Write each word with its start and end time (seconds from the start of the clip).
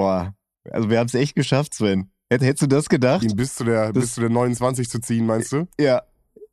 Boah, 0.00 0.34
also 0.70 0.88
wir 0.88 0.98
haben 0.98 1.06
es 1.08 1.14
echt 1.14 1.34
geschafft, 1.34 1.74
Sven. 1.74 2.10
Hättest 2.30 2.62
du 2.62 2.66
das 2.68 2.88
gedacht? 2.88 3.22
Ihn 3.22 3.36
bis 3.36 3.54
zu 3.54 3.64
der, 3.64 3.92
Das- 3.92 4.02
bis 4.04 4.14
zu 4.14 4.20
der 4.22 4.30
29 4.30 4.88
zu 4.88 4.98
ziehen, 5.00 5.26
meinst 5.26 5.52
du? 5.52 5.66
Ja, 5.78 6.02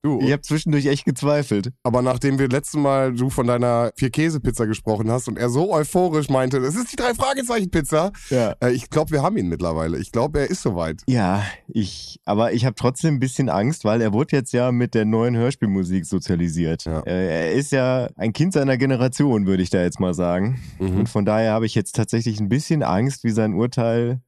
Du, 0.04 0.20
ich 0.21 0.31
habe 0.31 0.42
zwischendurch 0.43 0.85
echt 0.85 1.05
gezweifelt. 1.05 1.72
aber 1.83 2.01
nachdem 2.01 2.38
wir 2.40 2.47
letztes 2.47 2.79
Mal 2.79 3.13
du 3.13 3.29
von 3.29 3.47
deiner 3.47 3.92
Vier-Käse-Pizza 3.97 4.67
gesprochen 4.67 5.09
hast 5.11 5.27
und 5.27 5.38
er 5.40 5.50
so 5.50 5.74
euphorisch 5.74 6.29
meinte, 6.29 6.58
es 6.59 6.75
ist 6.75 6.92
die 6.92 6.95
Drei-Fragezeichen-Pizza, 6.95 8.11
Ja. 8.29 8.55
äh, 8.61 8.71
ich 8.71 8.89
glaube, 8.89 9.11
wir 9.11 9.21
haben 9.23 9.38
ihn 9.38 9.47
mittlerweile. 9.49 9.97
Ich 9.97 10.11
glaube, 10.11 10.39
er 10.39 10.49
ist 10.49 10.61
soweit. 10.61 11.02
Ja, 11.07 11.43
ich, 11.68 12.20
aber 12.25 12.54
ich 12.54 12.65
habe 12.65 12.75
trotzdem 12.75 13.15
ein 13.15 13.20
bisschen 13.20 13.49
Angst, 13.49 13.86
weil 13.86 14.02
er 14.02 14.13
wurde 14.13 14.36
jetzt 14.36 14.54
ja 14.54 14.71
mit 14.71 14.93
der 14.93 15.05
neuen 15.05 15.36
Hörspielmusik 15.36 16.05
sozialisiert. 16.05 16.86
Ja. 16.86 17.00
Äh, 17.02 17.27
Er 17.48 17.52
ist 17.54 17.71
ja 17.71 18.07
ein 18.16 18.34
Kind 18.34 18.54
seiner 18.54 18.77
Generation, 18.77 19.45
würde 19.48 19.64
ich 19.64 19.70
da 19.71 19.82
jetzt 19.82 20.00
mal 20.00 20.14
sagen. 20.14 20.59
Mhm. 20.79 21.00
Und 21.00 21.09
von 21.09 21.25
daher 21.25 21.54
habe 21.54 21.66
ich 21.66 21.75
jetzt 21.75 21.95
tatsächlich 21.95 22.39
ein 22.39 22.50
bisschen 22.50 22.84
Angst, 22.84 23.23
wie 23.23 23.32
sein 23.32 23.54
Urteil 23.55 24.21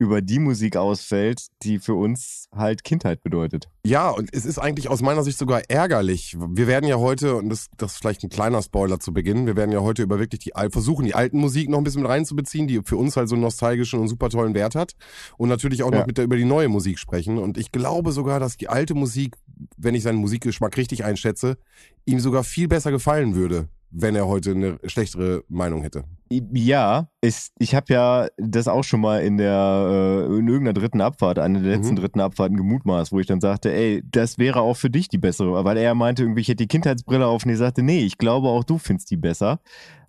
über 0.00 0.22
die 0.22 0.38
Musik 0.38 0.76
ausfällt, 0.76 1.48
die 1.62 1.78
für 1.78 1.92
uns 1.94 2.48
halt 2.56 2.84
Kindheit 2.84 3.22
bedeutet. 3.22 3.68
Ja, 3.84 4.08
und 4.08 4.30
es 4.32 4.46
ist 4.46 4.58
eigentlich 4.58 4.88
aus 4.88 5.02
meiner 5.02 5.22
Sicht 5.22 5.36
sogar 5.36 5.60
ärgerlich. 5.68 6.38
Wir 6.38 6.66
werden 6.66 6.88
ja 6.88 6.96
heute, 6.96 7.36
und 7.36 7.50
das, 7.50 7.66
das 7.76 7.92
ist 7.92 7.98
vielleicht 7.98 8.24
ein 8.24 8.30
kleiner 8.30 8.62
Spoiler 8.62 8.98
zu 8.98 9.12
Beginn, 9.12 9.46
wir 9.46 9.56
werden 9.56 9.72
ja 9.72 9.80
heute 9.80 10.02
über 10.02 10.18
wirklich 10.18 10.40
die 10.40 10.52
versuchen, 10.70 11.04
die 11.04 11.14
alten 11.14 11.38
Musik 11.38 11.68
noch 11.68 11.76
ein 11.76 11.84
bisschen 11.84 12.00
mit 12.00 12.10
reinzubeziehen, 12.10 12.66
die 12.66 12.80
für 12.82 12.96
uns 12.96 13.18
halt 13.18 13.28
so 13.28 13.34
einen 13.34 13.42
nostalgischen 13.42 14.00
und 14.00 14.08
super 14.08 14.30
tollen 14.30 14.54
Wert 14.54 14.74
hat. 14.74 14.94
Und 15.36 15.50
natürlich 15.50 15.82
auch 15.82 15.92
Ja. 15.92 15.98
noch 16.00 16.06
mit 16.06 16.16
der, 16.16 16.24
über 16.24 16.36
die 16.36 16.46
neue 16.46 16.68
Musik 16.68 16.98
sprechen. 16.98 17.36
Und 17.36 17.58
ich 17.58 17.70
glaube 17.70 18.12
sogar, 18.12 18.40
dass 18.40 18.56
die 18.56 18.68
alte 18.68 18.94
Musik, 18.94 19.36
wenn 19.76 19.94
ich 19.94 20.02
seinen 20.02 20.18
Musikgeschmack 20.18 20.78
richtig 20.78 21.04
einschätze, 21.04 21.58
ihm 22.06 22.20
sogar 22.20 22.42
viel 22.42 22.68
besser 22.68 22.90
gefallen 22.90 23.34
würde, 23.34 23.68
wenn 23.90 24.14
er 24.16 24.26
heute 24.28 24.52
eine 24.52 24.78
schlechtere 24.84 25.42
Meinung 25.48 25.82
hätte. 25.82 26.04
Ja, 26.30 27.08
ich, 27.20 27.48
ich 27.58 27.74
habe 27.74 27.92
ja 27.92 28.28
das 28.36 28.68
auch 28.68 28.84
schon 28.84 29.00
mal 29.00 29.22
in 29.22 29.36
der 29.36 30.26
äh, 30.30 30.38
in 30.38 30.46
irgendeiner 30.46 30.74
dritten 30.74 31.00
Abfahrt, 31.00 31.38
einer 31.40 31.58
der 31.60 31.76
letzten 31.76 31.94
Mhm. 31.94 32.00
dritten 32.00 32.20
Abfahrten 32.20 32.56
gemutmaßt, 32.56 33.10
wo 33.12 33.18
ich 33.18 33.26
dann 33.26 33.40
sagte, 33.40 33.72
ey, 33.72 34.02
das 34.08 34.38
wäre 34.38 34.60
auch 34.60 34.76
für 34.76 34.90
dich 34.90 35.08
die 35.08 35.18
bessere, 35.18 35.64
weil 35.64 35.76
er 35.76 35.94
meinte 35.96 36.22
irgendwie, 36.22 36.42
ich 36.42 36.48
hätte 36.48 36.64
die 36.64 36.68
Kindheitsbrille 36.68 37.26
auf 37.26 37.44
und 37.44 37.50
ich 37.50 37.58
sagte, 37.58 37.82
nee, 37.82 38.00
ich 38.00 38.16
glaube 38.16 38.48
auch 38.48 38.62
du 38.62 38.78
findest 38.78 39.10
die 39.10 39.16
besser. 39.16 39.60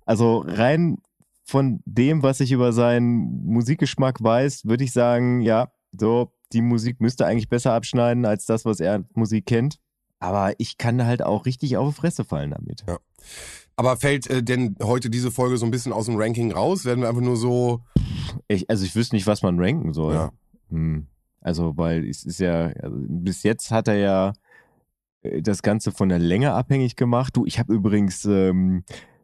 Also 0.06 0.44
rein 0.46 0.98
von 1.44 1.82
dem, 1.86 2.22
was 2.22 2.40
ich 2.40 2.52
über 2.52 2.72
seinen 2.74 3.44
Musikgeschmack 3.46 4.22
weiß, 4.24 4.66
würde 4.66 4.84
ich 4.84 4.94
sagen, 4.94 5.42
ja, 5.42 5.72
so 5.98 6.32
die 6.54 6.62
Musik 6.62 7.02
müsste 7.02 7.26
eigentlich 7.26 7.50
besser 7.50 7.74
abschneiden 7.74 8.26
als 8.26 8.46
das, 8.46 8.64
was 8.64 8.80
er 8.80 9.04
Musik 9.16 9.48
kennt. 9.48 9.78
Aber 10.20 10.54
ich 10.60 10.78
kann 10.78 11.04
halt 11.04 11.24
auch 11.24 11.46
richtig 11.48 11.78
auf 11.78 11.90
die 11.96 12.00
Fresse 12.00 12.24
fallen 12.24 12.52
damit. 12.52 12.84
Aber 13.76 13.98
fällt 13.98 14.30
äh, 14.30 14.44
denn 14.44 14.76
heute 14.82 15.10
diese 15.10 15.32
Folge 15.32 15.58
so 15.58 15.66
ein 15.66 15.72
bisschen 15.72 15.94
aus 15.94 16.06
dem 16.06 16.18
Ranking 16.18 16.52
raus? 16.52 16.86
Werden 16.86 17.02
wir 17.02 17.10
einfach 17.10 17.22
nur 17.22 17.38
so. 17.38 17.82
Ich, 18.48 18.70
also 18.70 18.86
ich 18.86 18.96
wüsste 18.96 19.16
nicht, 19.16 19.28
was 19.28 19.42
man 19.42 19.60
ranken 19.60 19.94
soll. 19.94 20.14
Ja. 20.14 20.32
Hm. 20.70 21.08
Also, 21.42 21.76
weil 21.76 22.08
es 22.08 22.24
ist 22.24 22.40
ja, 22.40 22.68
also 22.68 22.96
bis 23.00 23.44
jetzt 23.44 23.72
hat 23.72 23.88
er 23.88 23.98
ja 23.98 24.34
äh, 25.24 25.42
das 25.42 25.62
Ganze 25.62 25.92
von 25.92 26.10
der 26.10 26.20
Länge 26.20 26.54
abhängig 26.54 26.96
gemacht. 26.96 27.36
Du, 27.36 27.46
ich 27.46 27.60
habe 27.60 27.74
übrigens 27.74 28.26
ähm, 28.26 28.84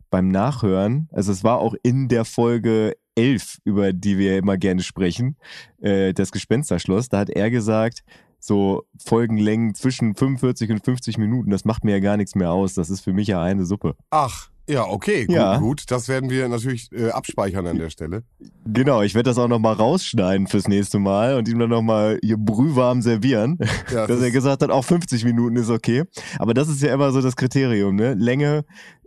beim 0.10 0.30
Nachhören, 0.30 1.10
also 1.12 1.32
es 1.32 1.44
war 1.44 1.60
auch 1.60 1.76
in 1.84 2.08
der 2.08 2.26
Folge 2.26 2.96
11, 3.16 3.60
über 3.66 3.94
die 3.94 4.18
wir 4.18 4.38
immer 4.38 4.58
gerne 4.58 4.82
sprechen, 4.82 5.38
äh, 5.82 6.14
das 6.14 6.32
Gespensterschloss, 6.32 7.10
da 7.10 7.20
hat 7.20 7.30
er 7.30 7.50
gesagt, 7.50 8.04
so 8.40 8.84
Folgenlängen 9.04 9.74
zwischen 9.76 10.16
45 10.16 10.72
und 10.72 10.86
50 10.86 11.18
Minuten, 11.18 11.50
das 11.50 11.66
macht 11.66 11.84
mir 11.84 11.92
ja 11.94 12.00
gar 12.00 12.18
nichts 12.18 12.36
mehr 12.36 12.52
aus. 12.52 12.74
Das 12.74 12.90
ist 12.90 13.02
für 13.02 13.14
mich 13.14 13.28
ja 13.28 13.42
eine 13.42 13.66
Suppe. 13.66 13.96
Ach, 14.10 14.50
ja, 14.70 14.86
okay, 14.86 15.26
gut, 15.26 15.36
Ja. 15.36 15.58
gut. 15.60 15.90
Das 15.92 16.08
werden 16.10 16.30
wir 16.30 16.48
natürlich 16.50 16.92
äh, 16.92 17.10
abspeichern 17.10 17.66
an 17.68 17.78
der 17.78 17.90
Stelle. 17.90 18.24
Genau, 18.66 19.02
ich 19.02 19.16
werde 19.16 19.30
das 19.30 19.38
auch 19.38 19.48
nochmal 19.48 19.76
rausschneiden 19.76 20.48
fürs 20.48 20.68
nächste 20.68 21.00
Mal 21.00 21.36
und 21.38 21.48
ihm 21.48 21.58
dann 21.58 21.70
nochmal 21.70 22.20
hier 22.22 22.38
brühwarm 22.38 23.02
servieren. 23.02 23.58
Ja, 23.94 24.08
dass 24.08 24.22
er 24.22 24.32
gesagt 24.32 24.62
hat, 24.62 24.70
auch 24.70 24.84
50 24.84 25.24
Minuten 25.24 25.56
ist 25.56 25.70
okay. 25.70 26.04
Aber 26.38 26.54
das 26.54 26.68
ist 26.68 26.82
ja 26.82 26.94
immer 26.94 27.12
so 27.12 27.22
das 27.22 27.38
Kriterium, 27.38 27.96
ne? 27.96 28.14
Länge, 28.16 28.66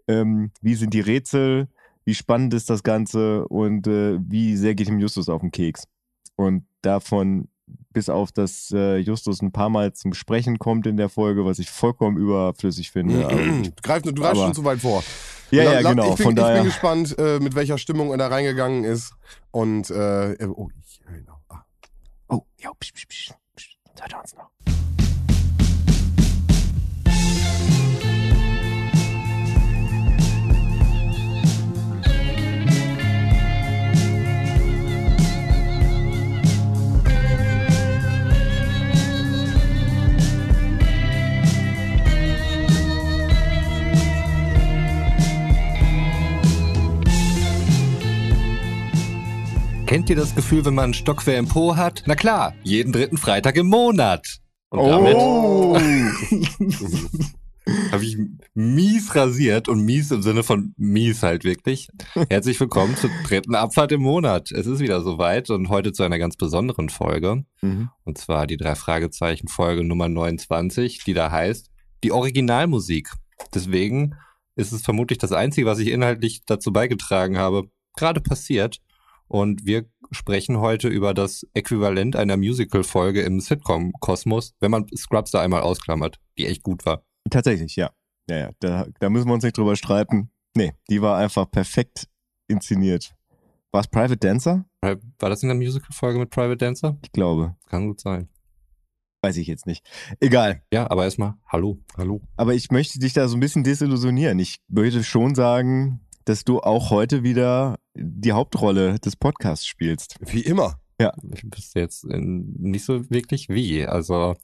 ähm, 0.09 0.51
wie 0.63 0.75
sind 0.75 0.95
die 0.95 1.01
Rätsel, 1.01 1.69
wie 2.07 2.15
spannend 2.15 2.55
ist 2.55 2.71
das 2.71 2.83
Ganze 2.83 3.47
und 3.49 3.87
äh, 3.87 4.19
wie 4.27 4.57
sehr 4.57 4.75
geht 4.75 4.89
dem 4.89 4.99
Justus 4.99 5.29
auf 5.29 5.43
den 5.43 5.51
Keks. 5.51 5.85
Und 6.37 6.65
davon, 6.81 7.49
bis 7.93 8.09
auf 8.09 8.33
dass 8.33 8.71
äh, 8.73 8.97
Justus 8.99 9.43
ein 9.43 9.53
paar 9.53 9.69
Mal 9.71 9.93
zum 9.93 10.15
Sprechen 10.15 10.59
kommt 10.59 10.87
in 10.87 10.97
der 10.97 11.09
Folge, 11.09 11.45
was 11.45 11.59
ich 11.59 11.71
vollkommen 11.71 12.17
überflüssig 12.17 12.91
finde. 12.91 13.25
aber 13.27 13.37
gut. 13.37 13.67
du 13.67 13.73
greifst, 13.83 14.07
du 14.07 14.15
greifst 14.15 14.37
Aber- 14.37 14.45
schon 14.47 14.55
zu 14.55 14.65
weit 14.65 14.81
vor. 14.81 15.03
ja, 15.51 15.63
ja, 15.65 15.83
genau. 15.83 16.11
Ich 16.11 16.17
bin, 16.17 16.25
Von 16.25 16.37
ich 16.37 16.45
bin 16.55 16.65
gespannt, 16.65 17.17
äh, 17.19 17.39
mit 17.41 17.55
welcher 17.55 17.79
Stimmung 17.79 18.11
er 18.11 18.19
da 18.19 18.29
reingegangen 18.29 18.85
ist. 18.85 19.13
Und, 19.51 19.91
äh, 19.91 20.37
oh, 20.47 20.69
ich, 20.85 21.01
genau. 21.07 21.39
Ah. 21.49 21.65
Oh, 22.29 22.43
ja, 22.59 22.71
psch, 22.79 22.93
psch, 22.93 23.07
psch, 23.09 23.33
psch, 23.57 23.77
ihr 24.13 24.19
uns 24.21 24.35
noch. 24.37 24.51
Kennt 49.91 50.09
ihr 50.09 50.15
das 50.15 50.37
Gefühl, 50.37 50.65
wenn 50.65 50.75
man 50.75 50.85
einen 50.85 50.95
Stockwehr 50.95 51.37
im 51.37 51.49
Po 51.49 51.75
hat? 51.75 52.05
Na 52.07 52.15
klar, 52.15 52.55
jeden 52.63 52.93
dritten 52.93 53.19
Freitag 53.19 53.57
im 53.57 53.67
Monat. 53.67 54.39
Und 54.69 54.87
damit 54.87 55.17
Oh! 55.19 55.77
habe 57.91 58.05
ich 58.05 58.17
mies 58.55 59.17
rasiert 59.17 59.69
und 59.69 59.85
mies 59.85 60.13
im 60.13 60.23
Sinne 60.23 60.45
von 60.45 60.75
mies 60.77 61.25
halt 61.25 61.43
wirklich. 61.43 61.89
Herzlich 62.29 62.61
willkommen 62.61 62.95
zur 62.95 63.11
dritten 63.27 63.57
Abfahrt 63.57 63.91
im 63.91 64.03
Monat. 64.03 64.53
Es 64.53 64.69
ist 64.69 64.79
wieder 64.79 65.01
soweit 65.01 65.51
und 65.51 65.71
heute 65.71 65.91
zu 65.91 66.05
einer 66.05 66.21
ganz 66.21 66.37
besonderen 66.37 66.89
Folge. 66.89 67.43
Mhm. 67.61 67.91
Und 68.05 68.17
zwar 68.17 68.47
die 68.47 68.59
drei 68.59 68.77
Fragezeichen 68.77 69.49
Folge 69.49 69.83
Nummer 69.83 70.09
29, 70.09 71.03
die 71.03 71.15
da 71.15 71.33
heißt 71.33 71.69
die 72.05 72.13
Originalmusik. 72.13 73.11
Deswegen 73.53 74.15
ist 74.55 74.71
es 74.71 74.83
vermutlich 74.83 75.19
das 75.19 75.33
Einzige, 75.33 75.67
was 75.67 75.81
ich 75.81 75.89
inhaltlich 75.89 76.43
dazu 76.47 76.73
beigetragen 76.73 77.39
habe, 77.39 77.65
gerade 77.97 78.21
passiert. 78.21 78.79
Und 79.31 79.65
wir 79.65 79.89
sprechen 80.11 80.59
heute 80.59 80.89
über 80.89 81.15
das 81.15 81.47
Äquivalent 81.55 82.17
einer 82.17 82.37
Musical-Folge 82.37 83.23
im 83.23 83.39
Sitcom-Kosmos, 83.39 84.57
wenn 84.59 84.73
man 84.73 84.87
Scrubs 84.97 85.31
da 85.31 85.41
einmal 85.41 85.61
ausklammert, 85.61 86.19
die 86.37 86.47
echt 86.47 86.65
gut 86.65 86.85
war. 86.85 87.05
Tatsächlich, 87.31 87.77
ja. 87.77 87.93
Ja, 88.29 88.37
ja. 88.37 88.51
Da, 88.59 88.87
da 88.99 89.09
müssen 89.09 89.29
wir 89.29 89.35
uns 89.35 89.45
nicht 89.45 89.57
drüber 89.57 89.77
streiten. 89.77 90.33
Nee, 90.57 90.73
die 90.91 91.01
war 91.01 91.17
einfach 91.17 91.49
perfekt 91.49 92.09
inszeniert. 92.49 93.15
War 93.71 93.83
es 93.83 93.87
Private 93.87 94.17
Dancer? 94.17 94.65
War 94.83 95.31
das 95.31 95.45
in 95.45 95.49
der 95.49 95.57
Musical-Folge 95.57 96.19
mit 96.19 96.31
Private 96.31 96.57
Dancer? 96.57 96.99
Ich 97.05 97.13
glaube. 97.13 97.55
Kann 97.69 97.87
gut 97.87 98.01
sein. 98.01 98.29
Weiß 99.23 99.37
ich 99.37 99.47
jetzt 99.47 99.65
nicht. 99.65 99.87
Egal. 100.19 100.65
Ja, 100.73 100.91
aber 100.91 101.05
erstmal, 101.05 101.35
hallo. 101.47 101.79
Hallo. 101.97 102.21
Aber 102.37 102.55
ich 102.55 102.73
möchte 102.73 102.99
dich 102.99 103.13
da 103.13 103.29
so 103.29 103.37
ein 103.37 103.41
bisschen 103.41 103.63
desillusionieren. 103.63 104.41
Ich 104.41 104.57
würde 104.67 105.05
schon 105.05 105.37
sagen, 105.37 106.01
dass 106.25 106.45
du 106.45 106.61
auch 106.61 106.91
heute 106.91 107.23
wieder 107.23 107.79
die 108.01 108.33
Hauptrolle 108.33 108.99
des 108.99 109.17
Podcasts 109.17 109.67
spielst. 109.67 110.17
Wie 110.21 110.41
immer. 110.41 110.81
Ich 111.33 111.45
wüsste 111.45 111.81
jetzt 111.81 112.05
nicht 112.05 112.85
so 112.85 113.09
wirklich 113.11 113.49
wie. 113.49 113.87
Also, 113.87 114.37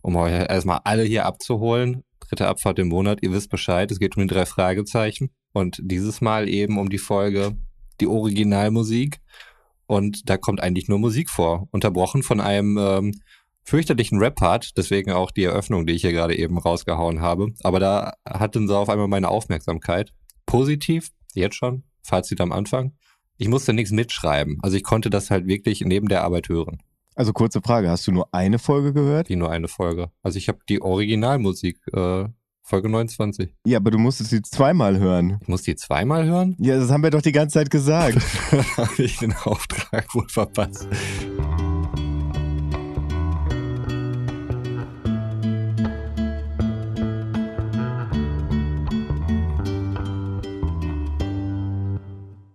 um 0.00 0.16
euch 0.16 0.32
erstmal 0.32 0.80
alle 0.84 1.02
hier 1.02 1.26
abzuholen, 1.26 2.04
dritte 2.20 2.48
Abfahrt 2.48 2.78
im 2.78 2.88
Monat, 2.88 3.18
ihr 3.22 3.32
wisst 3.32 3.50
Bescheid, 3.50 3.90
es 3.90 3.98
geht 3.98 4.16
um 4.16 4.26
die 4.26 4.34
drei 4.34 4.46
Fragezeichen. 4.46 5.30
Und 5.52 5.80
dieses 5.82 6.20
Mal 6.20 6.48
eben 6.48 6.78
um 6.78 6.88
die 6.88 6.98
Folge 6.98 7.56
die 8.00 8.06
Originalmusik. 8.06 9.18
Und 9.86 10.28
da 10.28 10.36
kommt 10.36 10.62
eigentlich 10.62 10.88
nur 10.88 10.98
Musik 10.98 11.30
vor. 11.30 11.68
Unterbrochen 11.70 12.22
von 12.22 12.40
einem 12.40 12.78
ähm, 12.78 13.12
fürchterlichen 13.64 14.18
Rap-Part, 14.18 14.76
deswegen 14.76 15.12
auch 15.12 15.30
die 15.30 15.44
Eröffnung, 15.44 15.86
die 15.86 15.94
ich 15.94 16.02
hier 16.02 16.12
gerade 16.12 16.36
eben 16.36 16.58
rausgehauen 16.58 17.20
habe. 17.20 17.48
Aber 17.62 17.80
da 17.80 18.12
hatten 18.26 18.68
sie 18.68 18.76
auf 18.76 18.88
einmal 18.88 19.08
meine 19.08 19.28
Aufmerksamkeit. 19.28 20.12
Positiv, 20.46 21.10
jetzt 21.34 21.56
schon, 21.56 21.84
Fazit 22.02 22.40
am 22.40 22.52
Anfang. 22.52 22.92
Ich 23.40 23.48
musste 23.48 23.72
nichts 23.72 23.92
mitschreiben. 23.92 24.58
Also 24.62 24.76
ich 24.76 24.82
konnte 24.82 25.10
das 25.10 25.30
halt 25.30 25.46
wirklich 25.46 25.80
neben 25.82 26.08
der 26.08 26.24
Arbeit 26.24 26.48
hören, 26.48 26.78
Also 27.14 27.32
kurze 27.32 27.60
Frage, 27.62 27.88
hast 27.88 28.04
du 28.08 28.12
nur 28.12 28.34
eine 28.34 28.58
Folge 28.58 28.92
gehört? 28.92 29.28
wie 29.28 29.36
nur 29.36 29.50
eine 29.50 29.68
Folge. 29.68 30.10
Also 30.22 30.38
ich 30.38 30.48
habe 30.48 30.58
die 30.68 30.82
Originalmusik, 30.82 31.78
äh, 31.92 32.24
Folge 32.62 32.88
29. 32.88 33.54
Ja, 33.64 33.78
aber 33.78 33.92
du 33.92 33.98
musstest 33.98 34.30
sie 34.30 34.42
zweimal 34.42 34.98
hören. 34.98 35.38
Ich 35.40 35.48
muss 35.48 35.62
die 35.62 35.76
zweimal 35.76 36.26
hören? 36.26 36.56
Ja, 36.58 36.76
das 36.78 36.90
haben 36.90 37.02
wir 37.02 37.10
doch 37.10 37.22
die 37.22 37.32
ganze 37.32 37.54
Zeit 37.54 37.70
gesagt. 37.70 38.18
habe 38.76 39.02
ich 39.02 39.18
den 39.18 39.32
Auftrag 39.44 40.12
wohl 40.14 40.28
verpasst. 40.28 40.86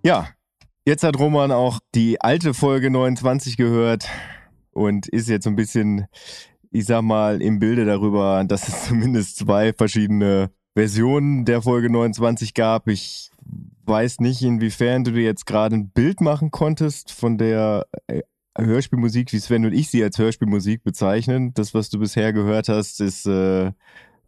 ja, 0.03 0.27
Jetzt 0.85 1.05
hat 1.05 1.17
Roman 1.17 1.53
auch 1.53 1.79
die 1.95 2.19
alte 2.19 2.53
Folge 2.53 2.89
29 2.89 3.55
gehört 3.55 4.09
und 4.71 5.07
ist 5.07 5.29
jetzt 5.29 5.45
so 5.45 5.49
ein 5.49 5.55
bisschen, 5.55 6.07
ich 6.71 6.85
sag 6.85 7.03
mal, 7.03 7.41
im 7.41 7.59
Bilde 7.59 7.85
darüber, 7.85 8.43
dass 8.43 8.67
es 8.67 8.83
zumindest 8.87 9.37
zwei 9.37 9.71
verschiedene 9.71 10.51
Versionen 10.75 11.45
der 11.45 11.61
Folge 11.61 11.89
29 11.89 12.53
gab. 12.53 12.89
Ich 12.89 13.31
weiß 13.85 14.19
nicht, 14.19 14.41
inwiefern 14.41 15.05
du 15.05 15.11
dir 15.11 15.23
jetzt 15.23 15.45
gerade 15.45 15.75
ein 15.75 15.89
Bild 15.89 16.19
machen 16.19 16.51
konntest 16.51 17.13
von 17.13 17.37
der 17.37 17.85
äh, 18.07 18.21
Hörspielmusik, 18.57 19.31
wie 19.31 19.39
Sven 19.39 19.65
und 19.65 19.73
ich 19.73 19.89
sie 19.89 20.03
als 20.03 20.17
Hörspielmusik 20.17 20.83
bezeichnen. 20.83 21.53
Das, 21.53 21.73
was 21.73 21.89
du 21.91 21.99
bisher 21.99 22.33
gehört 22.33 22.67
hast, 22.67 22.99
ist 22.99 23.25
äh, 23.25 23.71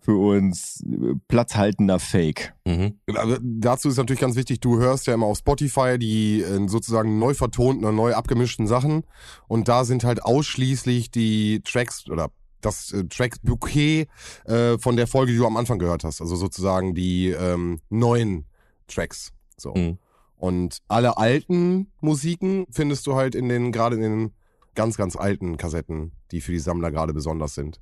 für 0.05 0.17
uns 0.17 0.83
äh, 0.83 1.15
platzhaltender 1.27 1.97
Fake. 1.97 2.53
Mhm. 2.65 2.99
Also 3.15 3.37
dazu 3.41 3.89
ist 3.89 3.97
natürlich 3.97 4.21
ganz 4.21 4.35
wichtig, 4.35 4.59
du 4.59 4.77
hörst 4.77 5.07
ja 5.07 5.15
immer 5.15 5.25
auf 5.25 5.39
Spotify 5.39 5.97
die 5.97 6.41
äh, 6.41 6.67
sozusagen 6.67 7.17
neu 7.17 7.33
vertonten 7.33 7.85
und 7.85 7.95
neu 7.95 8.13
abgemischten 8.13 8.67
Sachen 8.67 9.03
und 9.47 9.67
da 9.67 9.83
sind 9.83 10.03
halt 10.03 10.23
ausschließlich 10.23 11.09
die 11.09 11.61
Tracks 11.61 12.07
oder 12.07 12.29
das 12.61 12.91
äh, 12.93 13.05
Track-Bouquet 13.05 14.07
äh, 14.45 14.77
von 14.77 14.95
der 14.95 15.07
Folge, 15.07 15.31
die 15.31 15.37
du 15.39 15.47
am 15.47 15.57
Anfang 15.57 15.79
gehört 15.79 16.03
hast. 16.03 16.21
Also 16.21 16.35
sozusagen 16.35 16.93
die 16.93 17.29
ähm, 17.29 17.79
neuen 17.89 18.45
Tracks. 18.87 19.31
So. 19.57 19.73
Mhm. 19.73 19.97
Und 20.37 20.79
alle 20.87 21.17
alten 21.17 21.91
Musiken 22.01 22.67
findest 22.69 23.07
du 23.07 23.15
halt 23.15 23.33
in 23.33 23.49
den, 23.49 23.71
gerade 23.71 23.95
in 23.95 24.01
den 24.01 24.31
ganz, 24.75 24.97
ganz 24.97 25.15
alten 25.15 25.57
Kassetten, 25.57 26.11
die 26.31 26.41
für 26.41 26.51
die 26.51 26.59
Sammler 26.59 26.91
gerade 26.91 27.13
besonders 27.13 27.55
sind. 27.55 27.79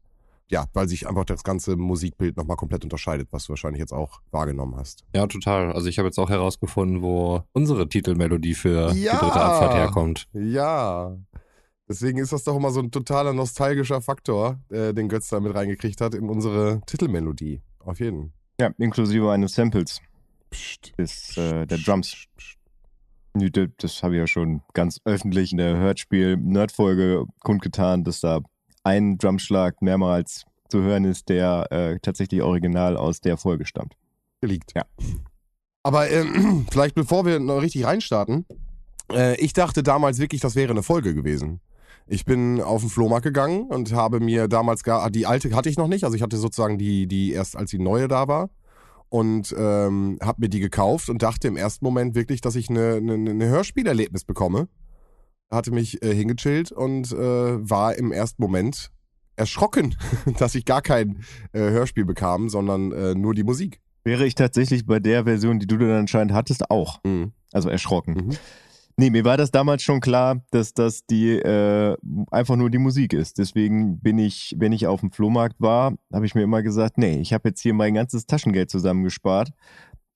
Ja, 0.53 0.67
weil 0.73 0.87
sich 0.87 1.07
einfach 1.07 1.25
das 1.25 1.43
ganze 1.43 1.75
Musikbild 1.75 2.37
nochmal 2.37 2.57
komplett 2.57 2.83
unterscheidet, 2.83 3.27
was 3.31 3.45
du 3.45 3.49
wahrscheinlich 3.49 3.79
jetzt 3.79 3.91
auch 3.91 4.21
wahrgenommen 4.29 4.75
hast. 4.75 5.03
Ja, 5.15 5.25
total. 5.25 5.73
Also 5.73 5.87
ich 5.87 5.97
habe 5.97 6.07
jetzt 6.09 6.19
auch 6.19 6.29
herausgefunden, 6.29 7.01
wo 7.01 7.41
unsere 7.53 7.89
Titelmelodie 7.89 8.53
für 8.53 8.93
ja, 8.93 9.13
die 9.13 9.17
dritte 9.17 9.41
Abfahrt 9.41 9.73
herkommt. 9.73 10.27
Ja. 10.33 11.17
Deswegen 11.89 12.19
ist 12.19 12.33
das 12.33 12.43
doch 12.43 12.55
immer 12.55 12.69
so 12.69 12.81
ein 12.81 12.91
totaler 12.91 13.33
nostalgischer 13.33 13.99
Faktor, 13.99 14.59
äh, 14.69 14.93
den 14.93 15.09
Götz 15.09 15.29
da 15.29 15.39
mit 15.39 15.55
reingekriegt 15.55 15.99
hat 16.01 16.13
in 16.13 16.29
unsere 16.29 16.81
Titelmelodie. 16.85 17.63
Auf 17.79 17.99
jeden. 17.99 18.33
Ja, 18.61 18.69
inklusive 18.77 19.31
eines 19.31 19.55
Samples. 19.55 20.01
Psst, 20.51 20.93
ist 20.97 21.35
äh, 21.35 21.65
der 21.65 21.79
Drums. 21.79 22.27
Psst, 22.37 22.59
Das 23.81 24.03
habe 24.03 24.13
ich 24.13 24.19
ja 24.19 24.27
schon 24.27 24.61
ganz 24.75 25.01
öffentlich 25.03 25.51
in 25.51 25.57
der 25.57 25.77
Hörspiel-Nerd-Folge 25.77 27.25
kundgetan, 27.39 28.03
dass 28.03 28.19
da 28.19 28.41
ein 28.83 29.17
Drumschlag 29.17 29.81
mehrmals 29.81 30.45
zu 30.69 30.81
hören 30.81 31.05
ist, 31.05 31.29
der 31.29 31.71
äh, 31.71 31.99
tatsächlich 32.01 32.41
original 32.41 32.97
aus 32.97 33.21
der 33.21 33.37
Folge 33.37 33.65
stammt. 33.65 33.95
Liegt. 34.41 34.73
Ja. 34.75 34.83
Aber 35.83 36.09
äh, 36.09 36.25
vielleicht 36.71 36.95
bevor 36.95 37.25
wir 37.25 37.39
noch 37.39 37.61
richtig 37.61 37.85
reinstarten, 37.85 38.45
äh, 39.11 39.39
ich 39.39 39.53
dachte 39.53 39.83
damals 39.83 40.19
wirklich, 40.19 40.41
das 40.41 40.55
wäre 40.55 40.71
eine 40.71 40.83
Folge 40.83 41.13
gewesen. 41.13 41.61
Ich 42.07 42.25
bin 42.25 42.59
auf 42.61 42.81
den 42.81 42.89
Flohmarkt 42.89 43.23
gegangen 43.23 43.63
und 43.63 43.93
habe 43.93 44.19
mir 44.19 44.47
damals 44.47 44.83
gar, 44.83 45.09
die 45.09 45.25
alte 45.25 45.55
hatte 45.55 45.69
ich 45.69 45.77
noch 45.77 45.87
nicht, 45.87 46.03
also 46.03 46.15
ich 46.15 46.21
hatte 46.21 46.37
sozusagen 46.37 46.77
die, 46.77 47.07
die 47.07 47.31
erst 47.31 47.55
als 47.55 47.71
die 47.71 47.79
neue 47.79 48.09
da 48.09 48.27
war 48.27 48.49
und 49.07 49.55
ähm, 49.57 50.17
habe 50.21 50.41
mir 50.41 50.49
die 50.49 50.59
gekauft 50.59 51.09
und 51.09 51.21
dachte 51.21 51.47
im 51.47 51.55
ersten 51.55 51.85
Moment 51.85 52.15
wirklich, 52.15 52.41
dass 52.41 52.55
ich 52.55 52.69
eine, 52.69 52.95
eine, 52.95 53.13
eine 53.13 53.47
Hörspielerlebnis 53.47 54.25
bekomme. 54.25 54.67
Hatte 55.53 55.71
mich 55.71 56.01
äh, 56.03 56.13
hingechillt 56.13 56.71
und 56.71 57.11
äh, 57.11 57.15
war 57.17 57.95
im 57.95 58.11
ersten 58.11 58.41
Moment 58.41 58.91
erschrocken, 59.35 59.95
dass 60.39 60.55
ich 60.55 60.65
gar 60.65 60.81
kein 60.81 61.23
äh, 61.53 61.59
Hörspiel 61.59 62.05
bekam, 62.05 62.49
sondern 62.49 62.91
äh, 62.91 63.15
nur 63.15 63.33
die 63.33 63.43
Musik. 63.43 63.79
Wäre 64.03 64.25
ich 64.25 64.35
tatsächlich 64.35 64.85
bei 64.85 64.99
der 64.99 65.23
Version, 65.23 65.59
die 65.59 65.67
du 65.67 65.77
dann 65.77 65.91
anscheinend 65.91 66.33
hattest, 66.33 66.69
auch. 66.69 67.01
Mhm. 67.03 67.31
Also 67.51 67.69
erschrocken. 67.69 68.13
Mhm. 68.13 68.37
Nee, 68.95 69.09
mir 69.09 69.25
war 69.25 69.37
das 69.37 69.49
damals 69.49 69.81
schon 69.81 70.01
klar, 70.01 70.43
dass 70.51 70.73
das 70.73 71.05
die 71.07 71.31
äh, 71.31 71.97
einfach 72.29 72.55
nur 72.55 72.69
die 72.69 72.77
Musik 72.77 73.13
ist. 73.13 73.39
Deswegen 73.39 73.99
bin 73.99 74.19
ich, 74.19 74.55
wenn 74.59 74.71
ich 74.71 74.85
auf 74.85 74.99
dem 74.99 75.11
Flohmarkt 75.11 75.55
war, 75.59 75.95
habe 76.13 76.25
ich 76.27 76.35
mir 76.35 76.43
immer 76.43 76.61
gesagt, 76.61 76.97
nee, 76.99 77.19
ich 77.19 77.33
habe 77.33 77.49
jetzt 77.49 77.61
hier 77.61 77.73
mein 77.73 77.95
ganzes 77.95 78.27
Taschengeld 78.27 78.69
zusammengespart 78.69 79.51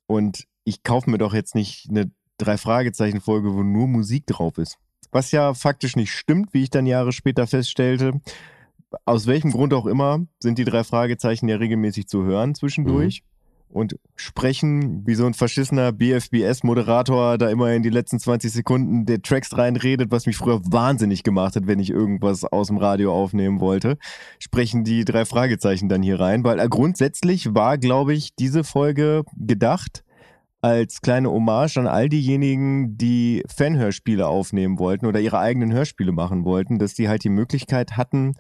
und 0.06 0.46
ich 0.64 0.84
kaufe 0.84 1.10
mir 1.10 1.18
doch 1.18 1.34
jetzt 1.34 1.56
nicht 1.56 1.90
eine 1.90 2.12
drei 2.38 2.58
Fragezeichen 2.58 3.20
Folge, 3.20 3.54
wo 3.56 3.64
nur 3.64 3.88
Musik 3.88 4.28
drauf 4.28 4.60
ist. 4.60 4.78
Was 5.18 5.32
ja 5.32 5.56
faktisch 5.56 5.96
nicht 5.96 6.12
stimmt, 6.12 6.54
wie 6.54 6.62
ich 6.62 6.70
dann 6.70 6.86
Jahre 6.86 7.12
später 7.12 7.48
feststellte. 7.48 8.22
Aus 9.04 9.26
welchem 9.26 9.50
Grund 9.50 9.74
auch 9.74 9.88
immer 9.88 10.28
sind 10.40 10.60
die 10.60 10.64
drei 10.64 10.84
Fragezeichen 10.84 11.48
ja 11.48 11.56
regelmäßig 11.56 12.08
zu 12.08 12.24
hören 12.24 12.54
zwischendurch. 12.54 13.24
Mhm 13.24 13.28
und 13.70 14.00
sprechen, 14.16 15.06
wie 15.06 15.16
so 15.16 15.26
ein 15.26 15.34
verschissener 15.34 15.92
BFBS-Moderator 15.92 17.38
da 17.38 17.50
immer 17.50 17.74
in 17.74 17.84
die 17.84 17.90
letzten 17.90 18.18
20 18.18 18.52
Sekunden 18.52 19.06
der 19.06 19.22
Tracks 19.22 19.58
reinredet, 19.58 20.10
was 20.10 20.26
mich 20.26 20.38
früher 20.38 20.62
wahnsinnig 20.64 21.24
gemacht 21.24 21.58
hat, 21.58 21.68
wenn 21.68 21.80
ich 21.80 21.90
irgendwas 21.90 22.46
aus 22.46 22.68
dem 22.68 22.78
Radio 22.78 23.14
aufnehmen 23.14 23.60
wollte, 23.60 23.98
sprechen 24.40 24.86
die 24.86 25.04
drei 25.04 25.26
Fragezeichen 25.26 25.90
dann 25.90 26.02
hier 26.02 26.20
rein, 26.20 26.46
weil 26.46 26.66
grundsätzlich 26.70 27.56
war, 27.56 27.78
glaube 27.78 28.14
ich, 28.14 28.36
diese 28.36 28.64
Folge 28.64 29.24
gedacht 29.36 30.06
als 30.68 31.02
kleine 31.02 31.32
Hommage 31.32 31.78
an 31.78 31.88
all 31.88 32.10
diejenigen, 32.10 32.98
die 32.98 33.44
Fanhörspiele 33.48 34.28
aufnehmen 34.28 34.80
wollten 34.80 35.06
oder 35.06 35.20
ihre 35.20 35.40
eigenen 35.40 35.72
Hörspiele 35.72 36.12
machen 36.12 36.44
wollten, 36.44 36.78
dass 36.78 36.94
die 36.94 37.08
halt 37.08 37.24
die 37.24 37.30
Möglichkeit 37.30 37.96
hatten, 37.96 38.34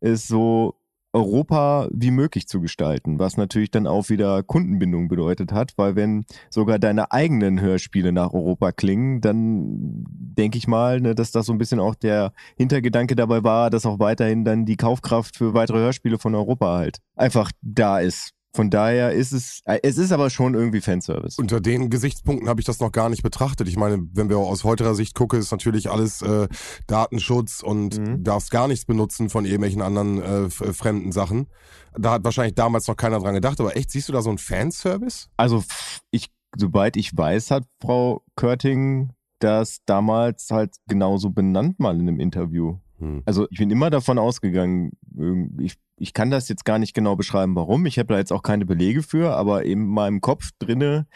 es 0.00 0.26
so 0.26 0.76
Europa 1.12 1.88
wie 1.92 2.10
möglich 2.10 2.48
zu 2.48 2.60
gestalten, 2.60 3.20
was 3.20 3.36
natürlich 3.36 3.70
dann 3.70 3.86
auch 3.86 4.08
wieder 4.08 4.42
Kundenbindung 4.42 5.06
bedeutet 5.06 5.52
hat, 5.52 5.74
weil 5.76 5.94
wenn 5.94 6.24
sogar 6.50 6.80
deine 6.80 7.12
eigenen 7.12 7.60
Hörspiele 7.60 8.12
nach 8.12 8.32
Europa 8.32 8.72
klingen, 8.72 9.20
dann 9.20 10.04
denke 10.08 10.58
ich 10.58 10.66
mal, 10.66 11.00
ne, 11.00 11.14
dass 11.14 11.30
das 11.30 11.46
so 11.46 11.52
ein 11.52 11.58
bisschen 11.58 11.78
auch 11.78 11.94
der 11.94 12.32
Hintergedanke 12.56 13.14
dabei 13.14 13.44
war, 13.44 13.70
dass 13.70 13.86
auch 13.86 14.00
weiterhin 14.00 14.44
dann 14.44 14.64
die 14.64 14.76
Kaufkraft 14.76 15.36
für 15.36 15.54
weitere 15.54 15.78
Hörspiele 15.78 16.18
von 16.18 16.34
Europa 16.34 16.76
halt 16.76 16.98
einfach 17.14 17.52
da 17.62 18.00
ist. 18.00 18.33
Von 18.54 18.70
daher 18.70 19.12
ist 19.12 19.32
es, 19.32 19.62
äh, 19.64 19.80
es 19.82 19.98
ist 19.98 20.12
aber 20.12 20.30
schon 20.30 20.54
irgendwie 20.54 20.80
Fanservice. 20.80 21.40
Unter 21.40 21.60
den 21.60 21.90
Gesichtspunkten 21.90 22.48
habe 22.48 22.60
ich 22.60 22.66
das 22.66 22.78
noch 22.78 22.92
gar 22.92 23.08
nicht 23.08 23.24
betrachtet. 23.24 23.66
Ich 23.66 23.76
meine, 23.76 24.06
wenn 24.12 24.28
wir 24.28 24.38
aus 24.38 24.62
heutiger 24.62 24.94
Sicht 24.94 25.16
gucken, 25.16 25.40
ist 25.40 25.50
natürlich 25.50 25.90
alles 25.90 26.22
äh, 26.22 26.46
Datenschutz 26.86 27.64
und 27.64 27.98
mhm. 27.98 28.22
darfst 28.22 28.52
gar 28.52 28.68
nichts 28.68 28.84
benutzen 28.84 29.28
von 29.28 29.44
irgendwelchen 29.44 29.82
anderen 29.82 30.22
äh, 30.22 30.50
fremden 30.50 31.10
Sachen. 31.10 31.48
Da 31.98 32.12
hat 32.12 32.24
wahrscheinlich 32.24 32.54
damals 32.54 32.86
noch 32.86 32.96
keiner 32.96 33.18
dran 33.18 33.34
gedacht, 33.34 33.60
aber 33.60 33.76
echt, 33.76 33.90
siehst 33.90 34.08
du 34.08 34.12
da 34.12 34.22
so 34.22 34.28
einen 34.28 34.38
Fanservice? 34.38 35.26
Also, 35.36 35.64
ich, 36.12 36.30
soweit 36.56 36.96
ich 36.96 37.16
weiß, 37.16 37.50
hat 37.50 37.64
Frau 37.80 38.22
Körting 38.36 39.10
das 39.40 39.80
damals 39.84 40.50
halt 40.52 40.76
genauso 40.86 41.30
benannt 41.30 41.80
mal 41.80 41.94
in 41.94 42.02
einem 42.02 42.20
Interview. 42.20 42.78
Hm. 43.04 43.22
Also 43.26 43.46
ich 43.50 43.58
bin 43.58 43.70
immer 43.70 43.90
davon 43.90 44.18
ausgegangen, 44.18 44.92
ich 45.58 45.76
ich 45.96 46.12
kann 46.12 46.30
das 46.30 46.48
jetzt 46.48 46.64
gar 46.64 46.78
nicht 46.78 46.94
genau 46.94 47.16
beschreiben, 47.16 47.54
warum. 47.54 47.86
Ich 47.86 47.98
habe 47.98 48.12
da 48.12 48.18
jetzt 48.18 48.32
auch 48.32 48.42
keine 48.42 48.66
Belege 48.66 49.02
für, 49.02 49.36
aber 49.36 49.64
in 49.64 49.86
meinem 49.86 50.20
Kopf 50.20 50.50
drinne 50.58 51.06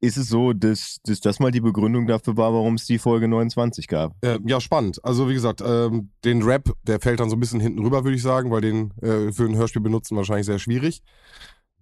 ist 0.00 0.16
es 0.16 0.28
so, 0.28 0.52
dass, 0.52 0.98
dass 1.04 1.20
das 1.20 1.38
mal 1.38 1.52
die 1.52 1.60
Begründung 1.60 2.06
dafür 2.06 2.36
war, 2.36 2.52
warum 2.52 2.74
es 2.74 2.86
die 2.86 2.98
Folge 2.98 3.28
29 3.28 3.86
gab. 3.86 4.12
Äh, 4.24 4.38
ja, 4.44 4.60
spannend. 4.60 5.02
Also 5.04 5.28
wie 5.28 5.34
gesagt, 5.34 5.62
ähm, 5.64 6.10
den 6.24 6.42
Rap, 6.42 6.72
der 6.82 7.00
fällt 7.00 7.20
dann 7.20 7.30
so 7.30 7.36
ein 7.36 7.40
bisschen 7.40 7.60
hinten 7.60 7.78
rüber, 7.78 8.02
würde 8.02 8.16
ich 8.16 8.22
sagen, 8.22 8.50
weil 8.50 8.60
den 8.60 8.90
äh, 9.00 9.32
für 9.32 9.44
ein 9.44 9.56
Hörspiel 9.56 9.80
benutzen 9.80 10.16
wahrscheinlich 10.16 10.46
sehr 10.46 10.58
schwierig. 10.58 11.02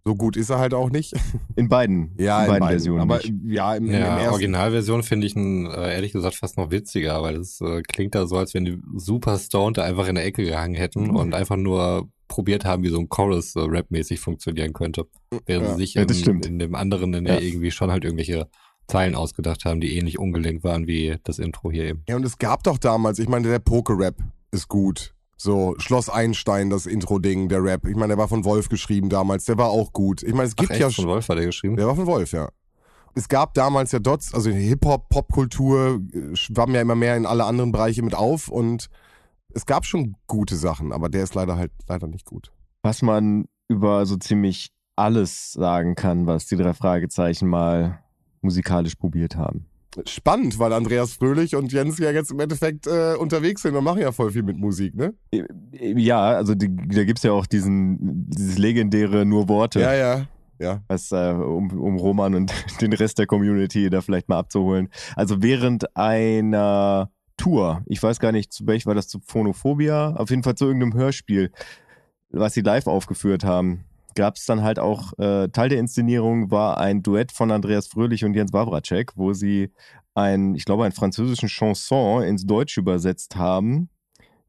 So 0.04 0.14
gut 0.14 0.36
ist 0.36 0.50
er 0.50 0.58
halt 0.58 0.74
auch 0.74 0.90
nicht. 0.90 1.14
In 1.56 1.68
beiden. 1.68 2.12
Ja, 2.18 2.38
in, 2.38 2.44
in 2.44 2.48
beiden, 2.48 2.60
beiden, 2.60 2.68
Versionen. 2.68 3.00
Aber 3.00 3.16
nicht. 3.18 3.32
ja, 3.46 3.74
im, 3.74 3.90
ja, 3.90 4.18
im 4.18 4.32
Originalversion 4.32 5.02
finde 5.02 5.26
ich 5.26 5.36
ihn 5.36 5.66
äh, 5.66 5.94
ehrlich 5.94 6.12
gesagt 6.12 6.36
fast 6.36 6.56
noch 6.56 6.70
witziger, 6.70 7.22
weil 7.22 7.36
es 7.36 7.60
äh, 7.60 7.82
klingt 7.82 8.14
da 8.14 8.26
so, 8.26 8.36
als 8.36 8.54
wenn 8.54 8.64
die 8.64 8.78
super 8.96 9.38
stoned 9.38 9.78
da 9.78 9.84
einfach 9.84 10.08
in 10.08 10.14
der 10.14 10.24
Ecke 10.24 10.44
gehangen 10.44 10.74
hätten 10.74 11.08
mhm. 11.08 11.16
und 11.16 11.34
einfach 11.34 11.56
nur 11.56 12.08
probiert 12.28 12.64
haben, 12.64 12.82
wie 12.82 12.88
so 12.88 12.98
ein 12.98 13.08
Chorus 13.08 13.56
äh, 13.56 13.60
Rap-mäßig 13.60 14.20
funktionieren 14.20 14.72
könnte. 14.72 15.06
Während 15.46 15.66
ja, 15.66 15.74
sie 15.74 15.80
sich 15.80 15.94
ja, 15.94 16.02
in, 16.02 16.40
in, 16.40 16.58
dem 16.58 16.74
anderen 16.74 17.12
in 17.12 17.24
der 17.24 17.42
irgendwie 17.42 17.70
schon 17.70 17.90
halt 17.90 18.04
irgendwelche 18.04 18.48
Zeilen 18.86 19.14
ausgedacht 19.14 19.64
haben, 19.64 19.80
die 19.80 19.96
ähnlich 19.96 20.18
ungelenkt 20.18 20.64
waren 20.64 20.86
wie 20.86 21.16
das 21.24 21.38
Intro 21.38 21.70
hier 21.70 21.84
eben. 21.84 22.02
Ja, 22.08 22.16
und 22.16 22.24
es 22.24 22.38
gab 22.38 22.62
doch 22.64 22.78
damals, 22.78 23.18
ich 23.18 23.28
meine, 23.28 23.48
der 23.48 23.58
Poker-Rap 23.58 24.16
ist 24.50 24.68
gut. 24.68 25.14
So, 25.42 25.74
Schloss 25.78 26.10
Einstein, 26.10 26.68
das 26.68 26.84
Intro-Ding, 26.84 27.48
der 27.48 27.64
Rap. 27.64 27.86
Ich 27.86 27.96
meine, 27.96 28.08
der 28.08 28.18
war 28.18 28.28
von 28.28 28.44
Wolf 28.44 28.68
geschrieben 28.68 29.08
damals, 29.08 29.46
der 29.46 29.56
war 29.56 29.70
auch 29.70 29.94
gut. 29.94 30.22
Ich 30.22 30.34
meine, 30.34 30.48
es 30.48 30.54
gibt 30.54 30.70
Ach, 30.70 30.74
echt? 30.74 30.82
ja. 30.82 30.90
Von 30.90 31.06
Wolf 31.06 31.30
war 31.30 31.36
der 31.36 31.46
geschrieben? 31.46 31.76
Der 31.76 31.86
war 31.86 31.96
von 31.96 32.06
Wolf, 32.06 32.32
ja. 32.32 32.50
Es 33.14 33.26
gab 33.26 33.54
damals 33.54 33.90
ja 33.92 34.00
Dots, 34.00 34.34
also 34.34 34.50
Hip-Hop, 34.50 35.08
Popkultur, 35.08 36.02
äh, 36.12 36.36
schwamm 36.36 36.74
ja 36.74 36.82
immer 36.82 36.94
mehr 36.94 37.16
in 37.16 37.24
alle 37.24 37.46
anderen 37.46 37.72
Bereiche 37.72 38.02
mit 38.02 38.14
auf 38.14 38.48
und 38.48 38.90
es 39.54 39.64
gab 39.64 39.86
schon 39.86 40.14
gute 40.26 40.56
Sachen, 40.56 40.92
aber 40.92 41.08
der 41.08 41.22
ist 41.22 41.34
leider 41.34 41.56
halt 41.56 41.72
leider 41.88 42.06
nicht 42.06 42.26
gut. 42.26 42.52
Was 42.82 43.00
man 43.00 43.46
über 43.66 44.04
so 44.04 44.16
ziemlich 44.18 44.72
alles 44.94 45.52
sagen 45.52 45.94
kann, 45.94 46.26
was 46.26 46.48
die 46.48 46.56
drei 46.56 46.74
Fragezeichen 46.74 47.48
mal 47.48 48.00
musikalisch 48.42 48.94
probiert 48.94 49.36
haben. 49.36 49.69
Spannend, 50.06 50.58
weil 50.58 50.72
Andreas 50.72 51.14
Fröhlich 51.14 51.56
und 51.56 51.72
Jens 51.72 51.98
ja 51.98 52.10
jetzt 52.10 52.30
im 52.30 52.38
Endeffekt 52.38 52.86
äh, 52.86 53.14
unterwegs 53.18 53.62
sind 53.62 53.74
und 53.74 53.82
machen 53.82 54.00
ja 54.00 54.12
voll 54.12 54.30
viel 54.30 54.44
mit 54.44 54.56
Musik, 54.56 54.94
ne? 54.94 55.14
Ja, 55.72 56.28
also 56.30 56.54
die, 56.54 56.74
da 56.74 57.04
gibt 57.04 57.18
es 57.18 57.24
ja 57.24 57.32
auch 57.32 57.46
diesen, 57.46 58.28
dieses 58.30 58.56
legendäre 58.58 59.26
Nur 59.26 59.48
Worte. 59.48 59.80
Ja, 59.80 59.94
ja. 59.94 60.26
Ja. 60.60 60.82
Was, 60.88 61.10
äh, 61.10 61.32
um, 61.32 61.70
um 61.70 61.96
Roman 61.96 62.34
und 62.34 62.52
den 62.80 62.92
Rest 62.92 63.18
der 63.18 63.26
Community 63.26 63.90
da 63.90 64.00
vielleicht 64.00 64.28
mal 64.28 64.38
abzuholen. 64.38 64.90
Also 65.16 65.42
während 65.42 65.96
einer 65.96 67.10
Tour, 67.36 67.82
ich 67.86 68.02
weiß 68.02 68.20
gar 68.20 68.32
nicht, 68.32 68.52
zu 68.52 68.66
welch 68.66 68.84
war 68.84 68.94
das 68.94 69.08
zu 69.08 69.18
Phonophobia, 69.24 70.14
auf 70.16 70.28
jeden 70.28 70.42
Fall 70.42 70.54
zu 70.54 70.66
irgendeinem 70.66 70.94
Hörspiel, 70.94 71.50
was 72.28 72.52
sie 72.52 72.60
live 72.60 72.86
aufgeführt 72.86 73.42
haben, 73.42 73.86
gab 74.14 74.36
es 74.36 74.46
dann 74.46 74.62
halt 74.62 74.78
auch, 74.78 75.12
äh, 75.18 75.48
Teil 75.48 75.68
der 75.68 75.78
Inszenierung 75.78 76.50
war 76.50 76.78
ein 76.78 77.02
Duett 77.02 77.32
von 77.32 77.50
Andreas 77.50 77.86
Fröhlich 77.86 78.24
und 78.24 78.34
Jens 78.34 78.52
Wawracek, 78.52 79.12
wo 79.16 79.32
sie 79.32 79.70
ein, 80.14 80.54
ich 80.54 80.64
glaube, 80.64 80.84
einen 80.84 80.92
französischen 80.92 81.48
Chanson 81.48 82.22
ins 82.22 82.46
Deutsche 82.46 82.80
übersetzt 82.80 83.36
haben, 83.36 83.90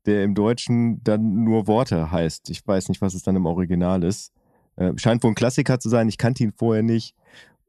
der 0.05 0.23
im 0.23 0.35
Deutschen 0.35 1.03
dann 1.03 1.43
nur 1.43 1.67
Worte 1.67 2.11
heißt. 2.11 2.49
Ich 2.49 2.65
weiß 2.65 2.89
nicht, 2.89 3.01
was 3.01 3.13
es 3.13 3.23
dann 3.23 3.35
im 3.35 3.45
Original 3.45 4.03
ist. 4.03 4.33
Äh, 4.75 4.93
scheint 4.97 5.23
wohl 5.23 5.31
ein 5.31 5.35
Klassiker 5.35 5.79
zu 5.79 5.89
sein. 5.89 6.09
Ich 6.09 6.17
kannte 6.17 6.43
ihn 6.43 6.53
vorher 6.53 6.83
nicht. 6.83 7.15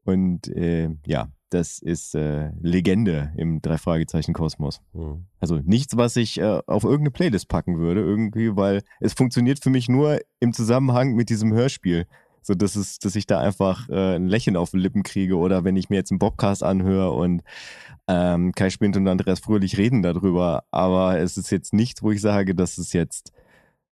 Und 0.03 0.47
äh, 0.47 0.89
ja, 1.05 1.29
das 1.53 1.79
ist 1.79 2.15
äh, 2.15 2.49
Legende 2.61 3.31
im 3.37 3.61
Drei-Fragezeichen-Kosmos. 3.61 4.81
Mhm. 4.93 5.25
Also 5.39 5.59
nichts, 5.63 5.95
was 5.97 6.15
ich 6.15 6.39
äh, 6.39 6.61
auf 6.65 6.83
irgendeine 6.83 7.11
Playlist 7.11 7.47
packen 7.47 7.77
würde, 7.77 8.01
irgendwie, 8.01 8.55
weil 8.55 8.81
es 8.99 9.13
funktioniert 9.13 9.63
für 9.63 9.69
mich 9.69 9.89
nur 9.89 10.19
im 10.39 10.53
Zusammenhang 10.53 11.13
mit 11.13 11.29
diesem 11.29 11.53
Hörspiel. 11.53 12.07
So 12.41 12.55
dass 12.55 12.75
es, 12.75 12.99
dass 12.99 13.15
ich 13.15 13.25
da 13.25 13.39
einfach 13.39 13.87
äh, 13.87 14.15
ein 14.15 14.27
Lächeln 14.27 14.57
auf 14.57 14.71
den 14.71 14.81
Lippen 14.81 15.03
kriege 15.03 15.37
oder 15.37 15.63
wenn 15.63 15.77
ich 15.77 15.89
mir 15.89 15.95
jetzt 15.95 16.11
einen 16.11 16.19
Bobcast 16.19 16.61
anhöre 16.61 17.11
und 17.11 17.41
ähm, 18.09 18.51
Kai 18.51 18.69
Spind 18.69 18.97
und 18.97 19.07
Andreas 19.07 19.39
Fröhlich 19.39 19.77
reden 19.77 20.01
darüber. 20.01 20.65
Aber 20.69 21.17
es 21.19 21.37
ist 21.37 21.51
jetzt 21.51 21.71
nichts, 21.71 22.03
wo 22.03 22.11
ich 22.11 22.19
sage, 22.19 22.53
das 22.53 22.77
ist 22.77 22.93
jetzt 22.93 23.31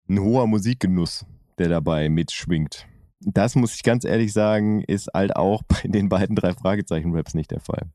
ein 0.10 0.20
hoher 0.20 0.48
Musikgenuss, 0.48 1.26
der 1.58 1.70
dabei 1.70 2.10
mitschwingt. 2.10 2.88
Das 3.22 3.56
muss 3.56 3.76
ich 3.76 3.84
ganz 3.84 4.06
ehrlich 4.06 4.34
sagen, 4.34 4.84
ist 4.84 5.10
halt 5.14 5.36
auch 5.36 5.64
bei 5.68 5.88
den 5.88 6.10
beiden 6.10 6.36
drei 6.36 6.54
Fragezeichen-Raps 6.54 7.34
nicht 7.34 7.52
der 7.52 7.60
Fall. 7.60 7.88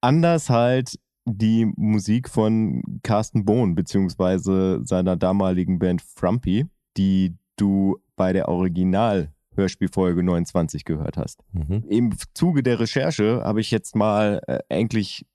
Anders 0.00 0.50
halt 0.50 0.98
die 1.24 1.66
Musik 1.76 2.28
von 2.28 2.82
Carsten 3.02 3.44
Bohn 3.44 3.74
beziehungsweise 3.74 4.80
seiner 4.84 5.16
damaligen 5.16 5.78
Band 5.78 6.00
Frumpy, 6.00 6.66
die 6.96 7.36
du 7.56 7.98
bei 8.16 8.32
der 8.32 8.48
Original 8.48 9.30
Hörspielfolge 9.54 10.22
29 10.22 10.84
gehört 10.84 11.16
hast. 11.16 11.42
Mhm. 11.52 11.84
Im 11.88 12.12
Zuge 12.32 12.62
der 12.62 12.80
Recherche 12.80 13.42
habe 13.44 13.60
ich 13.60 13.70
jetzt 13.70 13.96
mal 13.96 14.40
äh, 14.46 14.60
eigentlich 14.68 15.26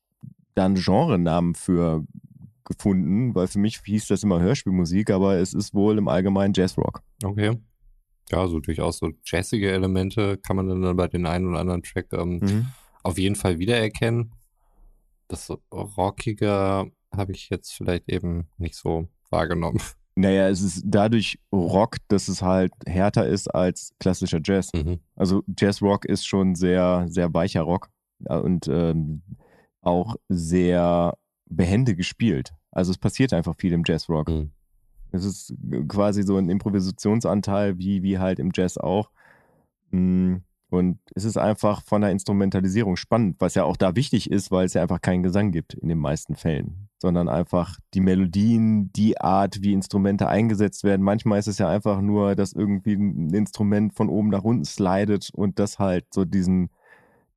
dann 0.56 0.76
Genrenamen 0.76 1.56
für 1.56 2.04
gefunden, 2.64 3.36
weil 3.36 3.48
für 3.48 3.60
mich 3.60 3.82
hieß 3.84 4.08
das 4.08 4.24
immer 4.24 4.40
Hörspielmusik, 4.40 5.12
aber 5.12 5.36
es 5.36 5.54
ist 5.54 5.74
wohl 5.74 5.98
im 5.98 6.08
Allgemeinen 6.08 6.54
Jazzrock. 6.54 7.02
Okay. 7.24 7.58
Ja, 8.34 8.48
so 8.48 8.60
durchaus 8.60 8.98
so 8.98 9.12
jazzige 9.24 9.72
Elemente 9.72 10.38
kann 10.40 10.56
man 10.56 10.68
dann 10.82 10.98
bei 10.98 11.08
den 11.08 11.28
einen 11.28 11.48
oder 11.50 11.60
anderen 11.60 11.84
Track 11.84 12.08
ähm, 12.14 12.40
Mhm. 12.42 12.66
auf 13.04 13.20
jeden 13.20 13.36
Fall 13.36 13.60
wiedererkennen. 13.60 14.34
Das 15.28 15.52
Rockige 15.72 16.92
habe 17.16 17.32
ich 17.32 17.50
jetzt 17.50 17.74
vielleicht 17.74 18.10
eben 18.10 18.48
nicht 18.58 18.74
so 18.76 19.08
wahrgenommen. 19.30 19.80
Naja, 20.16 20.48
es 20.50 20.62
ist 20.62 20.84
dadurch 20.86 21.40
Rock, 21.52 21.98
dass 22.08 22.28
es 22.28 22.42
halt 22.42 22.72
härter 22.88 23.28
ist 23.28 23.48
als 23.54 23.94
klassischer 24.00 24.40
Jazz. 24.44 24.70
Mhm. 24.74 25.00
Also 25.16 25.44
Jazzrock 25.60 26.06
ist 26.06 26.26
schon 26.26 26.56
sehr, 26.56 27.06
sehr 27.10 27.34
weicher 27.34 27.62
Rock 27.62 27.90
ja, 28.20 28.38
und 28.38 28.68
ähm, 28.68 29.22
auch 29.82 30.16
sehr 30.30 31.18
behende 31.46 31.96
gespielt. 31.96 32.52
Also 32.72 32.92
es 32.92 32.98
passiert 32.98 33.34
einfach 33.34 33.56
viel 33.58 33.74
im 33.74 33.84
Jazzrock. 33.86 34.30
Mhm. 34.30 34.52
Es 35.14 35.24
ist 35.24 35.56
quasi 35.88 36.24
so 36.24 36.38
ein 36.38 36.50
Improvisationsanteil, 36.50 37.78
wie, 37.78 38.04
wie 38.04 38.20
halt 38.20 38.40
im 38.40 38.52
Jazz 38.54 38.78
auch. 38.78 39.10
Mm, 39.92 40.38
Und 40.70 40.98
es 41.14 41.24
ist 41.24 41.38
einfach 41.38 41.84
von 41.84 42.02
der 42.02 42.10
Instrumentalisierung 42.10 42.96
spannend, 42.96 43.36
was 43.40 43.54
ja 43.54 43.64
auch 43.64 43.78
da 43.78 43.96
wichtig 43.96 44.32
ist, 44.32 44.50
weil 44.52 44.66
es 44.66 44.74
ja 44.74 44.82
einfach 44.82 45.02
keinen 45.02 45.22
Gesang 45.22 45.52
gibt 45.52 45.76
in 45.76 45.88
den 45.88 46.00
meisten 46.00 46.36
Fällen, 46.36 46.90
sondern 47.00 47.30
einfach 47.30 47.78
die 47.94 48.02
Melodien, 48.02 48.92
die 48.94 49.22
Art, 49.22 49.62
wie 49.62 49.74
Instrumente 49.74 50.28
eingesetzt 50.28 50.84
werden. 50.84 51.04
Manchmal 51.04 51.38
ist 51.38 51.48
es 51.48 51.60
ja 51.60 51.70
einfach 51.70 52.02
nur, 52.02 52.34
dass 52.36 52.54
irgendwie 52.54 52.96
ein 52.96 53.32
Instrument 53.36 53.94
von 53.94 54.10
oben 54.10 54.30
nach 54.30 54.44
unten 54.44 54.66
slidet 54.66 55.30
und 55.32 55.60
das 55.60 55.78
halt 55.78 56.12
so 56.12 56.26
diesen 56.26 56.72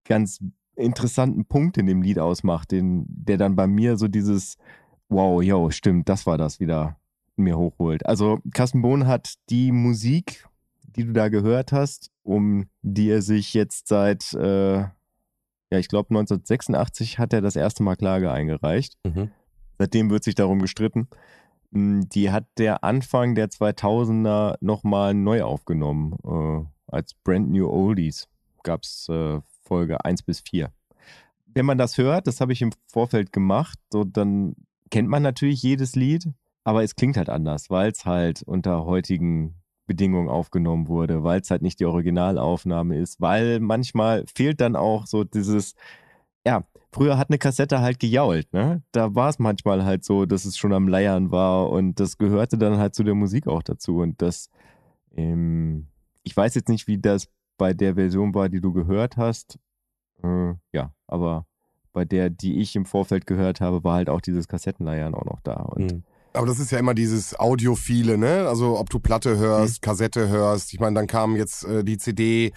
ganz 0.07 0.41
interessanten 0.77 1.45
Punkt 1.45 1.77
in 1.77 1.87
dem 1.87 2.01
Lied 2.01 2.19
ausmacht, 2.19 2.71
den, 2.71 3.05
der 3.09 3.37
dann 3.37 3.55
bei 3.55 3.67
mir 3.67 3.99
so 3.99 4.09
dieses 4.09 4.57
Wow, 5.11 5.43
yo, 5.43 5.71
stimmt, 5.71 6.09
das 6.09 6.27
war 6.27 6.39
das 6.39 6.59
wieder 6.59 6.97
mir 7.37 7.57
hochholt. 7.59 8.07
Also 8.07 8.41
Carsten 8.53 8.83
Bohn 8.83 9.07
hat 9.07 9.35
die 9.51 9.73
Musik, 9.73 10.47
die 10.83 11.05
du 11.05 11.13
da 11.13 11.29
gehört 11.29 11.73
hast, 11.73 12.11
um 12.23 12.69
die 12.83 13.11
er 13.11 13.23
sich 13.23 13.55
jetzt 13.55 13.89
seit, 13.89 14.33
äh, 14.35 14.79
ja, 14.79 14.91
ich 15.71 15.89
glaube 15.89 16.11
1986 16.11 17.19
hat 17.19 17.33
er 17.33 17.41
das 17.41 17.57
erste 17.57 17.83
Mal 17.83 17.97
Klage 17.97 18.31
eingereicht. 18.31 18.97
Mhm. 19.05 19.31
Seitdem 19.79 20.11
wird 20.11 20.25
sich 20.25 20.35
darum 20.35 20.61
gestritten. 20.61 21.09
Mm, 21.71 22.03
Die 22.13 22.31
hat 22.31 22.47
der 22.59 22.83
Anfang 22.85 23.35
der 23.35 23.49
2000er 23.51 24.57
nochmal 24.61 25.15
neu 25.15 25.43
aufgenommen. 25.43 26.17
Äh, 26.25 26.65
als 26.87 27.15
Brand 27.15 27.51
New 27.51 27.69
Oldies 27.69 28.29
gab 28.63 28.85
es 28.85 29.09
äh, 29.09 29.41
Folge 29.65 30.05
1 30.05 30.23
bis 30.23 30.41
4. 30.41 30.71
Wenn 31.47 31.67
man 31.67 31.79
das 31.79 31.99
hört, 31.99 32.27
das 32.27 32.41
habe 32.41 32.53
ich 32.53 32.63
im 32.63 32.71
Vorfeld 32.87 33.33
gemacht, 33.33 33.79
so 33.91 34.05
dann 34.05 34.55
kennt 34.91 35.09
man 35.09 35.23
natürlich 35.23 35.63
jedes 35.63 35.97
Lied, 35.97 36.29
aber 36.67 36.83
es 36.83 36.97
klingt 36.97 37.17
halt 37.17 37.31
anders, 37.31 37.71
weil 37.71 37.93
es 37.93 38.05
halt 38.05 38.43
unter 38.43 38.85
heutigen 38.87 39.55
Bedingungen 39.87 40.29
aufgenommen 40.29 40.89
wurde, 40.89 41.23
weil 41.23 41.41
es 41.41 41.49
halt 41.53 41.63
nicht 41.63 41.79
die 41.79 41.85
Originalaufnahme 41.85 42.99
ist, 42.99 43.21
weil 43.21 43.61
manchmal 43.61 44.25
fehlt 44.27 44.61
dann 44.61 44.75
auch 44.75 45.07
so 45.07 45.23
dieses, 45.23 45.77
ja, 46.45 46.65
früher 46.91 47.19
hat 47.19 47.31
eine 47.31 47.39
Kassette 47.39 47.81
halt 47.81 48.01
gejault, 48.01 48.53
ne? 48.53 48.83
Da 48.91 49.15
war 49.15 49.29
es 49.29 49.39
manchmal 49.39 49.85
halt 49.85 50.05
so, 50.05 50.27
dass 50.27 50.45
es 50.45 50.57
schon 50.59 50.73
am 50.73 50.89
Leiern 50.89 51.31
war 51.31 51.71
und 51.71 52.01
das 52.01 52.19
gehörte 52.19 52.59
dann 52.59 52.79
halt 52.79 52.97
zu 52.97 53.05
der 53.05 53.15
Musik 53.15 53.47
auch 53.47 53.63
dazu 53.63 53.99
und 53.99 54.21
das, 54.21 54.51
ähm, 55.15 55.87
ich 56.25 56.37
weiß 56.37 56.57
jetzt 56.57 56.69
nicht, 56.69 56.89
wie 56.89 56.99
das 56.99 57.29
bei 57.59 57.75
der 57.75 57.95
Version 57.95 58.35
war, 58.35 58.49
die 58.49 58.61
du 58.61 58.73
gehört 58.73 59.17
hast, 59.17 59.61
äh, 60.25 60.55
ja, 60.73 60.93
aber 61.07 61.47
bei 61.93 62.05
der, 62.05 62.29
die 62.29 62.59
ich 62.59 62.75
im 62.75 62.87
Vorfeld 62.87 63.25
gehört 63.25 63.61
habe, 63.61 63.85
war 63.85 63.95
halt 63.95 64.11
auch 64.11 64.21
dieses 64.21 64.49
Kassettenleiern 64.49 65.15
auch 65.15 65.27
noch 65.27 65.41
da 65.43 65.63
und 65.63 65.93
Mhm. 65.93 66.03
Aber 66.37 66.47
das 66.47 66.59
ist 66.59 66.71
ja 66.71 66.79
immer 66.79 66.95
dieses 66.95 67.39
Audiophile, 67.39 68.19
ne? 68.19 68.47
Also 68.49 68.79
ob 68.79 68.91
du 68.91 68.99
Platte 69.01 69.37
hörst, 69.39 69.83
Kassette 69.83 70.29
hörst. 70.29 70.73
Ich 70.73 70.81
meine, 70.81 70.95
dann 70.95 71.07
kam 71.07 71.35
jetzt 71.37 71.65
äh, 71.65 71.83
die 71.83 71.99
CD. 71.99 72.53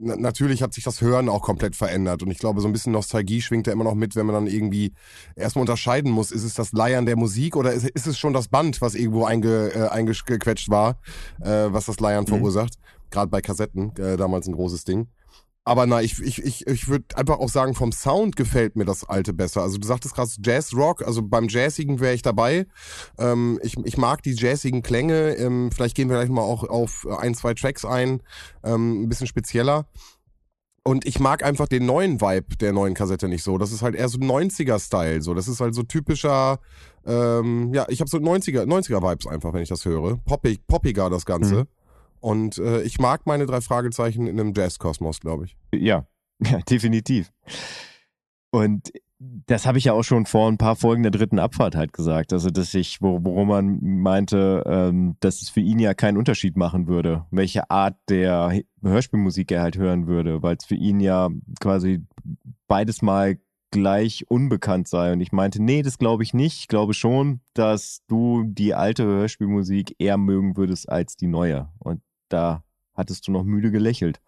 Na, 0.00 0.14
natürlich 0.16 0.62
hat 0.62 0.72
sich 0.74 0.84
das 0.84 1.00
Hören 1.00 1.28
auch 1.28 1.42
komplett 1.42 1.74
verändert. 1.76 2.22
Und 2.22 2.30
ich 2.30 2.38
glaube, 2.38 2.60
so 2.60 2.68
ein 2.68 2.72
bisschen 2.72 2.92
Nostalgie 2.92 3.42
schwingt 3.42 3.66
da 3.66 3.72
immer 3.72 3.84
noch 3.84 3.94
mit, 3.94 4.14
wenn 4.16 4.26
man 4.26 4.34
dann 4.34 4.46
irgendwie 4.46 4.92
erstmal 5.34 5.62
unterscheiden 5.62 6.10
muss, 6.12 6.30
ist 6.30 6.44
es 6.44 6.54
das 6.54 6.72
Leiern 6.72 7.04
der 7.04 7.16
Musik 7.16 7.56
oder 7.56 7.72
ist, 7.72 7.88
ist 7.88 8.06
es 8.06 8.16
schon 8.18 8.32
das 8.32 8.46
Band, 8.48 8.80
was 8.80 8.94
irgendwo 8.94 9.24
einge, 9.24 9.72
äh, 9.74 9.88
eingequetscht 9.88 10.68
war, 10.70 11.00
äh, 11.40 11.66
was 11.72 11.86
das 11.86 11.98
Leiern 12.00 12.24
Mhm. 12.24 12.28
verursacht. 12.28 12.74
Gerade 13.10 13.28
bei 13.30 13.40
Kassetten, 13.40 13.92
äh, 13.96 14.16
damals 14.16 14.46
ein 14.46 14.54
großes 14.54 14.84
Ding. 14.84 15.08
Aber 15.68 15.84
na, 15.84 16.00
ich, 16.00 16.18
ich, 16.22 16.42
ich, 16.42 16.66
ich 16.66 16.88
würde 16.88 17.04
einfach 17.14 17.40
auch 17.40 17.50
sagen, 17.50 17.74
vom 17.74 17.92
Sound 17.92 18.36
gefällt 18.36 18.74
mir 18.74 18.86
das 18.86 19.04
alte 19.04 19.34
besser. 19.34 19.60
Also 19.60 19.76
du 19.76 19.86
sagtest 19.86 20.14
gerade 20.14 20.30
Jazz 20.42 20.74
Rock, 20.74 21.06
also 21.06 21.20
beim 21.20 21.46
Jazzigen 21.48 22.00
wäre 22.00 22.14
ich 22.14 22.22
dabei. 22.22 22.66
Ähm, 23.18 23.60
ich, 23.62 23.76
ich 23.84 23.98
mag 23.98 24.22
die 24.22 24.32
jazzigen 24.32 24.80
Klänge. 24.80 25.34
Ähm, 25.34 25.70
vielleicht 25.70 25.94
gehen 25.94 26.08
wir 26.08 26.16
gleich 26.16 26.30
mal 26.30 26.40
auch 26.40 26.64
auf 26.64 27.06
ein, 27.18 27.34
zwei 27.34 27.52
Tracks 27.52 27.84
ein, 27.84 28.22
ähm, 28.64 29.02
ein 29.02 29.08
bisschen 29.10 29.26
spezieller. 29.26 29.86
Und 30.84 31.06
ich 31.06 31.20
mag 31.20 31.44
einfach 31.44 31.68
den 31.68 31.84
neuen 31.84 32.22
Vibe 32.22 32.56
der 32.56 32.72
neuen 32.72 32.94
Kassette 32.94 33.28
nicht 33.28 33.44
so. 33.44 33.58
Das 33.58 33.70
ist 33.70 33.82
halt 33.82 33.94
eher 33.94 34.08
so 34.08 34.16
90er-Style. 34.16 35.20
So. 35.20 35.34
Das 35.34 35.48
ist 35.48 35.60
halt 35.60 35.74
so 35.74 35.82
typischer, 35.82 36.60
ähm, 37.04 37.74
ja, 37.74 37.84
ich 37.90 38.00
habe 38.00 38.08
so 38.08 38.16
90er, 38.16 38.62
90er-Vibes 38.62 39.26
einfach, 39.26 39.52
wenn 39.52 39.62
ich 39.62 39.68
das 39.68 39.84
höre. 39.84 40.16
Poppig, 40.24 40.66
poppiger 40.66 41.10
das 41.10 41.26
Ganze. 41.26 41.54
Mhm. 41.54 41.66
Und 42.20 42.58
äh, 42.58 42.82
ich 42.82 42.98
mag 42.98 43.26
meine 43.26 43.46
drei 43.46 43.60
Fragezeichen 43.60 44.26
in 44.26 44.38
einem 44.38 44.52
Jazzkosmos, 44.54 45.20
glaube 45.20 45.46
ich. 45.46 45.56
Ja, 45.72 46.06
ja, 46.44 46.58
definitiv. 46.68 47.32
Und 48.50 48.90
das 49.18 49.66
habe 49.66 49.78
ich 49.78 49.84
ja 49.84 49.94
auch 49.94 50.04
schon 50.04 50.26
vor 50.26 50.48
ein 50.48 50.58
paar 50.58 50.76
Folgen 50.76 51.02
der 51.02 51.10
dritten 51.10 51.40
Abfahrt 51.40 51.74
halt 51.74 51.92
gesagt. 51.92 52.32
Also, 52.32 52.50
dass 52.50 52.72
ich, 52.74 53.02
wo, 53.02 53.18
worum 53.24 53.48
man 53.48 53.78
meinte, 53.82 54.62
ähm, 54.66 55.16
dass 55.20 55.42
es 55.42 55.48
für 55.48 55.60
ihn 55.60 55.80
ja 55.80 55.92
keinen 55.94 56.16
Unterschied 56.16 56.56
machen 56.56 56.86
würde, 56.86 57.26
welche 57.30 57.68
Art 57.68 57.96
der 58.08 58.62
Hörspielmusik 58.80 59.50
er 59.50 59.62
halt 59.62 59.76
hören 59.76 60.06
würde, 60.06 60.42
weil 60.42 60.56
es 60.56 60.64
für 60.64 60.76
ihn 60.76 61.00
ja 61.00 61.30
quasi 61.60 62.04
beides 62.68 63.02
mal 63.02 63.38
gleich 63.70 64.24
unbekannt 64.28 64.88
sei. 64.88 65.12
Und 65.12 65.20
ich 65.20 65.32
meinte, 65.32 65.62
nee, 65.62 65.82
das 65.82 65.98
glaube 65.98 66.22
ich 66.22 66.34
nicht. 66.34 66.60
Ich 66.60 66.68
glaube 66.68 66.94
schon, 66.94 67.40
dass 67.54 68.02
du 68.08 68.44
die 68.44 68.74
alte 68.74 69.04
Hörspielmusik 69.04 69.96
eher 69.98 70.16
mögen 70.16 70.56
würdest 70.56 70.88
als 70.88 71.16
die 71.16 71.26
neue. 71.26 71.68
Und 71.78 72.02
da 72.28 72.64
hattest 72.94 73.28
du 73.28 73.32
noch 73.32 73.44
müde 73.44 73.70
gelächelt. 73.70 74.20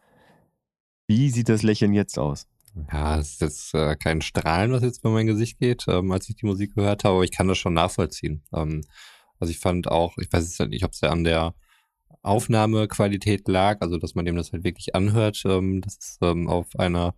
Wie 1.07 1.31
sieht 1.31 1.49
das 1.49 1.63
Lächeln 1.63 1.93
jetzt 1.93 2.19
aus? 2.19 2.47
Ja, 2.93 3.19
es 3.19 3.33
ist 3.33 3.41
jetzt 3.41 3.75
äh, 3.75 3.97
kein 3.97 4.21
Strahlen, 4.21 4.71
was 4.71 4.83
jetzt 4.83 5.01
über 5.01 5.11
mein 5.11 5.27
Gesicht 5.27 5.59
geht, 5.59 5.87
ähm, 5.89 6.13
als 6.13 6.29
ich 6.29 6.37
die 6.37 6.47
Musik 6.47 6.75
gehört 6.75 7.03
habe, 7.03 7.17
aber 7.17 7.25
ich 7.25 7.33
kann 7.33 7.49
das 7.49 7.59
schon 7.59 7.75
nachvollziehen. 7.75 8.45
Ähm, 8.55 8.83
also 9.41 9.51
ich 9.51 9.59
fand 9.59 9.89
auch, 9.89 10.17
ich 10.19 10.33
weiß 10.33 10.45
jetzt 10.45 10.61
halt 10.61 10.71
nicht, 10.71 10.85
ob 10.85 10.93
es 10.93 11.01
ja 11.01 11.11
an 11.11 11.25
der 11.25 11.55
Aufnahmequalität 12.23 13.49
lag, 13.49 13.81
also 13.81 13.99
dass 13.99 14.15
man 14.15 14.25
dem 14.25 14.37
das 14.37 14.53
halt 14.53 14.63
wirklich 14.63 14.95
anhört, 14.95 15.43
ähm, 15.47 15.81
das 15.81 15.97
ist 15.97 16.19
ähm, 16.23 16.49
auf 16.49 16.79
einer 16.79 17.15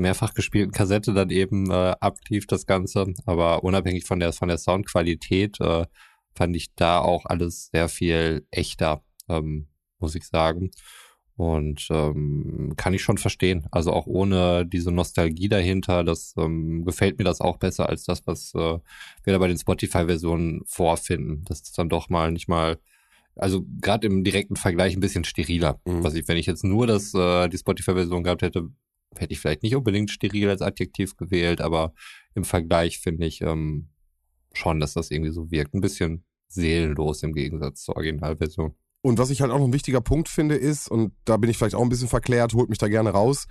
mehrfach 0.00 0.34
gespielten 0.34 0.72
Kassette 0.72 1.12
dann 1.12 1.30
eben 1.30 1.70
äh, 1.70 1.94
ablief 2.00 2.46
das 2.46 2.66
Ganze, 2.66 3.14
aber 3.26 3.62
unabhängig 3.64 4.04
von 4.04 4.20
der 4.20 4.32
von 4.32 4.48
der 4.48 4.58
Soundqualität 4.58 5.60
äh, 5.60 5.86
fand 6.34 6.56
ich 6.56 6.74
da 6.74 6.98
auch 7.00 7.26
alles 7.26 7.70
sehr 7.72 7.88
viel 7.88 8.46
echter, 8.50 9.02
ähm, 9.28 9.68
muss 9.98 10.14
ich 10.14 10.24
sagen. 10.26 10.70
Und 11.36 11.88
ähm, 11.90 12.74
kann 12.76 12.92
ich 12.92 13.02
schon 13.02 13.16
verstehen. 13.16 13.66
Also 13.70 13.94
auch 13.94 14.06
ohne 14.06 14.66
diese 14.66 14.92
Nostalgie 14.92 15.48
dahinter, 15.48 16.04
das 16.04 16.34
ähm, 16.36 16.84
gefällt 16.84 17.18
mir 17.18 17.24
das 17.24 17.40
auch 17.40 17.56
besser 17.56 17.88
als 17.88 18.04
das, 18.04 18.26
was 18.26 18.52
äh, 18.54 18.78
wir 19.24 19.32
da 19.32 19.38
bei 19.38 19.48
den 19.48 19.56
Spotify-Versionen 19.56 20.60
vorfinden. 20.66 21.42
Das 21.46 21.62
ist 21.62 21.78
dann 21.78 21.88
doch 21.88 22.10
mal 22.10 22.30
nicht 22.30 22.46
mal, 22.46 22.78
also 23.36 23.64
gerade 23.80 24.06
im 24.06 24.22
direkten 24.22 24.56
Vergleich 24.56 24.94
ein 24.94 25.00
bisschen 25.00 25.24
steriler. 25.24 25.80
Mhm. 25.86 26.04
Was 26.04 26.12
ich, 26.12 26.28
wenn 26.28 26.36
ich 26.36 26.44
jetzt 26.44 26.62
nur 26.62 26.86
das, 26.86 27.14
äh, 27.14 27.48
die 27.48 27.56
Spotify-Version 27.56 28.22
gehabt 28.22 28.42
hätte, 28.42 28.68
hätte 29.16 29.32
ich 29.32 29.40
vielleicht 29.40 29.62
nicht 29.62 29.76
unbedingt 29.76 30.10
steril 30.10 30.48
als 30.48 30.62
Adjektiv 30.62 31.16
gewählt, 31.16 31.60
aber 31.60 31.92
im 32.34 32.44
Vergleich 32.44 32.98
finde 32.98 33.26
ich 33.26 33.40
ähm, 33.40 33.88
schon, 34.52 34.80
dass 34.80 34.94
das 34.94 35.10
irgendwie 35.10 35.32
so 35.32 35.50
wirkt. 35.50 35.74
Ein 35.74 35.80
bisschen 35.80 36.24
seelenlos 36.48 37.22
im 37.22 37.32
Gegensatz 37.32 37.84
zur 37.84 37.96
Originalversion. 37.96 38.74
Und 39.02 39.18
was 39.18 39.30
ich 39.30 39.40
halt 39.40 39.50
auch 39.50 39.58
noch 39.58 39.64
ein 39.64 39.72
wichtiger 39.72 40.02
Punkt 40.02 40.28
finde 40.28 40.56
ist, 40.56 40.90
und 40.90 41.14
da 41.24 41.38
bin 41.38 41.48
ich 41.48 41.56
vielleicht 41.56 41.74
auch 41.74 41.82
ein 41.82 41.88
bisschen 41.88 42.08
verklärt, 42.08 42.52
holt 42.52 42.68
mich 42.68 42.76
da 42.76 42.88
gerne 42.88 43.10
raus. 43.10 43.46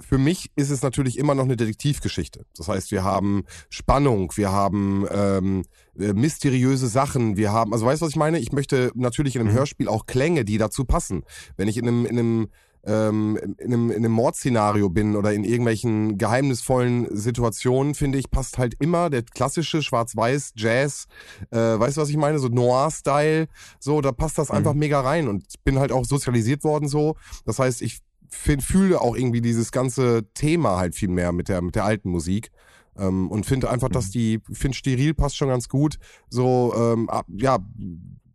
Für 0.00 0.16
mich 0.16 0.50
ist 0.56 0.70
es 0.70 0.80
natürlich 0.80 1.18
immer 1.18 1.34
noch 1.34 1.44
eine 1.44 1.56
Detektivgeschichte. 1.56 2.46
Das 2.56 2.68
heißt, 2.68 2.90
wir 2.92 3.04
haben 3.04 3.44
Spannung, 3.68 4.32
wir 4.36 4.52
haben 4.52 5.06
ähm, 5.10 5.64
äh, 5.98 6.14
mysteriöse 6.14 6.88
Sachen, 6.88 7.36
wir 7.36 7.52
haben, 7.52 7.74
also 7.74 7.84
weißt 7.84 8.00
du, 8.00 8.06
was 8.06 8.12
ich 8.12 8.16
meine? 8.16 8.38
Ich 8.38 8.52
möchte 8.52 8.90
natürlich 8.94 9.36
in 9.36 9.42
einem 9.42 9.50
mhm. 9.52 9.58
Hörspiel 9.58 9.88
auch 9.88 10.06
Klänge, 10.06 10.46
die 10.46 10.56
dazu 10.56 10.86
passen. 10.86 11.24
Wenn 11.58 11.68
ich 11.68 11.76
in 11.76 11.86
einem, 11.86 12.06
in 12.06 12.18
einem 12.18 12.48
ähm, 12.86 13.36
in, 13.58 13.72
einem, 13.72 13.90
in 13.90 13.96
einem 13.96 14.12
Mordszenario 14.12 14.88
bin 14.88 15.16
oder 15.16 15.32
in 15.32 15.44
irgendwelchen 15.44 16.18
geheimnisvollen 16.18 17.14
Situationen, 17.16 17.94
finde 17.94 18.18
ich, 18.18 18.30
passt 18.30 18.58
halt 18.58 18.74
immer 18.78 19.10
der 19.10 19.22
klassische 19.22 19.82
Schwarz-Weiß 19.82 20.52
Jazz, 20.56 21.06
äh, 21.50 21.56
weißt 21.56 21.96
du, 21.96 22.00
was 22.00 22.08
ich 22.08 22.16
meine? 22.16 22.38
So 22.38 22.48
Noir-Style, 22.48 23.48
so, 23.80 24.00
da 24.00 24.12
passt 24.12 24.38
das 24.38 24.50
mhm. 24.50 24.56
einfach 24.56 24.74
mega 24.74 25.00
rein 25.00 25.28
und 25.28 25.44
ich 25.48 25.60
bin 25.60 25.78
halt 25.78 25.90
auch 25.90 26.04
sozialisiert 26.04 26.62
worden 26.64 26.88
so. 26.88 27.16
Das 27.44 27.58
heißt, 27.58 27.82
ich 27.82 28.00
fühle 28.28 29.00
auch 29.00 29.16
irgendwie 29.16 29.40
dieses 29.40 29.72
ganze 29.72 30.26
Thema 30.34 30.76
halt 30.76 30.94
viel 30.94 31.08
mehr 31.08 31.32
mit 31.32 31.48
der, 31.48 31.62
mit 31.62 31.74
der 31.74 31.84
alten 31.84 32.10
Musik. 32.10 32.50
Ähm, 32.98 33.30
und 33.30 33.44
finde 33.46 33.68
einfach, 33.68 33.88
dass 33.88 34.08
mhm. 34.08 34.12
die, 34.12 34.40
finde 34.52 34.76
steril 34.76 35.12
passt 35.12 35.36
schon 35.36 35.48
ganz 35.48 35.68
gut, 35.68 35.98
so, 36.30 36.72
ähm, 36.76 37.10
ab, 37.10 37.26
ja, 37.36 37.58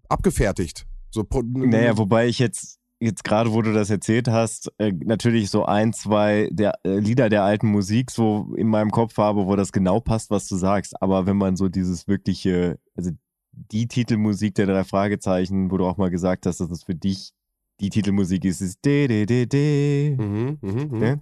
abgefertigt. 0.08 0.86
So, 1.10 1.26
naja, 1.54 1.98
wobei 1.98 2.28
ich 2.28 2.40
jetzt 2.40 2.81
jetzt 3.02 3.24
gerade, 3.24 3.52
wo 3.52 3.62
du 3.62 3.74
das 3.74 3.90
erzählt 3.90 4.28
hast, 4.28 4.72
äh, 4.78 4.92
natürlich 4.92 5.50
so 5.50 5.66
ein, 5.66 5.92
zwei 5.92 6.48
der 6.52 6.76
äh, 6.84 7.00
Lieder 7.00 7.30
der 7.30 7.44
alten 7.44 7.68
Musik 7.68 8.12
so 8.12 8.54
in 8.56 8.68
meinem 8.68 8.92
Kopf 8.92 9.18
habe, 9.18 9.48
wo 9.48 9.56
das 9.56 9.72
genau 9.72 10.00
passt, 10.00 10.30
was 10.30 10.48
du 10.48 10.56
sagst. 10.56 11.02
Aber 11.02 11.26
wenn 11.26 11.38
man 11.38 11.58
so 11.58 11.68
dieses 11.68 12.08
wirkliche, 12.08 12.80
also 12.96 13.12
die 13.52 13.88
Titelmusik 13.88 14.56
der 14.56 14.68
drei 14.68 14.84
Fragezeichen, 14.84 15.72
wo 15.72 15.78
du 15.78 15.86
auch 15.86 15.98
mal 15.98 16.12
gesagt 16.12 16.46
hast, 16.46 16.62
dass 16.62 16.70
das 16.70 16.84
für 16.84 16.96
dich 16.96 17.34
die 17.80 17.90
Titelmusik 17.90 18.46
ist, 18.46 18.62
ist 18.62 18.86
de 18.86 19.08
de 19.08 19.26
de 19.26 19.46
de. 19.48 20.16
Mhm, 20.18 20.58
mh, 20.62 20.86
mh. 20.86 21.22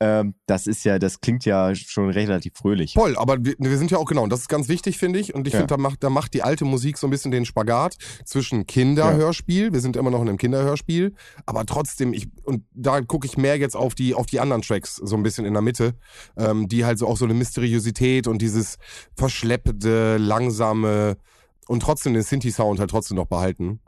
Ähm, 0.00 0.34
das 0.46 0.66
ist 0.66 0.84
ja, 0.84 0.98
das 0.98 1.20
klingt 1.20 1.44
ja 1.44 1.74
schon 1.74 2.10
relativ 2.10 2.54
fröhlich. 2.54 2.94
Voll, 2.94 3.16
aber 3.16 3.44
wir, 3.44 3.54
wir 3.58 3.78
sind 3.78 3.90
ja 3.90 3.98
auch 3.98 4.04
genau, 4.04 4.24
und 4.24 4.30
das 4.30 4.40
ist 4.40 4.48
ganz 4.48 4.68
wichtig, 4.68 4.98
finde 4.98 5.20
ich. 5.20 5.34
Und 5.34 5.46
ich 5.46 5.52
ja. 5.52 5.60
finde, 5.60 5.74
da 5.74 5.80
macht, 5.80 6.02
da 6.02 6.10
macht 6.10 6.34
die 6.34 6.42
alte 6.42 6.64
Musik 6.64 6.98
so 6.98 7.06
ein 7.06 7.10
bisschen 7.10 7.30
den 7.30 7.44
Spagat 7.44 7.96
zwischen 8.24 8.66
Kinderhörspiel, 8.66 9.66
ja. 9.66 9.72
wir 9.72 9.80
sind 9.80 9.96
immer 9.96 10.10
noch 10.10 10.20
in 10.20 10.28
einem 10.28 10.38
Kinderhörspiel, 10.38 11.14
aber 11.46 11.64
trotzdem, 11.66 12.12
ich, 12.12 12.28
und 12.42 12.64
da 12.72 13.00
gucke 13.00 13.26
ich 13.26 13.36
mehr 13.36 13.58
jetzt 13.58 13.76
auf 13.76 13.94
die, 13.94 14.14
auf 14.14 14.26
die 14.26 14.40
anderen 14.40 14.62
Tracks, 14.62 14.96
so 14.96 15.16
ein 15.16 15.22
bisschen 15.22 15.44
in 15.44 15.52
der 15.52 15.62
Mitte, 15.62 15.94
ähm, 16.36 16.66
die 16.66 16.84
halt 16.84 16.98
so 16.98 17.06
auch 17.06 17.16
so 17.16 17.24
eine 17.24 17.34
Mysteriosität 17.34 18.26
und 18.26 18.42
dieses 18.42 18.78
verschleppte, 19.14 20.16
langsame 20.16 21.16
und 21.68 21.80
trotzdem 21.80 22.14
den 22.14 22.22
Synthi-Sound 22.22 22.80
halt 22.80 22.90
trotzdem 22.90 23.16
noch 23.16 23.26
behalten. 23.26 23.80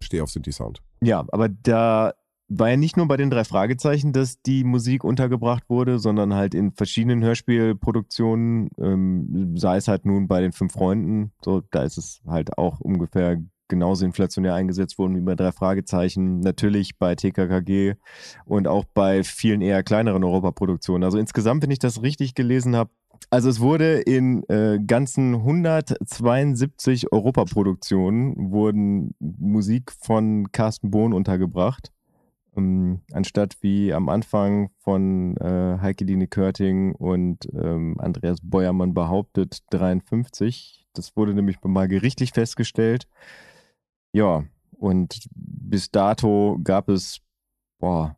Ich 0.00 0.06
stehe 0.06 0.22
auf 0.22 0.30
Synthi-Sound. 0.30 0.82
Ja, 1.00 1.24
aber 1.30 1.48
da 1.48 2.14
war 2.48 2.70
ja 2.70 2.76
nicht 2.76 2.96
nur 2.96 3.08
bei 3.08 3.16
den 3.16 3.30
drei 3.30 3.44
Fragezeichen, 3.44 4.12
dass 4.12 4.40
die 4.42 4.64
Musik 4.64 5.04
untergebracht 5.04 5.64
wurde, 5.68 5.98
sondern 5.98 6.34
halt 6.34 6.54
in 6.54 6.72
verschiedenen 6.72 7.22
Hörspielproduktionen, 7.22 8.70
ähm, 8.78 9.56
sei 9.56 9.76
es 9.76 9.88
halt 9.88 10.04
nun 10.04 10.28
bei 10.28 10.40
den 10.40 10.52
fünf 10.52 10.72
Freunden, 10.72 11.32
so, 11.44 11.62
da 11.70 11.82
ist 11.82 11.98
es 11.98 12.20
halt 12.26 12.56
auch 12.56 12.80
ungefähr 12.80 13.38
genauso 13.68 14.04
inflationär 14.04 14.54
eingesetzt 14.54 14.96
worden 14.96 15.16
wie 15.16 15.22
bei 15.22 15.34
drei 15.34 15.50
Fragezeichen, 15.50 16.38
natürlich 16.38 16.98
bei 16.98 17.16
TKKG 17.16 17.94
und 18.44 18.68
auch 18.68 18.84
bei 18.84 19.24
vielen 19.24 19.60
eher 19.60 19.82
kleineren 19.82 20.22
Europaproduktionen. 20.22 21.02
Also 21.02 21.18
insgesamt, 21.18 21.64
wenn 21.64 21.72
ich 21.72 21.80
das 21.80 22.02
richtig 22.02 22.34
gelesen 22.34 22.76
habe, 22.76 22.90
also 23.30 23.48
es 23.48 23.60
wurde 23.60 23.98
in 24.00 24.44
äh, 24.48 24.78
ganzen 24.86 25.34
172 25.34 27.12
Europaproduktionen 27.12 28.52
wurden 28.52 29.14
Musik 29.18 29.90
von 30.00 30.52
Carsten 30.52 30.90
Bohn 30.90 31.12
untergebracht. 31.12 31.90
Ähm, 32.56 33.02
anstatt 33.12 33.56
wie 33.60 33.92
am 33.92 34.08
Anfang 34.08 34.70
von 34.78 35.36
äh, 35.36 35.78
Heike 35.80 36.06
Dine 36.06 36.26
Körting 36.26 36.94
und 36.94 37.46
ähm, 37.52 37.96
Andreas 37.98 38.38
Beuermann 38.42 38.94
behauptet, 38.94 39.62
53. 39.70 40.86
Das 40.94 41.16
wurde 41.16 41.34
nämlich 41.34 41.62
mal 41.62 41.88
gerichtlich 41.88 42.32
festgestellt. 42.32 43.06
Ja, 44.12 44.44
und 44.78 45.28
bis 45.34 45.90
dato 45.90 46.58
gab 46.62 46.88
es, 46.88 47.20
boah, 47.78 48.16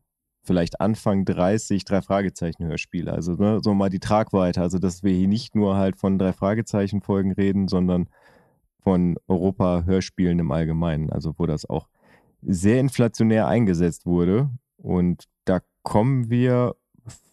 vielleicht 0.49 0.81
Anfang 0.81 1.25
30 1.25 1.85
drei 1.85 2.03
Fragezeichen 2.03 2.65
Hörspiele. 2.65 3.13
Also 3.13 3.35
ne, 3.35 3.61
so 3.63 3.75
mal 3.75 3.91
die 3.91 4.01
Tragweite. 4.01 4.61
Also 4.61 4.79
dass 4.79 5.03
wir 5.03 5.13
hier 5.13 5.29
nicht 5.29 5.55
nur 5.55 5.77
halt 5.77 5.97
von 5.97 6.19
drei 6.19 6.33
Fragezeichen 6.33 7.03
Folgen 7.03 7.33
reden, 7.33 7.69
sondern 7.69 8.09
von 8.81 9.17
Europa 9.29 9.83
Hörspielen 9.85 10.39
im 10.39 10.51
Allgemeinen. 10.51 11.11
Also 11.11 11.35
wo 11.39 11.47
das 11.47 11.69
auch 11.69 11.89
sehr 12.43 12.81
inflationär 12.81 13.47
eingesetzt 13.47 14.07
wurde. 14.07 14.51
Und 14.77 15.25
da 15.45 15.61
kommen 15.83 16.31
wir 16.31 16.77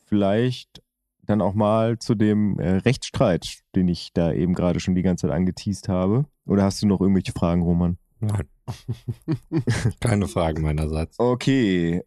vielleicht 0.06 0.82
dann 1.24 1.41
auch 1.41 1.54
mal 1.54 1.98
zu 2.00 2.15
dem 2.15 2.60
äh, 2.60 2.78
Rechtsstreit, 2.78 3.60
den 3.76 3.88
ich 3.88 4.13
da 4.13 4.32
eben 4.32 4.54
gerade 4.54 4.80
schon 4.80 4.96
die 4.96 5.02
ganze 5.02 5.28
Zeit 5.28 5.36
angeteased 5.36 5.89
habe. 5.89 6.26
Oder 6.46 6.63
hast 6.63 6.82
du 6.82 6.88
noch 6.88 7.02
irgendwelche 7.02 7.32
Fragen, 7.32 7.63
Roman? 7.63 7.98
Nein. 8.20 8.48
Keine 10.00 10.28
Fragen 10.28 10.62
meinerseits. 10.62 11.20
Okay. 11.20 12.04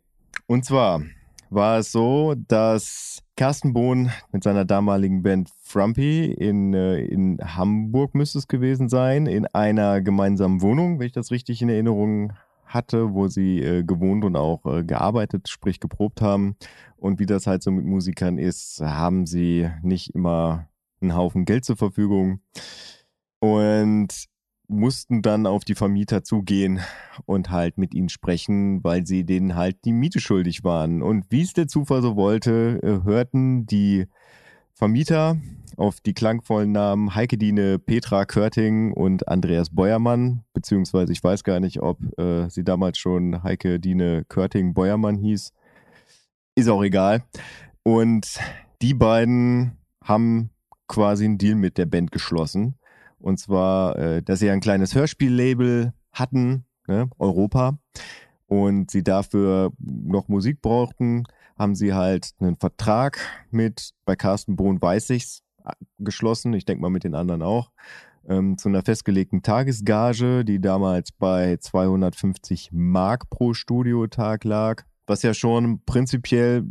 Und 0.46 0.64
zwar 0.64 1.02
war 1.50 1.78
es 1.78 1.92
so, 1.92 2.34
dass 2.36 3.22
Carsten 3.36 3.72
Bohn 3.72 4.10
mit 4.32 4.42
seiner 4.42 4.64
damaligen 4.64 5.22
Band 5.22 5.50
Frumpy 5.62 6.26
in, 6.32 6.74
äh, 6.74 6.98
in 6.98 7.38
Hamburg 7.40 8.14
müsste 8.14 8.38
es 8.38 8.48
gewesen 8.48 8.88
sein, 8.88 9.26
in 9.26 9.46
einer 9.46 10.00
gemeinsamen 10.00 10.60
Wohnung, 10.60 10.98
wenn 10.98 11.06
ich 11.06 11.12
das 11.12 11.30
richtig 11.30 11.62
in 11.62 11.68
Erinnerung 11.68 12.32
hatte, 12.68 13.14
wo 13.14 13.28
sie 13.28 13.60
äh, 13.60 13.82
gewohnt 13.82 14.24
und 14.24 14.36
auch 14.36 14.64
äh, 14.66 14.84
gearbeitet, 14.84 15.48
sprich 15.48 15.80
geprobt 15.80 16.20
haben. 16.20 16.56
Und 16.96 17.18
wie 17.18 17.26
das 17.26 17.46
halt 17.46 17.62
so 17.62 17.70
mit 17.70 17.84
Musikern 17.84 18.38
ist, 18.38 18.80
haben 18.80 19.26
sie 19.26 19.68
nicht 19.82 20.14
immer 20.14 20.68
einen 21.00 21.14
Haufen 21.14 21.44
Geld 21.44 21.64
zur 21.64 21.76
Verfügung 21.76 22.40
und 23.40 24.08
mussten 24.68 25.22
dann 25.22 25.46
auf 25.46 25.64
die 25.64 25.74
Vermieter 25.74 26.22
zugehen 26.22 26.80
und 27.24 27.50
halt 27.50 27.78
mit 27.78 27.94
ihnen 27.94 28.10
sprechen, 28.10 28.84
weil 28.84 29.06
sie 29.06 29.24
denen 29.24 29.54
halt 29.54 29.84
die 29.84 29.92
Miete 29.92 30.20
schuldig 30.20 30.62
waren. 30.62 31.02
Und 31.02 31.24
wie 31.30 31.42
es 31.42 31.54
der 31.54 31.68
Zufall 31.68 32.02
so 32.02 32.16
wollte, 32.16 32.78
äh, 32.82 33.04
hörten 33.04 33.66
die 33.66 34.06
Vermieter 34.78 35.36
auf 35.76 35.98
die 35.98 36.14
klangvollen 36.14 36.70
Namen 36.70 37.16
Heike 37.16 37.36
Diene, 37.36 37.80
Petra 37.80 38.24
Körting 38.24 38.92
und 38.92 39.26
Andreas 39.26 39.70
Beuermann, 39.74 40.44
beziehungsweise 40.52 41.12
ich 41.12 41.22
weiß 41.22 41.42
gar 41.42 41.58
nicht, 41.58 41.82
ob 41.82 41.98
äh, 42.16 42.48
sie 42.48 42.62
damals 42.62 42.96
schon 42.98 43.42
Heike 43.42 43.80
Diene 43.80 44.24
Körting 44.28 44.74
Beuermann 44.74 45.16
hieß. 45.16 45.52
Ist 46.54 46.68
auch 46.68 46.84
egal. 46.84 47.24
Und 47.82 48.38
die 48.80 48.94
beiden 48.94 49.72
haben 50.04 50.50
quasi 50.86 51.24
einen 51.24 51.38
Deal 51.38 51.56
mit 51.56 51.76
der 51.76 51.86
Band 51.86 52.12
geschlossen. 52.12 52.76
Und 53.18 53.40
zwar, 53.40 53.98
äh, 53.98 54.22
dass 54.22 54.38
sie 54.38 54.48
ein 54.48 54.60
kleines 54.60 54.94
Hörspiellabel 54.94 55.92
hatten, 56.12 56.66
ne, 56.86 57.10
Europa, 57.18 57.80
und 58.46 58.92
sie 58.92 59.02
dafür 59.02 59.72
noch 59.80 60.28
Musik 60.28 60.62
brauchten 60.62 61.24
haben 61.58 61.74
sie 61.74 61.94
halt 61.94 62.30
einen 62.38 62.56
Vertrag 62.56 63.18
mit, 63.50 63.90
bei 64.04 64.16
Carsten 64.16 64.56
Bohn 64.56 64.80
weiß 64.80 65.10
ich's, 65.10 65.42
geschlossen, 65.98 66.54
ich 66.54 66.64
denke 66.64 66.82
mal 66.82 66.90
mit 66.90 67.04
den 67.04 67.14
anderen 67.14 67.42
auch, 67.42 67.70
ähm, 68.28 68.58
zu 68.58 68.68
einer 68.68 68.82
festgelegten 68.82 69.42
Tagesgage, 69.42 70.44
die 70.44 70.60
damals 70.60 71.12
bei 71.12 71.56
250 71.56 72.70
Mark 72.72 73.30
pro 73.30 73.54
Studiotag 73.54 74.44
lag, 74.44 74.84
was 75.06 75.22
ja 75.22 75.34
schon 75.34 75.82
prinzipiell 75.84 76.64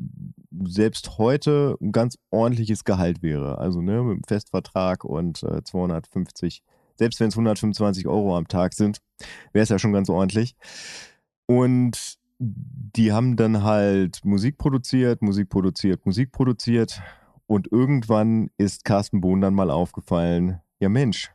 selbst 0.63 1.17
heute 1.17 1.77
ein 1.81 1.91
ganz 1.91 2.17
ordentliches 2.29 2.83
Gehalt 2.83 3.21
wäre. 3.21 3.57
Also 3.57 3.81
ne, 3.81 4.03
mit 4.03 4.13
einem 4.13 4.23
Festvertrag 4.23 5.03
und 5.03 5.43
äh, 5.43 5.63
250 5.63 6.63
Selbst 6.95 7.19
wenn 7.19 7.29
es 7.29 7.35
125 7.35 8.07
Euro 8.07 8.37
am 8.37 8.47
Tag 8.47 8.73
sind, 8.73 8.99
wäre 9.51 9.63
es 9.63 9.69
ja 9.69 9.79
schon 9.79 9.93
ganz 9.93 10.09
ordentlich. 10.09 10.55
Und 11.47 12.16
die 12.39 13.11
haben 13.11 13.35
dann 13.35 13.63
halt 13.63 14.23
Musik 14.23 14.57
produziert, 14.57 15.21
Musik 15.21 15.49
produziert, 15.49 16.05
Musik 16.05 16.31
produziert. 16.31 17.01
Und 17.47 17.71
irgendwann 17.71 18.49
ist 18.57 18.83
Carsten 18.83 19.21
Bohn 19.21 19.41
dann 19.41 19.53
mal 19.53 19.71
aufgefallen, 19.71 20.59
ja 20.79 20.89
Mensch, 20.89 21.31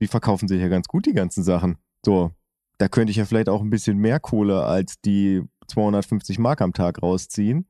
die 0.00 0.08
verkaufen 0.08 0.48
sich 0.48 0.60
ja 0.60 0.68
ganz 0.68 0.88
gut, 0.88 1.06
die 1.06 1.12
ganzen 1.12 1.44
Sachen. 1.44 1.76
So, 2.04 2.32
da 2.78 2.88
könnte 2.88 3.12
ich 3.12 3.16
ja 3.16 3.24
vielleicht 3.24 3.48
auch 3.48 3.62
ein 3.62 3.70
bisschen 3.70 3.98
mehr 3.98 4.20
Kohle 4.20 4.64
als 4.64 5.00
die 5.00 5.42
250 5.68 6.38
Mark 6.38 6.60
am 6.60 6.72
Tag 6.72 7.02
rausziehen. 7.02 7.66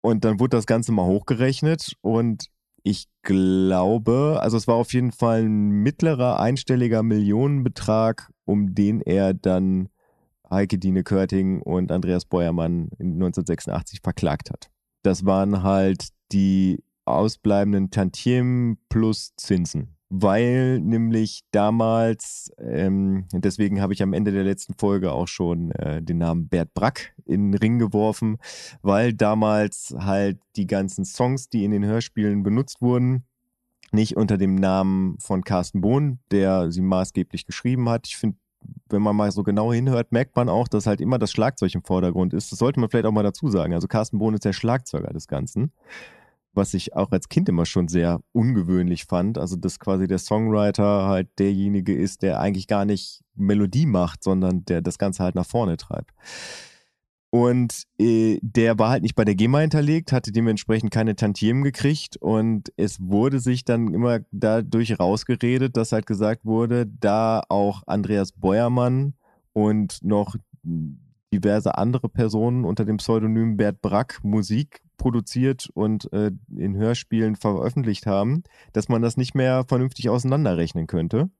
Und 0.00 0.24
dann 0.24 0.40
wurde 0.40 0.56
das 0.56 0.66
Ganze 0.66 0.92
mal 0.92 1.06
hochgerechnet 1.06 1.96
und 2.00 2.50
ich 2.82 3.06
glaube, 3.22 4.38
also 4.42 4.58
es 4.58 4.68
war 4.68 4.74
auf 4.74 4.92
jeden 4.92 5.12
Fall 5.12 5.44
ein 5.44 5.70
mittlerer 5.70 6.38
einstelliger 6.38 7.02
Millionenbetrag, 7.02 8.30
um 8.44 8.74
den 8.74 9.00
er 9.00 9.32
dann 9.32 9.88
Heike 10.50 10.78
Dine 10.78 11.02
Körting 11.02 11.62
und 11.62 11.90
Andreas 11.90 12.24
Beuermann 12.24 12.88
in 12.98 13.14
1986 13.14 14.00
verklagt 14.02 14.50
hat. 14.50 14.70
Das 15.02 15.24
waren 15.24 15.62
halt 15.62 16.08
die 16.32 16.82
ausbleibenden 17.04 17.90
Tantiemen 17.90 18.78
plus 18.88 19.34
Zinsen 19.36 19.94
weil 20.16 20.80
nämlich 20.80 21.42
damals, 21.50 22.52
ähm, 22.58 23.26
deswegen 23.32 23.80
habe 23.80 23.92
ich 23.92 24.02
am 24.02 24.12
Ende 24.12 24.30
der 24.30 24.44
letzten 24.44 24.74
Folge 24.74 25.12
auch 25.12 25.26
schon 25.26 25.72
äh, 25.72 26.02
den 26.02 26.18
Namen 26.18 26.48
Bert 26.48 26.72
Brack 26.74 27.14
in 27.24 27.50
den 27.50 27.58
Ring 27.58 27.78
geworfen, 27.78 28.36
weil 28.82 29.12
damals 29.12 29.94
halt 29.98 30.38
die 30.56 30.66
ganzen 30.66 31.04
Songs, 31.04 31.48
die 31.48 31.64
in 31.64 31.72
den 31.72 31.84
Hörspielen 31.84 32.44
benutzt 32.44 32.80
wurden, 32.80 33.24
nicht 33.92 34.16
unter 34.16 34.38
dem 34.38 34.54
Namen 34.54 35.18
von 35.18 35.42
Carsten 35.42 35.80
Bohn, 35.80 36.20
der 36.30 36.70
sie 36.70 36.82
maßgeblich 36.82 37.46
geschrieben 37.46 37.88
hat. 37.88 38.06
Ich 38.06 38.16
finde, 38.16 38.36
wenn 38.88 39.02
man 39.02 39.16
mal 39.16 39.30
so 39.32 39.42
genau 39.42 39.72
hinhört, 39.72 40.12
merkt 40.12 40.36
man 40.36 40.48
auch, 40.48 40.68
dass 40.68 40.86
halt 40.86 41.00
immer 41.00 41.18
das 41.18 41.32
Schlagzeug 41.32 41.74
im 41.74 41.82
Vordergrund 41.82 42.34
ist. 42.34 42.52
Das 42.52 42.58
sollte 42.58 42.80
man 42.80 42.90
vielleicht 42.90 43.06
auch 43.06 43.12
mal 43.12 43.22
dazu 43.22 43.48
sagen. 43.48 43.74
Also 43.74 43.88
Carsten 43.88 44.18
Bohn 44.18 44.34
ist 44.34 44.44
der 44.44 44.52
Schlagzeuger 44.52 45.12
des 45.12 45.28
Ganzen 45.28 45.72
was 46.54 46.74
ich 46.74 46.94
auch 46.94 47.10
als 47.10 47.28
Kind 47.28 47.48
immer 47.48 47.66
schon 47.66 47.88
sehr 47.88 48.20
ungewöhnlich 48.32 49.04
fand. 49.04 49.38
Also, 49.38 49.56
dass 49.56 49.80
quasi 49.80 50.06
der 50.06 50.18
Songwriter 50.18 51.06
halt 51.06 51.28
derjenige 51.38 51.94
ist, 51.94 52.22
der 52.22 52.40
eigentlich 52.40 52.66
gar 52.66 52.84
nicht 52.84 53.22
Melodie 53.34 53.86
macht, 53.86 54.22
sondern 54.22 54.64
der 54.64 54.80
das 54.80 54.98
Ganze 54.98 55.22
halt 55.24 55.34
nach 55.34 55.46
vorne 55.46 55.76
treibt. 55.76 56.12
Und 57.34 57.82
äh, 57.98 58.38
der 58.42 58.78
war 58.78 58.90
halt 58.90 59.02
nicht 59.02 59.16
bei 59.16 59.24
der 59.24 59.34
GEMA 59.34 59.58
hinterlegt, 59.58 60.12
hatte 60.12 60.30
dementsprechend 60.30 60.92
keine 60.92 61.16
Tantiemen 61.16 61.64
gekriegt. 61.64 62.16
Und 62.16 62.72
es 62.76 63.00
wurde 63.00 63.40
sich 63.40 63.64
dann 63.64 63.92
immer 63.92 64.20
dadurch 64.30 65.00
rausgeredet, 65.00 65.76
dass 65.76 65.90
halt 65.90 66.06
gesagt 66.06 66.44
wurde, 66.44 66.86
da 66.86 67.42
auch 67.48 67.82
Andreas 67.88 68.30
Beuermann 68.30 69.14
und 69.52 69.98
noch 70.04 70.36
diverse 71.32 71.76
andere 71.76 72.08
Personen 72.08 72.64
unter 72.64 72.84
dem 72.84 72.98
Pseudonym 72.98 73.56
Bert 73.56 73.82
Brack 73.82 74.20
Musik 74.22 74.82
produziert 74.96 75.68
und 75.74 76.12
äh, 76.12 76.30
in 76.56 76.76
Hörspielen 76.76 77.34
veröffentlicht 77.34 78.06
haben, 78.06 78.44
dass 78.72 78.88
man 78.88 79.02
das 79.02 79.16
nicht 79.16 79.34
mehr 79.34 79.64
vernünftig 79.66 80.08
auseinanderrechnen 80.08 80.86
könnte 80.86 81.30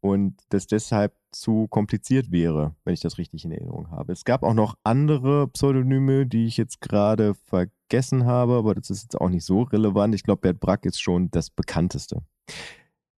und 0.00 0.36
das 0.50 0.66
deshalb 0.66 1.14
zu 1.32 1.68
kompliziert 1.68 2.30
wäre, 2.30 2.74
wenn 2.84 2.94
ich 2.94 3.00
das 3.00 3.18
richtig 3.18 3.44
in 3.44 3.52
Erinnerung 3.52 3.90
habe. 3.90 4.12
Es 4.12 4.24
gab 4.24 4.42
auch 4.42 4.54
noch 4.54 4.76
andere 4.84 5.48
Pseudonyme, 5.48 6.26
die 6.26 6.46
ich 6.46 6.56
jetzt 6.56 6.80
gerade 6.80 7.34
vergessen 7.34 8.24
habe, 8.24 8.54
aber 8.54 8.74
das 8.74 8.90
ist 8.90 9.02
jetzt 9.02 9.20
auch 9.20 9.28
nicht 9.28 9.44
so 9.44 9.62
relevant. 9.62 10.14
Ich 10.14 10.22
glaube, 10.22 10.40
Bert 10.40 10.60
Brack 10.60 10.86
ist 10.86 11.00
schon 11.00 11.30
das 11.30 11.50
bekannteste. 11.50 12.22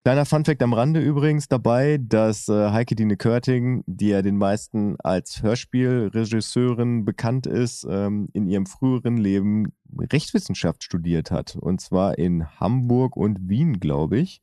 Kleiner 0.08 0.26
Funfact 0.26 0.64
am 0.64 0.72
Rande 0.72 1.02
übrigens 1.02 1.50
dabei, 1.50 2.00
dass 2.02 2.48
äh, 2.48 2.70
Heike 2.72 2.96
Dine 2.96 3.18
Körting, 3.18 3.84
die 3.88 4.08
ja 4.08 4.22
den 4.22 4.38
meisten 4.38 4.96
als 5.02 5.44
Hörspielregisseurin 5.44 7.04
bekannt 7.04 7.46
ist, 7.46 7.86
ähm, 7.90 8.30
in 8.32 8.48
ihrem 8.48 8.68
früheren 8.68 9.18
Leben 9.18 9.74
Rechtswissenschaft 10.00 10.86
studiert 10.86 11.30
hat. 11.30 11.58
Und 11.58 11.82
zwar 11.82 12.18
in 12.18 12.48
Hamburg 12.58 13.18
und 13.18 13.50
Wien, 13.50 13.82
glaube 13.82 14.20
ich, 14.20 14.42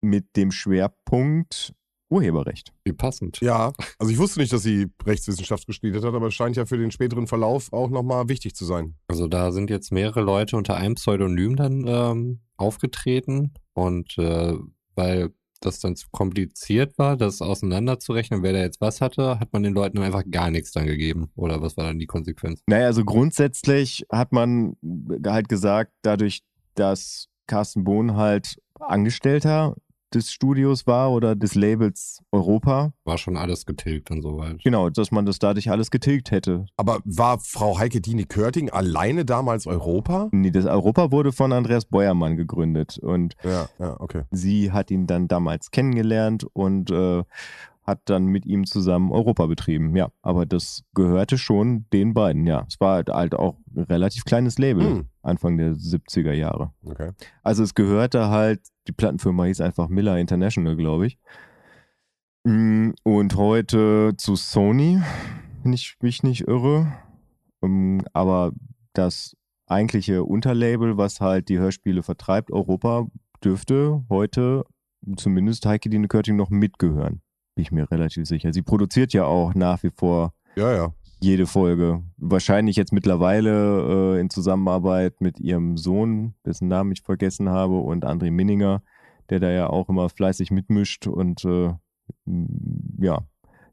mit 0.00 0.36
dem 0.36 0.50
Schwerpunkt 0.50 1.74
Urheberrecht. 2.10 2.72
Wie 2.84 2.92
passend. 2.92 3.40
Ja, 3.40 3.72
also 3.98 4.12
ich 4.12 4.18
wusste 4.18 4.40
nicht, 4.40 4.52
dass 4.52 4.62
sie 4.62 4.88
Rechtswissenschaft 5.06 5.72
studiert 5.72 6.04
hat, 6.04 6.12
aber 6.12 6.26
es 6.26 6.34
scheint 6.34 6.56
ja 6.56 6.66
für 6.66 6.76
den 6.76 6.90
späteren 6.90 7.28
Verlauf 7.28 7.72
auch 7.72 7.88
nochmal 7.88 8.28
wichtig 8.28 8.54
zu 8.54 8.64
sein. 8.64 8.96
Also 9.06 9.28
da 9.28 9.52
sind 9.52 9.70
jetzt 9.70 9.92
mehrere 9.92 10.20
Leute 10.20 10.56
unter 10.56 10.76
einem 10.76 10.96
Pseudonym 10.96 11.54
dann 11.54 11.86
ähm, 11.86 12.40
aufgetreten 12.56 13.52
und 13.74 14.18
äh, 14.18 14.54
weil 14.96 15.30
das 15.60 15.78
dann 15.78 15.94
zu 15.94 16.08
kompliziert 16.10 16.98
war, 16.98 17.16
das 17.16 17.42
auseinanderzurechnen, 17.42 18.42
wer 18.42 18.54
da 18.54 18.60
jetzt 18.60 18.80
was 18.80 19.00
hatte, 19.00 19.38
hat 19.38 19.52
man 19.52 19.62
den 19.62 19.74
Leuten 19.74 19.98
einfach 19.98 20.24
gar 20.28 20.50
nichts 20.50 20.72
dann 20.72 20.86
gegeben. 20.86 21.30
Oder 21.36 21.60
was 21.60 21.76
war 21.76 21.84
dann 21.84 21.98
die 21.98 22.06
Konsequenz? 22.06 22.62
Naja, 22.66 22.86
also 22.86 23.04
grundsätzlich 23.04 24.06
hat 24.10 24.32
man 24.32 24.76
halt 25.24 25.48
gesagt, 25.48 25.92
dadurch, 26.02 26.42
dass 26.74 27.28
Carsten 27.46 27.84
Bohn 27.84 28.16
halt 28.16 28.56
Angestellter 28.80 29.76
des 30.14 30.32
Studios 30.32 30.86
war 30.86 31.12
oder 31.12 31.34
des 31.34 31.54
Labels 31.54 32.22
Europa. 32.32 32.92
War 33.04 33.18
schon 33.18 33.36
alles 33.36 33.66
getilgt 33.66 34.10
und 34.10 34.22
so 34.22 34.38
weiter. 34.38 34.58
Genau, 34.62 34.90
dass 34.90 35.10
man 35.10 35.26
das 35.26 35.38
dadurch 35.38 35.70
alles 35.70 35.90
getilgt 35.90 36.30
hätte. 36.30 36.66
Aber 36.76 37.00
war 37.04 37.38
Frau 37.38 37.78
Heike 37.78 38.00
Dini 38.00 38.24
Körting 38.24 38.70
alleine 38.70 39.24
damals 39.24 39.66
Europa? 39.66 40.28
Nee, 40.32 40.50
das 40.50 40.66
Europa 40.66 41.10
wurde 41.10 41.32
von 41.32 41.52
Andreas 41.52 41.84
Beuermann 41.84 42.36
gegründet 42.36 42.98
und 42.98 43.36
ja, 43.44 43.68
ja, 43.78 44.00
okay. 44.00 44.22
sie 44.30 44.72
hat 44.72 44.90
ihn 44.90 45.06
dann 45.06 45.28
damals 45.28 45.70
kennengelernt 45.70 46.44
und 46.52 46.90
äh, 46.90 47.22
hat 47.90 48.02
dann 48.04 48.26
mit 48.26 48.46
ihm 48.46 48.66
zusammen 48.66 49.10
Europa 49.10 49.46
betrieben. 49.46 49.96
Ja, 49.96 50.10
aber 50.22 50.46
das 50.46 50.84
gehörte 50.94 51.36
schon 51.38 51.86
den 51.92 52.14
beiden, 52.14 52.46
ja. 52.46 52.64
Es 52.68 52.80
war 52.80 52.94
halt, 52.94 53.10
halt 53.10 53.34
auch 53.34 53.56
ein 53.74 53.82
relativ 53.82 54.24
kleines 54.24 54.58
Label, 54.58 54.84
hm. 54.84 55.08
Anfang 55.22 55.58
der 55.58 55.72
70er 55.72 56.32
Jahre. 56.32 56.72
Okay. 56.84 57.10
Also 57.42 57.64
es 57.64 57.74
gehörte 57.74 58.28
halt, 58.28 58.60
die 58.86 58.92
Plattenfirma 58.92 59.44
hieß 59.44 59.60
einfach 59.60 59.88
Miller 59.88 60.18
International, 60.18 60.76
glaube 60.76 61.08
ich. 61.08 61.18
Mm, 62.44 62.90
und 63.02 63.36
heute 63.36 64.14
zu 64.16 64.36
Sony, 64.36 65.00
wenn 65.62 65.72
ich 65.72 65.96
mich 66.00 66.22
nicht 66.22 66.46
irre. 66.46 66.92
Ähm, 67.62 68.02
aber 68.12 68.52
das 68.92 69.36
eigentliche 69.66 70.22
Unterlabel, 70.22 70.96
was 70.96 71.20
halt 71.20 71.48
die 71.48 71.58
Hörspiele 71.58 72.02
vertreibt, 72.02 72.52
Europa, 72.52 73.08
dürfte 73.44 74.04
heute 74.08 74.64
zumindest 75.16 75.66
Heike 75.66 75.90
Dine 75.90 76.08
Körting 76.08 76.36
noch 76.36 76.50
mitgehören 76.50 77.20
bin 77.60 77.62
ich 77.62 77.72
mir 77.72 77.90
relativ 77.90 78.26
sicher. 78.26 78.54
Sie 78.54 78.62
produziert 78.62 79.12
ja 79.12 79.24
auch 79.24 79.54
nach 79.54 79.82
wie 79.82 79.90
vor 79.90 80.32
ja, 80.56 80.72
ja. 80.74 80.94
jede 81.20 81.46
Folge. 81.46 82.02
Wahrscheinlich 82.16 82.76
jetzt 82.76 82.92
mittlerweile 82.92 84.16
äh, 84.16 84.20
in 84.20 84.30
Zusammenarbeit 84.30 85.20
mit 85.20 85.38
ihrem 85.38 85.76
Sohn, 85.76 86.34
dessen 86.46 86.68
Namen 86.68 86.92
ich 86.92 87.02
vergessen 87.02 87.50
habe, 87.50 87.76
und 87.76 88.06
André 88.06 88.30
Minninger, 88.30 88.82
der 89.28 89.40
da 89.40 89.50
ja 89.50 89.68
auch 89.68 89.90
immer 89.90 90.08
fleißig 90.08 90.50
mitmischt 90.50 91.06
und 91.06 91.44
äh, 91.44 91.74
ja, 92.98 93.18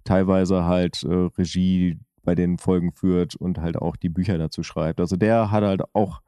teilweise 0.04 0.66
halt 0.66 1.04
äh, 1.04 1.30
Regie 1.38 1.98
bei 2.24 2.36
den 2.36 2.58
Folgen 2.58 2.92
führt 2.92 3.38
und 3.38 3.60
halt 3.60 3.78
auch 3.78 3.96
die 3.96 4.10
Bücher 4.10 4.38
dazu 4.38 4.64
schreibt. 4.64 5.00
Also 5.00 5.16
der 5.16 5.50
hat 5.50 5.64
halt 5.64 5.82
auch, 5.94 6.20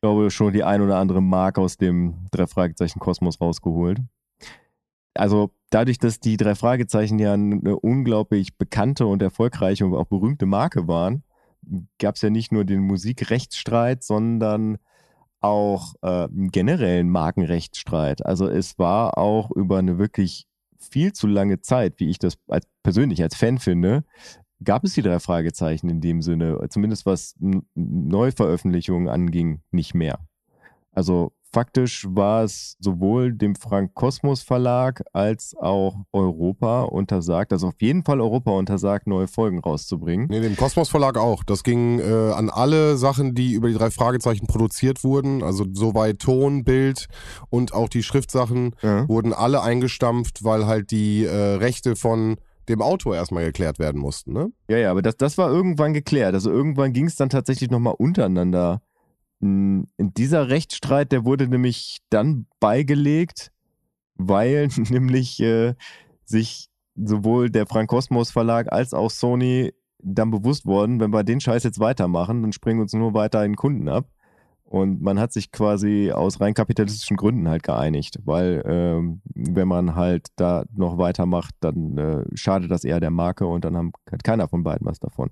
glaube 0.00 0.26
ich, 0.26 0.34
schon 0.34 0.52
die 0.52 0.64
ein 0.64 0.82
oder 0.82 0.96
andere 0.96 1.22
Mark 1.22 1.56
aus 1.56 1.76
dem 1.76 2.26
drei 2.32 2.48
Fragezeichen 2.48 2.98
Kosmos 2.98 3.40
rausgeholt. 3.40 4.00
Also 5.20 5.50
dadurch, 5.68 5.98
dass 5.98 6.18
die 6.18 6.38
drei 6.38 6.54
Fragezeichen 6.54 7.18
ja 7.18 7.34
eine 7.34 7.78
unglaublich 7.78 8.56
bekannte 8.56 9.04
und 9.06 9.20
erfolgreiche 9.20 9.84
und 9.84 9.94
auch 9.94 10.06
berühmte 10.06 10.46
Marke 10.46 10.88
waren, 10.88 11.24
gab 11.98 12.14
es 12.14 12.22
ja 12.22 12.30
nicht 12.30 12.52
nur 12.52 12.64
den 12.64 12.80
Musikrechtsstreit, 12.80 14.02
sondern 14.02 14.78
auch 15.40 15.92
äh, 16.00 16.24
einen 16.24 16.50
generellen 16.50 17.10
Markenrechtsstreit. 17.10 18.24
Also 18.24 18.48
es 18.48 18.78
war 18.78 19.18
auch 19.18 19.50
über 19.50 19.76
eine 19.76 19.98
wirklich 19.98 20.46
viel 20.78 21.12
zu 21.12 21.26
lange 21.26 21.60
Zeit, 21.60 22.00
wie 22.00 22.08
ich 22.08 22.18
das 22.18 22.38
als, 22.48 22.66
persönlich 22.82 23.22
als 23.22 23.36
Fan 23.36 23.58
finde, 23.58 24.04
gab 24.64 24.84
es 24.84 24.94
die 24.94 25.02
drei 25.02 25.20
Fragezeichen 25.20 25.90
in 25.90 26.00
dem 26.00 26.22
Sinne, 26.22 26.66
zumindest 26.70 27.04
was 27.04 27.34
Neuveröffentlichungen 27.74 29.10
anging, 29.10 29.60
nicht 29.70 29.92
mehr. 29.92 30.18
Also 30.92 31.32
faktisch 31.52 32.06
war 32.08 32.44
es 32.44 32.76
sowohl 32.80 33.32
dem 33.32 33.54
Frank 33.54 33.94
Kosmos 33.94 34.42
Verlag 34.42 35.02
als 35.12 35.54
auch 35.58 35.96
Europa 36.12 36.82
untersagt, 36.82 37.52
also 37.52 37.68
auf 37.68 37.80
jeden 37.80 38.04
Fall 38.04 38.20
Europa 38.20 38.50
untersagt, 38.52 39.06
neue 39.06 39.28
Folgen 39.28 39.58
rauszubringen. 39.58 40.28
Nee, 40.28 40.40
dem 40.40 40.56
Kosmos 40.56 40.88
Verlag 40.88 41.16
auch. 41.18 41.44
Das 41.44 41.62
ging 41.62 41.98
äh, 41.98 42.32
an 42.32 42.50
alle 42.50 42.96
Sachen, 42.96 43.34
die 43.34 43.52
über 43.52 43.68
die 43.68 43.74
drei 43.74 43.90
Fragezeichen 43.90 44.46
produziert 44.46 45.04
wurden, 45.04 45.42
also 45.42 45.64
soweit 45.72 46.20
Ton, 46.20 46.64
Bild 46.64 47.06
und 47.48 47.72
auch 47.72 47.88
die 47.88 48.02
Schriftsachen 48.02 48.76
ja. 48.82 49.08
wurden 49.08 49.32
alle 49.32 49.62
eingestampft, 49.62 50.44
weil 50.44 50.66
halt 50.66 50.90
die 50.90 51.24
äh, 51.24 51.54
Rechte 51.56 51.96
von 51.96 52.36
dem 52.68 52.82
Autor 52.82 53.16
erstmal 53.16 53.44
geklärt 53.44 53.78
werden 53.78 54.00
mussten, 54.00 54.32
ne? 54.32 54.52
Ja, 54.68 54.78
ja, 54.78 54.90
aber 54.90 55.02
das, 55.02 55.16
das 55.16 55.36
war 55.38 55.50
irgendwann 55.50 55.92
geklärt. 55.92 56.34
Also 56.34 56.50
irgendwann 56.50 56.92
ging 56.92 57.06
es 57.06 57.16
dann 57.16 57.28
tatsächlich 57.28 57.70
nochmal 57.70 57.94
untereinander 57.98 58.80
in 59.40 59.86
dieser 59.98 60.48
Rechtsstreit, 60.48 61.12
der 61.12 61.24
wurde 61.24 61.48
nämlich 61.48 61.98
dann 62.10 62.46
beigelegt, 62.60 63.52
weil 64.14 64.68
nämlich 64.76 65.40
äh, 65.40 65.74
sich 66.24 66.68
sowohl 66.94 67.50
der 67.50 67.66
Frank 67.66 67.88
Kosmos 67.88 68.30
Verlag 68.30 68.70
als 68.72 68.92
auch 68.92 69.10
Sony 69.10 69.72
dann 70.02 70.30
bewusst 70.30 70.66
worden, 70.66 71.00
wenn 71.00 71.12
wir 71.12 71.24
den 71.24 71.40
Scheiß 71.40 71.64
jetzt 71.64 71.80
weitermachen, 71.80 72.42
dann 72.42 72.52
springen 72.52 72.80
uns 72.80 72.92
nur 72.92 73.14
weiter 73.14 73.44
in 73.44 73.56
Kunden 73.56 73.88
ab. 73.88 74.06
Und 74.64 75.02
man 75.02 75.18
hat 75.18 75.32
sich 75.32 75.50
quasi 75.50 76.12
aus 76.12 76.40
rein 76.40 76.54
kapitalistischen 76.54 77.16
Gründen 77.16 77.48
halt 77.48 77.64
geeinigt, 77.64 78.20
weil 78.24 78.62
ähm, 78.64 79.20
wenn 79.24 79.66
man 79.66 79.96
halt 79.96 80.28
da 80.36 80.64
noch 80.72 80.96
weitermacht, 80.96 81.56
dann 81.58 81.98
äh, 81.98 82.24
schadet 82.34 82.70
das 82.70 82.84
eher 82.84 83.00
der 83.00 83.10
Marke 83.10 83.46
und 83.46 83.64
dann 83.64 83.76
haben, 83.76 83.92
hat 84.10 84.22
keiner 84.22 84.46
von 84.46 84.62
beiden 84.62 84.86
was 84.86 85.00
davon, 85.00 85.30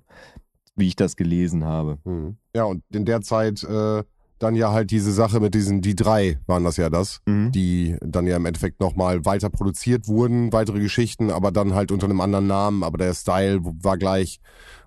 wie 0.79 0.87
ich 0.87 0.95
das 0.95 1.15
gelesen 1.15 1.65
habe. 1.65 1.97
Hm. 2.05 2.37
Ja, 2.55 2.63
und 2.63 2.83
in 2.93 3.05
der 3.05 3.21
Zeit 3.21 3.63
äh, 3.63 4.03
dann 4.39 4.55
ja 4.55 4.71
halt 4.71 4.89
diese 4.91 5.11
Sache 5.11 5.41
mit 5.41 5.53
diesen, 5.53 5.81
die 5.81 5.95
drei 5.95 6.39
waren 6.47 6.63
das 6.63 6.77
ja 6.77 6.89
das, 6.89 7.19
Mhm. 7.25 7.51
die 7.51 7.97
dann 7.99 8.25
ja 8.25 8.37
im 8.37 8.45
Endeffekt 8.45 8.79
nochmal 8.79 9.25
weiter 9.25 9.49
produziert 9.49 10.07
wurden, 10.07 10.53
weitere 10.53 10.79
Geschichten, 10.79 11.29
aber 11.29 11.51
dann 11.51 11.73
halt 11.75 11.91
unter 11.91 12.05
einem 12.05 12.21
anderen 12.21 12.47
Namen, 12.47 12.83
aber 12.83 12.97
der 12.97 13.13
Style 13.13 13.59
war 13.63 13.97
gleich. 13.97 14.39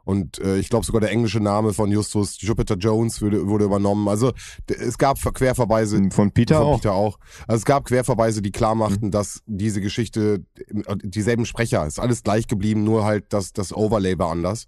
Und 0.04 0.38
äh, 0.40 0.56
ich 0.56 0.70
glaube 0.70 0.86
sogar 0.86 1.00
der 1.02 1.10
englische 1.12 1.38
Name 1.38 1.74
von 1.74 1.92
Justus 1.92 2.40
Jupiter 2.40 2.76
Jones 2.76 3.20
wurde, 3.20 3.46
wurde 3.46 3.66
übernommen. 3.66 4.08
Also 4.08 4.32
es 4.66 4.96
gab 4.98 5.18
Ver- 5.18 5.32
Querverweise 5.32 6.00
Von 6.10 6.32
Peter 6.32 6.56
von 6.56 6.66
auch. 6.66 6.76
Peter 6.78 6.92
auch. 6.94 7.18
Also 7.46 7.58
es 7.58 7.64
gab 7.66 7.84
Querverweise, 7.84 8.40
die 8.42 8.50
klar 8.52 8.74
machten, 8.74 9.10
dass 9.10 9.42
diese 9.46 9.80
Geschichte 9.82 10.44
äh, 10.66 10.96
dieselben 11.04 11.44
Sprecher, 11.44 11.86
ist 11.86 12.00
alles 12.00 12.22
gleich 12.22 12.46
geblieben, 12.48 12.84
nur 12.84 13.04
halt 13.04 13.26
das, 13.34 13.52
das 13.52 13.72
Overlay 13.76 14.18
war 14.18 14.30
anders. 14.32 14.66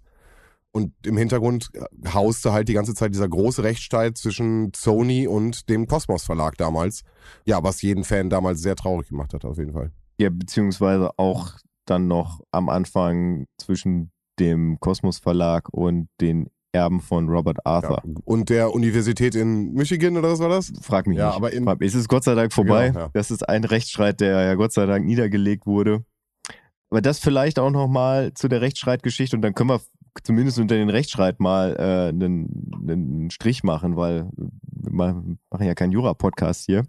Und 0.75 0.91
im 1.05 1.15
Hintergrund 1.15 1.69
äh, 1.73 1.85
hauste 2.09 2.51
halt 2.51 2.67
die 2.67 2.73
ganze 2.73 2.93
Zeit 2.95 3.13
dieser 3.13 3.29
große 3.29 3.63
Rechtsstreit 3.63 4.17
zwischen 4.17 4.71
Sony 4.75 5.25
und 5.25 5.69
dem 5.69 5.87
Kosmos 5.87 6.25
Verlag 6.25 6.57
damals. 6.57 7.03
Ja, 7.45 7.63
was 7.63 7.81
jeden 7.81 8.03
Fan 8.03 8.29
damals 8.29 8.61
sehr 8.61 8.75
traurig 8.75 9.07
gemacht 9.07 9.33
hat, 9.33 9.45
auf 9.45 9.57
jeden 9.57 9.71
Fall. 9.71 9.91
Ja, 10.19 10.29
beziehungsweise 10.29 11.11
auch 11.17 11.51
dann 11.85 12.07
noch 12.09 12.41
am 12.51 12.67
Anfang 12.67 13.45
zwischen 13.57 14.11
dem 14.37 14.77
Kosmos 14.81 15.17
Verlag 15.19 15.69
und 15.71 16.09
den 16.19 16.49
Erben 16.73 16.99
von 16.99 17.29
Robert 17.29 17.65
Arthur. 17.65 18.01
Ja. 18.05 18.13
Und 18.25 18.49
der 18.49 18.73
Universität 18.73 19.33
in 19.33 19.71
Michigan 19.71 20.17
oder 20.17 20.29
was 20.33 20.39
war 20.39 20.49
das? 20.49 20.73
Frag 20.81 21.07
mich 21.07 21.17
Ja, 21.17 21.27
nicht. 21.27 21.37
aber 21.37 21.53
in- 21.53 21.65
es 21.79 21.95
ist 21.95 22.09
Gott 22.09 22.25
sei 22.25 22.35
Dank 22.35 22.51
vorbei. 22.51 22.89
Genau, 22.89 22.99
ja. 22.99 23.09
Das 23.13 23.31
ist 23.31 23.47
ein 23.47 23.63
Rechtsstreit, 23.63 24.19
der 24.19 24.41
ja 24.41 24.55
Gott 24.55 24.73
sei 24.73 24.85
Dank 24.85 25.05
niedergelegt 25.05 25.65
wurde. 25.65 26.03
Aber 26.89 27.01
das 27.01 27.19
vielleicht 27.19 27.59
auch 27.59 27.71
nochmal 27.71 28.33
zu 28.33 28.49
der 28.49 28.59
Rechtsstreitgeschichte 28.59 29.37
und 29.37 29.41
dann 29.41 29.53
können 29.53 29.69
wir 29.69 29.79
zumindest 30.23 30.59
unter 30.59 30.75
den 30.75 30.89
Rechtsstreit 30.89 31.39
mal 31.39 31.75
äh, 31.77 32.09
einen, 32.09 32.81
einen 32.87 33.29
Strich 33.31 33.63
machen, 33.63 33.95
weil 33.95 34.29
wir 34.35 34.91
machen 34.91 35.39
ja 35.59 35.75
keinen 35.75 35.91
Jura-Podcast 35.91 36.65
hier. 36.65 36.83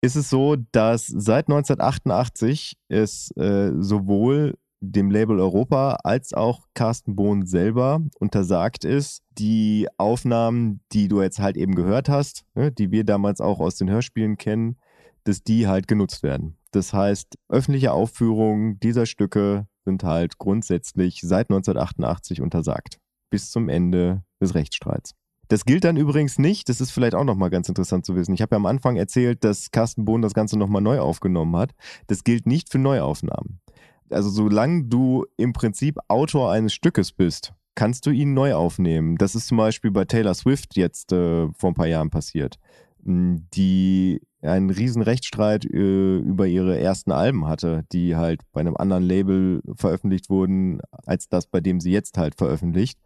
Ist 0.00 0.16
es 0.16 0.30
so, 0.30 0.56
dass 0.72 1.06
seit 1.06 1.48
1988 1.48 2.76
es 2.88 3.30
äh, 3.36 3.70
sowohl 3.78 4.54
dem 4.82 5.12
Label 5.12 5.38
Europa 5.38 5.98
als 6.02 6.34
auch 6.34 6.66
Carsten 6.74 7.14
Bohn 7.14 7.46
selber 7.46 8.00
untersagt 8.18 8.84
ist, 8.84 9.22
die 9.38 9.86
Aufnahmen, 9.96 10.80
die 10.92 11.06
du 11.06 11.22
jetzt 11.22 11.38
halt 11.38 11.56
eben 11.56 11.76
gehört 11.76 12.08
hast, 12.08 12.44
ne, 12.54 12.72
die 12.72 12.90
wir 12.90 13.04
damals 13.04 13.40
auch 13.40 13.60
aus 13.60 13.76
den 13.76 13.88
Hörspielen 13.88 14.38
kennen, 14.38 14.76
dass 15.22 15.44
die 15.44 15.68
halt 15.68 15.86
genutzt 15.86 16.24
werden. 16.24 16.56
Das 16.72 16.92
heißt, 16.92 17.38
öffentliche 17.48 17.92
Aufführungen 17.92 18.80
dieser 18.80 19.06
Stücke 19.06 19.68
sind 19.84 20.04
halt 20.04 20.38
grundsätzlich 20.38 21.20
seit 21.22 21.50
1988 21.50 22.40
untersagt. 22.40 22.98
Bis 23.30 23.50
zum 23.50 23.68
Ende 23.68 24.22
des 24.40 24.54
Rechtsstreits. 24.54 25.14
Das 25.48 25.64
gilt 25.64 25.84
dann 25.84 25.96
übrigens 25.96 26.38
nicht, 26.38 26.68
das 26.68 26.80
ist 26.80 26.92
vielleicht 26.92 27.14
auch 27.14 27.24
nochmal 27.24 27.50
ganz 27.50 27.68
interessant 27.68 28.06
zu 28.06 28.14
wissen. 28.14 28.32
Ich 28.32 28.40
habe 28.40 28.54
ja 28.54 28.56
am 28.56 28.66
Anfang 28.66 28.96
erzählt, 28.96 29.44
dass 29.44 29.70
Carsten 29.70 30.04
Bohn 30.04 30.22
das 30.22 30.34
Ganze 30.34 30.58
nochmal 30.58 30.80
neu 30.80 31.00
aufgenommen 31.00 31.56
hat. 31.56 31.72
Das 32.06 32.24
gilt 32.24 32.46
nicht 32.46 32.70
für 32.70 32.78
Neuaufnahmen. 32.78 33.60
Also 34.08 34.30
solange 34.30 34.84
du 34.84 35.26
im 35.36 35.52
Prinzip 35.52 35.98
Autor 36.08 36.52
eines 36.52 36.72
Stückes 36.72 37.12
bist, 37.12 37.52
kannst 37.74 38.06
du 38.06 38.10
ihn 38.10 38.34
neu 38.34 38.54
aufnehmen. 38.54 39.16
Das 39.16 39.34
ist 39.34 39.48
zum 39.48 39.58
Beispiel 39.58 39.90
bei 39.90 40.04
Taylor 40.04 40.34
Swift 40.34 40.76
jetzt 40.76 41.12
äh, 41.12 41.48
vor 41.52 41.70
ein 41.70 41.74
paar 41.74 41.86
Jahren 41.86 42.10
passiert, 42.10 42.58
m, 43.04 43.46
die 43.54 44.20
einen 44.42 44.70
riesen 44.70 45.02
Rechtsstreit 45.02 45.64
äh, 45.64 46.16
über 46.18 46.46
ihre 46.46 46.78
ersten 46.78 47.12
Alben 47.12 47.46
hatte, 47.46 47.84
die 47.92 48.16
halt 48.16 48.40
bei 48.52 48.60
einem 48.60 48.76
anderen 48.76 49.04
Label 49.04 49.62
veröffentlicht 49.76 50.28
wurden, 50.30 50.80
als 51.06 51.28
das, 51.28 51.46
bei 51.46 51.60
dem 51.60 51.80
sie 51.80 51.92
jetzt 51.92 52.18
halt 52.18 52.34
veröffentlicht. 52.34 52.98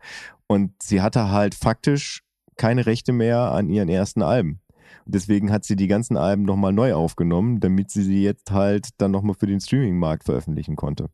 Und 0.46 0.72
sie 0.82 1.02
hatte 1.02 1.30
halt 1.30 1.54
faktisch 1.54 2.22
keine 2.56 2.86
Rechte 2.86 3.12
mehr 3.12 3.52
an 3.52 3.68
ihren 3.68 3.88
ersten 3.88 4.22
Alben. 4.22 4.60
Deswegen 5.04 5.52
hat 5.52 5.64
sie 5.64 5.76
die 5.76 5.88
ganzen 5.88 6.16
Alben 6.16 6.42
nochmal 6.44 6.72
neu 6.72 6.94
aufgenommen, 6.94 7.60
damit 7.60 7.90
sie 7.90 8.02
sie 8.02 8.22
jetzt 8.22 8.50
halt 8.50 8.88
dann 8.98 9.10
nochmal 9.10 9.36
für 9.38 9.46
den 9.46 9.60
Streaming-Markt 9.60 10.24
veröffentlichen 10.24 10.74
konnte. 10.74 11.08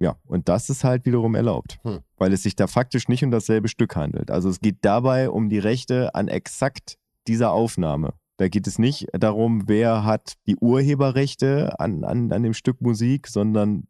Ja, 0.00 0.16
und 0.26 0.48
das 0.48 0.68
ist 0.70 0.84
halt 0.84 1.06
wiederum 1.06 1.34
erlaubt, 1.34 1.78
Hm. 1.82 2.00
weil 2.18 2.32
es 2.32 2.42
sich 2.42 2.54
da 2.54 2.66
faktisch 2.66 3.08
nicht 3.08 3.24
um 3.24 3.30
dasselbe 3.30 3.68
Stück 3.68 3.96
handelt. 3.96 4.30
Also 4.30 4.48
es 4.48 4.60
geht 4.60 4.78
dabei 4.82 5.30
um 5.30 5.48
die 5.48 5.58
Rechte 5.58 6.14
an 6.14 6.28
exakt 6.28 6.98
dieser 7.26 7.50
Aufnahme. 7.52 8.12
Da 8.38 8.48
geht 8.48 8.66
es 8.68 8.78
nicht 8.78 9.06
darum, 9.12 9.64
wer 9.66 10.04
hat 10.04 10.34
die 10.46 10.56
Urheberrechte 10.56 11.78
an, 11.78 12.04
an, 12.04 12.32
an 12.32 12.42
dem 12.44 12.54
Stück 12.54 12.80
Musik, 12.80 13.26
sondern 13.26 13.88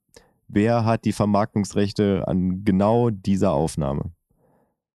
wer 0.49 0.87
hat 0.87 1.05
die 1.05 1.13
Vermarktungsrechte 1.13 2.27
an 2.27 2.65
genau 2.65 3.11
dieser 3.11 3.53
Aufnahme. 3.53 4.11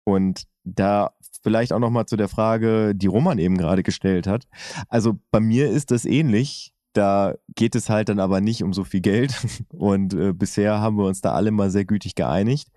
Und 0.04 0.48
da 0.64 1.12
vielleicht 1.44 1.72
auch 1.72 1.80
nochmal 1.80 2.08
zu 2.08 2.16
der 2.16 2.30
Frage, 2.30 2.96
die 2.96 3.08
Roman 3.08 3.38
eben 3.38 3.58
gerade 3.58 3.84
gestellt 3.84 4.26
hat. 4.26 4.48
Also 4.90 5.20
bei 5.30 5.40
mir 5.40 5.70
ist 5.70 5.92
das 5.92 6.06
ähnlich. 6.06 6.74
Da 6.94 7.36
geht 7.56 7.76
es 7.76 7.90
halt 7.90 8.10
dann 8.10 8.20
aber 8.20 8.42
nicht 8.42 8.64
um 8.64 8.74
so 8.74 8.84
viel 8.84 9.02
Geld. 9.02 9.36
Und 9.74 10.16
äh, 10.16 10.34
bisher 10.34 10.80
haben 10.80 10.98
wir 10.98 11.06
uns 11.06 11.22
da 11.22 11.34
alle 11.34 11.52
mal 11.52 11.70
sehr 11.70 11.86
gütig 11.86 12.16
geeinigt. 12.16 12.70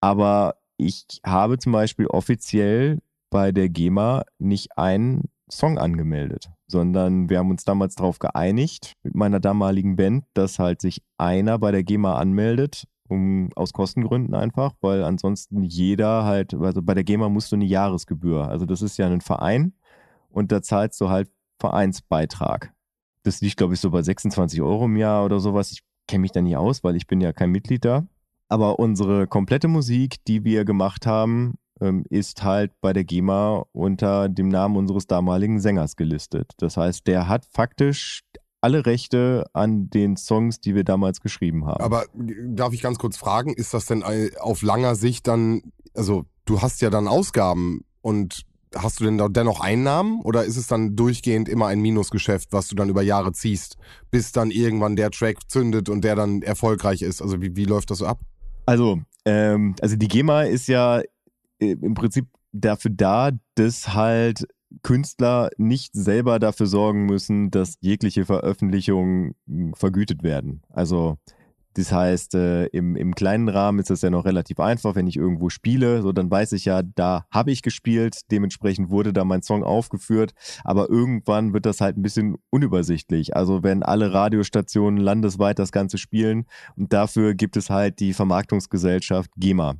Aber 0.00 0.56
ich 0.78 1.04
habe 1.24 1.58
zum 1.58 1.72
Beispiel 1.72 2.06
offiziell 2.06 3.00
bei 3.30 3.52
der 3.52 3.68
GEMA 3.68 4.24
nicht 4.38 4.78
einen 4.78 5.28
Song 5.50 5.78
angemeldet, 5.78 6.50
sondern 6.66 7.30
wir 7.30 7.38
haben 7.38 7.50
uns 7.50 7.64
damals 7.64 7.94
darauf 7.94 8.18
geeinigt 8.18 8.94
mit 9.02 9.14
meiner 9.14 9.40
damaligen 9.40 9.96
Band, 9.96 10.24
dass 10.34 10.58
halt 10.58 10.80
sich 10.80 11.02
einer 11.16 11.58
bei 11.58 11.70
der 11.70 11.84
GEMA 11.84 12.16
anmeldet, 12.16 12.84
um 13.08 13.50
aus 13.54 13.72
Kostengründen 13.72 14.34
einfach, 14.34 14.74
weil 14.80 15.02
ansonsten 15.04 15.62
jeder 15.62 16.24
halt, 16.24 16.54
also 16.54 16.82
bei 16.82 16.94
der 16.94 17.04
GEMA 17.04 17.28
musst 17.28 17.50
du 17.52 17.56
eine 17.56 17.64
Jahresgebühr. 17.64 18.48
Also 18.48 18.66
das 18.66 18.82
ist 18.82 18.98
ja 18.98 19.06
ein 19.06 19.20
Verein 19.20 19.72
und 20.30 20.52
da 20.52 20.62
zahlst 20.62 21.00
du 21.00 21.08
halt 21.08 21.30
Vereinsbeitrag. 21.58 22.72
Das 23.22 23.40
liegt, 23.40 23.56
glaube 23.56 23.74
ich, 23.74 23.80
so 23.80 23.90
bei 23.90 24.02
26 24.02 24.62
Euro 24.62 24.84
im 24.84 24.96
Jahr 24.96 25.24
oder 25.24 25.40
sowas. 25.40 25.72
Ich 25.72 25.80
kenne 26.06 26.22
mich 26.22 26.32
da 26.32 26.40
nicht 26.40 26.56
aus, 26.56 26.84
weil 26.84 26.96
ich 26.96 27.06
bin 27.06 27.20
ja 27.20 27.32
kein 27.32 27.50
Mitglied 27.50 27.84
da. 27.84 28.06
Aber 28.48 28.78
unsere 28.78 29.26
komplette 29.26 29.68
Musik, 29.68 30.24
die 30.26 30.44
wir 30.44 30.64
gemacht 30.64 31.06
haben, 31.06 31.54
ist 32.10 32.42
halt 32.42 32.72
bei 32.80 32.92
der 32.92 33.04
GEMA 33.04 33.64
unter 33.72 34.28
dem 34.28 34.48
Namen 34.48 34.76
unseres 34.76 35.06
damaligen 35.06 35.60
Sängers 35.60 35.96
gelistet. 35.96 36.52
Das 36.58 36.76
heißt, 36.76 37.06
der 37.06 37.28
hat 37.28 37.44
faktisch 37.44 38.22
alle 38.60 38.86
Rechte 38.86 39.46
an 39.52 39.88
den 39.90 40.16
Songs, 40.16 40.60
die 40.60 40.74
wir 40.74 40.84
damals 40.84 41.20
geschrieben 41.20 41.66
haben. 41.66 41.82
Aber 41.82 42.04
äh, 42.04 42.34
darf 42.48 42.72
ich 42.72 42.82
ganz 42.82 42.98
kurz 42.98 43.16
fragen, 43.16 43.52
ist 43.54 43.74
das 43.74 43.86
denn 43.86 44.04
auf 44.40 44.62
langer 44.62 44.94
Sicht 44.94 45.28
dann, 45.28 45.62
also 45.94 46.24
du 46.44 46.60
hast 46.60 46.80
ja 46.80 46.90
dann 46.90 47.08
Ausgaben 47.08 47.84
und 48.00 48.42
hast 48.74 49.00
du 49.00 49.04
denn 49.04 49.16
da 49.16 49.28
dennoch 49.28 49.60
Einnahmen 49.60 50.20
oder 50.22 50.44
ist 50.44 50.56
es 50.56 50.66
dann 50.66 50.94
durchgehend 50.96 51.48
immer 51.48 51.68
ein 51.68 51.80
Minusgeschäft, 51.80 52.52
was 52.52 52.68
du 52.68 52.74
dann 52.74 52.88
über 52.88 53.02
Jahre 53.02 53.32
ziehst, 53.32 53.76
bis 54.10 54.32
dann 54.32 54.50
irgendwann 54.50 54.96
der 54.96 55.10
Track 55.10 55.48
zündet 55.48 55.88
und 55.88 56.02
der 56.02 56.16
dann 56.16 56.42
erfolgreich 56.42 57.02
ist? 57.02 57.22
Also 57.22 57.40
wie, 57.40 57.56
wie 57.56 57.64
läuft 57.64 57.90
das 57.90 57.98
so 57.98 58.06
ab? 58.06 58.20
Also, 58.66 59.00
ähm, 59.24 59.74
also 59.80 59.96
die 59.96 60.08
GEMA 60.08 60.42
ist 60.42 60.68
ja 60.68 61.00
im 61.58 61.94
Prinzip 61.94 62.26
dafür 62.52 62.90
da, 62.94 63.30
dass 63.54 63.94
halt 63.94 64.46
Künstler 64.82 65.50
nicht 65.56 65.94
selber 65.94 66.38
dafür 66.38 66.66
sorgen 66.66 67.06
müssen, 67.06 67.50
dass 67.50 67.78
jegliche 67.80 68.24
Veröffentlichungen 68.24 69.34
mh, 69.46 69.76
vergütet 69.76 70.22
werden. 70.22 70.62
Also 70.68 71.16
das 71.74 71.92
heißt, 71.92 72.34
äh, 72.34 72.66
im, 72.66 72.96
im 72.96 73.14
kleinen 73.14 73.48
Rahmen 73.48 73.78
ist 73.78 73.90
das 73.90 74.02
ja 74.02 74.10
noch 74.10 74.24
relativ 74.24 74.58
einfach, 74.58 74.96
wenn 74.96 75.06
ich 75.06 75.16
irgendwo 75.16 75.48
spiele, 75.48 76.02
so 76.02 76.12
dann 76.12 76.28
weiß 76.28 76.52
ich 76.52 76.64
ja, 76.64 76.82
da 76.82 77.24
habe 77.30 77.52
ich 77.52 77.62
gespielt, 77.62 78.22
dementsprechend 78.32 78.90
wurde 78.90 79.12
da 79.12 79.24
mein 79.24 79.42
Song 79.42 79.62
aufgeführt, 79.62 80.32
aber 80.64 80.90
irgendwann 80.90 81.52
wird 81.52 81.66
das 81.66 81.80
halt 81.80 81.96
ein 81.96 82.02
bisschen 82.02 82.36
unübersichtlich. 82.50 83.36
Also 83.36 83.62
wenn 83.62 83.84
alle 83.84 84.12
Radiostationen 84.12 84.98
landesweit 84.98 85.60
das 85.60 85.70
Ganze 85.70 85.98
spielen 85.98 86.46
und 86.74 86.92
dafür 86.92 87.34
gibt 87.34 87.56
es 87.56 87.70
halt 87.70 88.00
die 88.00 88.12
Vermarktungsgesellschaft 88.12 89.30
GEMA. 89.36 89.76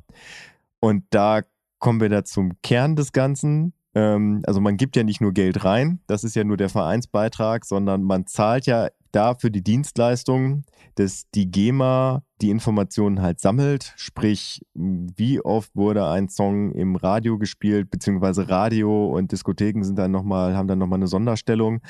Und 0.79 1.03
da 1.09 1.41
kommen 1.79 2.01
wir 2.01 2.09
da 2.09 2.23
zum 2.23 2.53
Kern 2.61 2.95
des 2.95 3.11
Ganzen. 3.11 3.73
Ähm, 3.95 4.41
also 4.45 4.61
man 4.61 4.77
gibt 4.77 4.95
ja 4.95 5.03
nicht 5.03 5.21
nur 5.21 5.33
Geld 5.33 5.63
rein, 5.63 5.99
das 6.07 6.23
ist 6.23 6.35
ja 6.35 6.43
nur 6.43 6.57
der 6.57 6.69
Vereinsbeitrag, 6.69 7.65
sondern 7.65 8.03
man 8.03 8.27
zahlt 8.27 8.65
ja 8.67 8.89
dafür 9.11 9.49
die 9.49 9.63
Dienstleistung, 9.63 10.63
dass 10.95 11.23
die 11.33 11.49
GEMA 11.49 12.23
die 12.41 12.51
Informationen 12.51 13.21
halt 13.21 13.39
sammelt, 13.39 13.93
sprich, 13.97 14.61
wie 14.73 15.41
oft 15.41 15.75
wurde 15.75 16.07
ein 16.07 16.29
Song 16.29 16.71
im 16.73 16.95
Radio 16.95 17.37
gespielt, 17.37 17.89
beziehungsweise 17.89 18.49
Radio 18.49 19.07
und 19.07 19.31
Diskotheken 19.31 19.83
sind 19.83 19.97
dann 19.97 20.11
noch 20.11 20.25
haben 20.25 20.67
dann 20.67 20.79
nochmal 20.79 20.99
eine 20.99 21.07
Sonderstellung. 21.07 21.81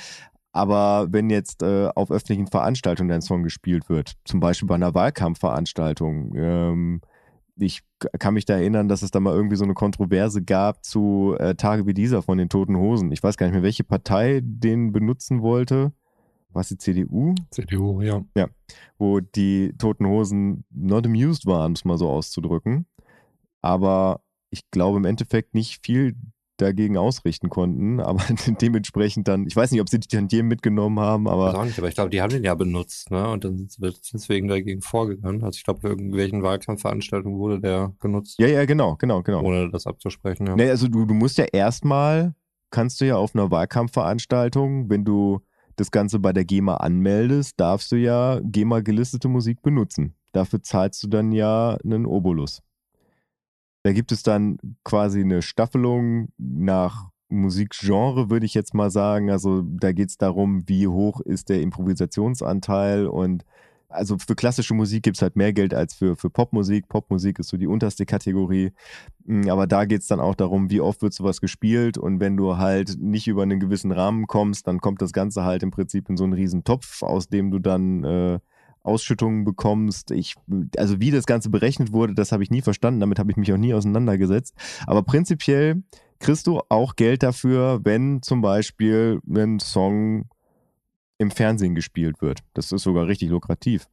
Aber 0.51 1.07
wenn 1.11 1.29
jetzt 1.29 1.61
äh, 1.61 1.89
auf 1.93 2.09
öffentlichen 2.09 2.47
Veranstaltungen 2.47 3.09
dein 3.09 3.21
Song 3.21 3.43
gespielt 3.43 3.87
wird, 3.89 4.13
zum 4.25 4.39
Beispiel 4.39 4.67
bei 4.67 4.75
einer 4.75 4.95
Wahlkampfveranstaltung, 4.95 6.33
ähm, 6.35 7.01
ich 7.59 7.81
kann 8.19 8.33
mich 8.33 8.45
da 8.45 8.55
erinnern, 8.55 8.87
dass 8.87 9.01
es 9.01 9.11
da 9.11 9.19
mal 9.19 9.33
irgendwie 9.33 9.55
so 9.55 9.63
eine 9.63 9.73
Kontroverse 9.73 10.41
gab 10.43 10.83
zu 10.83 11.35
äh, 11.39 11.55
Tage 11.55 11.85
wie 11.85 11.93
dieser 11.93 12.21
von 12.21 12.37
den 12.37 12.49
Toten 12.49 12.77
Hosen. 12.77 13.11
Ich 13.11 13.21
weiß 13.23 13.37
gar 13.37 13.45
nicht 13.47 13.53
mehr, 13.53 13.63
welche 13.63 13.83
Partei 13.83 14.41
den 14.43 14.91
benutzen 14.91 15.41
wollte. 15.41 15.93
Was 16.51 16.69
die 16.69 16.77
CDU? 16.77 17.35
CDU, 17.51 18.01
ja. 18.01 18.23
Ja, 18.35 18.47
wo 18.97 19.19
die 19.19 19.73
Toten 19.77 20.07
Hosen 20.07 20.65
not 20.71 21.05
amused 21.05 21.45
waren, 21.45 21.67
um 21.67 21.73
es 21.73 21.85
mal 21.85 21.97
so 21.97 22.09
auszudrücken. 22.09 22.87
Aber 23.61 24.21
ich 24.49 24.69
glaube 24.71 24.97
im 24.97 25.05
Endeffekt 25.05 25.53
nicht 25.53 25.85
viel 25.85 26.15
dagegen 26.61 26.97
ausrichten 26.97 27.49
konnten, 27.49 27.99
aber 27.99 28.23
dementsprechend 28.61 29.27
dann, 29.27 29.45
ich 29.47 29.55
weiß 29.55 29.71
nicht, 29.71 29.81
ob 29.81 29.89
sie 29.89 29.99
die 29.99 30.07
Tantiemen 30.07 30.47
mitgenommen 30.47 30.99
haben, 30.99 31.27
aber. 31.27 31.57
Auch 31.57 31.65
nicht, 31.65 31.77
aber 31.77 31.87
ich 31.87 31.95
glaube, 31.95 32.09
die 32.09 32.21
haben 32.21 32.31
den 32.31 32.43
ja 32.43 32.55
benutzt, 32.55 33.11
ne? 33.11 33.29
Und 33.29 33.43
dann 33.43 33.67
wird 33.77 33.99
deswegen 34.13 34.47
dagegen 34.47 34.81
vorgegangen. 34.81 35.43
Also 35.43 35.57
ich 35.57 35.63
glaube, 35.63 35.81
für 35.81 35.87
irgendwelchen 35.89 36.43
Wahlkampfveranstaltungen 36.43 37.39
wurde 37.39 37.59
der 37.59 37.93
genutzt. 37.99 38.39
Ja, 38.39 38.47
ja, 38.47 38.65
genau, 38.65 38.95
genau, 38.95 39.23
genau. 39.23 39.41
Ohne 39.43 39.69
das 39.69 39.87
abzusprechen, 39.87 40.47
ja. 40.47 40.55
Nee, 40.55 40.69
also 40.69 40.87
du, 40.87 41.05
du 41.05 41.13
musst 41.13 41.37
ja 41.37 41.45
erstmal, 41.45 42.35
kannst 42.69 43.01
du 43.01 43.05
ja 43.05 43.17
auf 43.17 43.35
einer 43.35 43.51
Wahlkampfveranstaltung, 43.51 44.89
wenn 44.89 45.05
du 45.05 45.41
das 45.75 45.91
Ganze 45.91 46.19
bei 46.19 46.33
der 46.33 46.45
GEMA 46.45 46.75
anmeldest, 46.77 47.59
darfst 47.59 47.91
du 47.91 47.95
ja 47.95 48.39
GEMA 48.43 48.81
gelistete 48.81 49.29
Musik 49.29 49.61
benutzen. 49.61 50.13
Dafür 50.33 50.61
zahlst 50.61 51.01
du 51.03 51.07
dann 51.07 51.31
ja 51.31 51.77
einen 51.83 52.05
Obolus. 52.05 52.61
Da 53.89 53.93
gibt 53.93 54.11
es 54.11 54.21
dann 54.21 54.59
quasi 54.83 55.21
eine 55.21 55.41
Staffelung 55.41 56.27
nach 56.37 57.09
Musikgenre, 57.27 58.29
würde 58.29 58.45
ich 58.45 58.53
jetzt 58.53 58.75
mal 58.75 58.91
sagen. 58.91 59.31
Also 59.31 59.63
da 59.63 59.93
geht 59.93 60.09
es 60.09 60.17
darum, 60.19 60.61
wie 60.69 60.87
hoch 60.87 61.21
ist 61.21 61.49
der 61.49 61.63
Improvisationsanteil 61.63 63.07
und 63.07 63.45
also 63.87 64.19
für 64.19 64.35
klassische 64.35 64.75
Musik 64.75 65.01
gibt 65.01 65.17
es 65.17 65.23
halt 65.23 65.35
mehr 65.35 65.53
Geld 65.53 65.73
als 65.73 65.95
für, 65.95 66.15
für 66.15 66.29
Popmusik. 66.29 66.87
Popmusik 66.87 67.39
ist 67.39 67.47
so 67.47 67.57
die 67.57 67.65
unterste 67.65 68.05
Kategorie. 68.05 68.73
Hm, 69.25 69.49
aber 69.49 69.65
da 69.65 69.85
geht 69.85 70.01
es 70.01 70.07
dann 70.07 70.19
auch 70.19 70.35
darum, 70.35 70.69
wie 70.69 70.81
oft 70.81 71.01
wird 71.01 71.15
sowas 71.15 71.41
gespielt. 71.41 71.97
Und 71.97 72.19
wenn 72.19 72.37
du 72.37 72.57
halt 72.57 72.95
nicht 72.99 73.27
über 73.27 73.41
einen 73.41 73.59
gewissen 73.59 73.91
Rahmen 73.91 74.27
kommst, 74.27 74.67
dann 74.67 74.81
kommt 74.81 75.01
das 75.01 75.13
Ganze 75.13 75.45
halt 75.45 75.63
im 75.63 75.71
Prinzip 75.71 76.09
in 76.09 76.15
so 76.15 76.25
einen 76.25 76.33
riesen 76.33 76.63
Topf, 76.63 77.01
aus 77.01 77.27
dem 77.27 77.49
du 77.49 77.57
dann 77.57 78.03
äh, 78.03 78.39
Ausschüttungen 78.83 79.43
bekommst. 79.43 80.11
Ich, 80.11 80.35
also 80.77 80.99
wie 80.99 81.11
das 81.11 81.25
Ganze 81.25 81.49
berechnet 81.49 81.91
wurde, 81.91 82.13
das 82.13 82.31
habe 82.31 82.43
ich 82.43 82.51
nie 82.51 82.61
verstanden. 82.61 82.99
Damit 82.99 83.19
habe 83.19 83.31
ich 83.31 83.37
mich 83.37 83.51
auch 83.53 83.57
nie 83.57 83.73
auseinandergesetzt. 83.73 84.55
Aber 84.87 85.03
prinzipiell 85.03 85.83
kriegst 86.19 86.47
du 86.47 86.61
auch 86.69 86.95
Geld 86.95 87.23
dafür, 87.23 87.79
wenn 87.83 88.21
zum 88.21 88.41
Beispiel 88.41 89.19
ein 89.29 89.59
Song 89.59 90.29
im 91.17 91.31
Fernsehen 91.31 91.75
gespielt 91.75 92.21
wird. 92.21 92.39
Das 92.53 92.71
ist 92.71 92.83
sogar 92.83 93.07
richtig 93.07 93.29
lukrativ. 93.29 93.87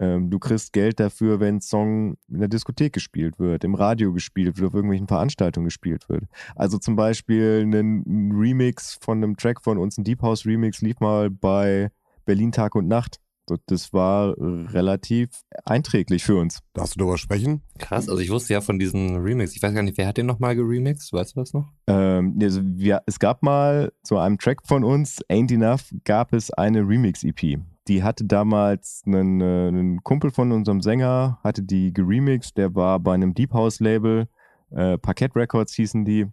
Ähm, 0.00 0.30
du 0.30 0.38
kriegst 0.38 0.72
Geld 0.72 1.00
dafür, 1.00 1.40
wenn 1.40 1.56
ein 1.56 1.60
Song 1.60 2.16
in 2.28 2.38
der 2.38 2.48
Diskothek 2.48 2.92
gespielt 2.92 3.38
wird, 3.38 3.64
im 3.64 3.74
Radio 3.74 4.12
gespielt 4.12 4.56
wird, 4.56 4.68
auf 4.68 4.74
irgendwelchen 4.74 5.08
Veranstaltungen 5.08 5.66
gespielt 5.66 6.08
wird. 6.08 6.24
Also 6.54 6.78
zum 6.78 6.94
Beispiel 6.94 7.64
ein 7.66 8.32
Remix 8.32 8.96
von 9.00 9.18
einem 9.18 9.36
Track 9.36 9.60
von 9.62 9.78
uns, 9.78 9.98
ein 9.98 10.04
Deep 10.04 10.22
House 10.22 10.46
Remix, 10.46 10.80
lief 10.82 11.00
mal 11.00 11.30
bei 11.30 11.90
Berlin 12.24 12.52
Tag 12.52 12.76
und 12.76 12.86
Nacht. 12.86 13.18
Das 13.66 13.92
war 13.92 14.34
relativ 14.38 15.30
einträglich 15.64 16.24
für 16.24 16.36
uns. 16.36 16.60
Darfst 16.74 16.94
du 16.94 17.00
darüber 17.00 17.18
sprechen? 17.18 17.62
Krass, 17.78 18.08
also 18.08 18.20
ich 18.20 18.30
wusste 18.30 18.52
ja 18.54 18.60
von 18.60 18.78
diesen 18.78 19.16
Remix. 19.16 19.54
Ich 19.56 19.62
weiß 19.62 19.74
gar 19.74 19.82
nicht, 19.82 19.98
wer 19.98 20.06
hat 20.06 20.16
den 20.16 20.26
nochmal 20.26 20.56
geremixed? 20.56 21.12
Weißt 21.12 21.36
du 21.36 21.40
das 21.40 21.52
noch? 21.52 21.72
Ähm, 21.86 22.38
also 22.40 22.60
wir, 22.64 23.02
es 23.06 23.18
gab 23.18 23.42
mal 23.42 23.92
zu 24.02 24.18
einem 24.18 24.38
Track 24.38 24.60
von 24.66 24.84
uns, 24.84 25.20
Ain't 25.28 25.52
Enough, 25.52 25.92
gab 26.04 26.32
es 26.32 26.50
eine 26.50 26.80
Remix-EP. 26.80 27.58
Die 27.88 28.02
hatte 28.02 28.24
damals 28.24 29.02
einen, 29.06 29.40
äh, 29.40 29.68
einen, 29.68 30.02
Kumpel 30.04 30.30
von 30.30 30.52
unserem 30.52 30.82
Sänger, 30.82 31.38
hatte 31.42 31.62
die 31.62 31.92
geremixed. 31.92 32.56
Der 32.56 32.74
war 32.74 33.00
bei 33.00 33.14
einem 33.14 33.34
Deep 33.34 33.54
House-Label, 33.54 34.28
äh, 34.70 34.98
Parkett 34.98 35.34
Records 35.34 35.74
hießen 35.74 36.04
die. 36.04 36.26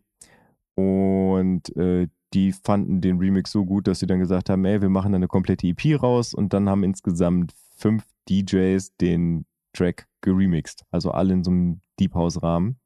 Und 0.75 1.73
äh, 1.77 2.07
die 2.35 2.51
fanden 2.51 3.01
den 3.01 3.17
Remix 3.17 3.51
so 3.51 3.65
gut, 3.65 3.87
dass 3.87 3.99
sie 3.99 4.07
dann 4.07 4.19
gesagt 4.19 4.49
haben, 4.49 4.65
ey, 4.65 4.81
wir 4.81 4.89
machen 4.89 5.13
da 5.13 5.15
eine 5.15 5.27
komplette 5.27 5.67
EP 5.67 6.01
raus 6.01 6.33
und 6.33 6.53
dann 6.53 6.69
haben 6.69 6.83
insgesamt 6.83 7.53
fünf 7.77 8.03
DJs 8.29 8.95
den 8.97 9.45
Track 9.73 10.07
geremixed. 10.21 10.83
Also 10.91 11.11
alle 11.11 11.33
in 11.33 11.43
so 11.43 11.51
einem 11.51 11.81
Deep 11.99 12.13
House 12.13 12.43
Rahmen. 12.43 12.77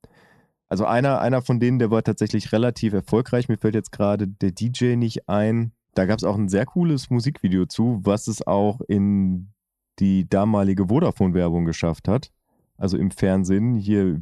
Also 0.68 0.86
einer, 0.86 1.20
einer 1.20 1.42
von 1.42 1.60
denen, 1.60 1.80
der 1.80 1.90
war 1.90 2.04
tatsächlich 2.04 2.52
relativ 2.52 2.94
erfolgreich. 2.94 3.50
Mir 3.50 3.58
fällt 3.58 3.74
jetzt 3.74 3.92
gerade 3.92 4.28
der 4.28 4.52
DJ 4.52 4.96
nicht 4.96 5.28
ein. 5.28 5.72
Da 5.96 6.06
gab 6.06 6.20
es 6.20 6.24
auch 6.24 6.38
ein 6.38 6.50
sehr 6.50 6.68
cooles 6.68 7.10
Musikvideo 7.10 7.66
zu, 7.66 8.00
was 8.04 8.28
es 8.28 8.46
auch 8.46 8.82
in 8.82 9.50
die 9.98 10.30
damalige 10.30 10.88
Vodafone-Werbung 10.88 11.66
geschafft 11.66 12.08
hat. 12.08 12.32
Also 12.78 12.98
im 12.98 13.10
Fernsehen. 13.10 13.76
Hier, 13.76 14.22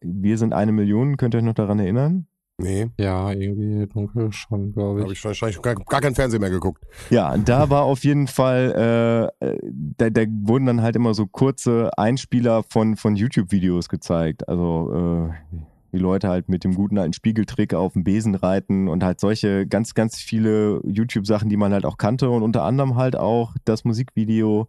wir 0.00 0.38
sind 0.38 0.52
eine 0.52 0.72
Million, 0.72 1.16
könnt 1.16 1.34
ihr 1.34 1.38
euch 1.38 1.44
noch 1.44 1.52
daran 1.52 1.80
erinnern? 1.80 2.26
Nee. 2.62 2.88
Ja, 2.96 3.32
irgendwie 3.32 3.86
dunkel 3.86 4.32
schon, 4.32 4.72
glaube 4.72 5.00
ich. 5.00 5.04
Habe 5.04 5.12
ich 5.12 5.24
wahrscheinlich 5.24 5.60
gar, 5.60 5.74
gar 5.74 6.00
kein 6.00 6.14
Fernsehen 6.14 6.40
mehr 6.40 6.50
geguckt. 6.50 6.84
Ja, 7.10 7.36
da 7.36 7.70
war 7.70 7.82
auf 7.82 8.04
jeden 8.04 8.28
Fall, 8.28 9.32
äh, 9.40 9.56
da, 9.96 10.10
da, 10.10 10.22
wurden 10.28 10.66
dann 10.66 10.82
halt 10.82 10.96
immer 10.96 11.14
so 11.14 11.26
kurze 11.26 11.90
Einspieler 11.98 12.62
von, 12.62 12.96
von 12.96 13.16
YouTube-Videos 13.16 13.88
gezeigt. 13.88 14.48
Also 14.48 15.30
äh, 15.32 15.56
die 15.92 15.98
Leute 15.98 16.28
halt 16.28 16.48
mit 16.48 16.64
dem 16.64 16.74
guten 16.74 16.98
alten 16.98 17.12
Spiegeltrick 17.12 17.74
auf 17.74 17.92
dem 17.94 18.04
Besen 18.04 18.34
reiten 18.34 18.88
und 18.88 19.04
halt 19.04 19.20
solche 19.20 19.66
ganz, 19.66 19.94
ganz 19.94 20.16
viele 20.16 20.80
YouTube-Sachen, 20.84 21.48
die 21.48 21.56
man 21.56 21.72
halt 21.72 21.84
auch 21.84 21.98
kannte 21.98 22.30
und 22.30 22.42
unter 22.42 22.62
anderem 22.62 22.96
halt 22.96 23.16
auch 23.16 23.54
das 23.64 23.84
Musikvideo 23.84 24.68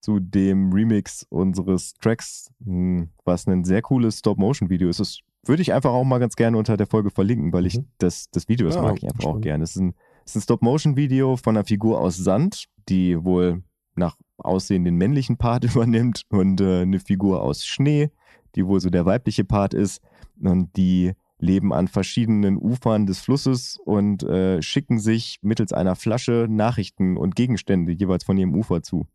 zu 0.00 0.18
dem 0.20 0.72
Remix 0.72 1.26
unseres 1.28 1.94
Tracks, 1.94 2.50
hm, 2.64 3.08
was 3.24 3.46
ein 3.46 3.64
sehr 3.64 3.82
cooles 3.82 4.18
Stop-Motion-Video 4.18 4.88
ist. 4.88 5.00
Es 5.00 5.20
würde 5.44 5.62
ich 5.62 5.72
einfach 5.72 5.90
auch 5.90 6.04
mal 6.04 6.18
ganz 6.18 6.36
gerne 6.36 6.58
unter 6.58 6.76
der 6.76 6.86
Folge 6.86 7.10
verlinken, 7.10 7.52
weil 7.52 7.66
ich 7.66 7.78
mhm. 7.78 7.86
das, 7.98 8.30
das 8.30 8.48
Video, 8.48 8.66
das 8.66 8.76
ja, 8.76 8.82
mag 8.82 8.98
ich 8.98 9.04
einfach 9.04 9.24
auch 9.24 9.40
gerne. 9.40 9.64
Es 9.64 9.76
ist 9.76 9.82
ein, 9.82 9.94
ein 10.34 10.40
Stop-Motion-Video 10.40 11.36
von 11.36 11.56
einer 11.56 11.64
Figur 11.64 12.00
aus 12.00 12.16
Sand, 12.16 12.66
die 12.88 13.22
wohl 13.22 13.62
nach 13.94 14.16
Aussehen 14.38 14.84
den 14.84 14.96
männlichen 14.96 15.36
Part 15.36 15.64
übernimmt 15.74 16.22
und 16.28 16.60
äh, 16.60 16.82
eine 16.82 17.00
Figur 17.00 17.42
aus 17.42 17.64
Schnee, 17.64 18.10
die 18.54 18.66
wohl 18.66 18.80
so 18.80 18.90
der 18.90 19.06
weibliche 19.06 19.44
Part 19.44 19.74
ist. 19.74 20.02
Und 20.42 20.76
die 20.76 21.12
leben 21.38 21.72
an 21.72 21.88
verschiedenen 21.88 22.56
Ufern 22.58 23.06
des 23.06 23.20
Flusses 23.20 23.78
und 23.84 24.22
äh, 24.22 24.60
schicken 24.62 24.98
sich 24.98 25.38
mittels 25.42 25.72
einer 25.72 25.96
Flasche 25.96 26.46
Nachrichten 26.48 27.16
und 27.16 27.34
Gegenstände 27.34 27.92
jeweils 27.92 28.24
von 28.24 28.36
ihrem 28.36 28.54
Ufer 28.54 28.82
zu. 28.82 29.06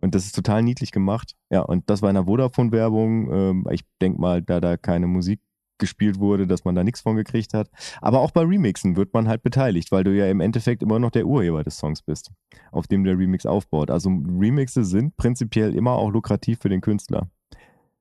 Und 0.00 0.14
das 0.14 0.26
ist 0.26 0.34
total 0.34 0.62
niedlich 0.62 0.92
gemacht. 0.92 1.34
Ja, 1.50 1.60
und 1.62 1.88
das 1.88 2.02
war 2.02 2.10
in 2.10 2.14
der 2.14 2.24
Vodafone-Werbung. 2.24 3.32
Ähm, 3.32 3.66
ich 3.70 3.84
denke 4.00 4.20
mal, 4.20 4.42
da 4.42 4.60
da 4.60 4.76
keine 4.76 5.06
Musik 5.06 5.40
gespielt 5.78 6.18
wurde, 6.18 6.46
dass 6.46 6.64
man 6.64 6.74
da 6.74 6.84
nichts 6.84 7.00
von 7.00 7.16
gekriegt 7.16 7.54
hat. 7.54 7.68
Aber 8.00 8.20
auch 8.20 8.30
bei 8.30 8.42
Remixen 8.42 8.96
wird 8.96 9.12
man 9.12 9.28
halt 9.28 9.42
beteiligt, 9.42 9.92
weil 9.92 10.04
du 10.04 10.16
ja 10.16 10.26
im 10.26 10.40
Endeffekt 10.40 10.82
immer 10.82 10.98
noch 10.98 11.10
der 11.10 11.26
Urheber 11.26 11.64
des 11.64 11.78
Songs 11.78 12.02
bist, 12.02 12.30
auf 12.72 12.86
dem 12.86 13.04
der 13.04 13.18
Remix 13.18 13.46
aufbaut. 13.46 13.90
Also 13.90 14.10
Remixe 14.10 14.84
sind 14.84 15.16
prinzipiell 15.16 15.74
immer 15.74 15.92
auch 15.92 16.10
lukrativ 16.10 16.58
für 16.60 16.68
den 16.68 16.80
Künstler 16.80 17.28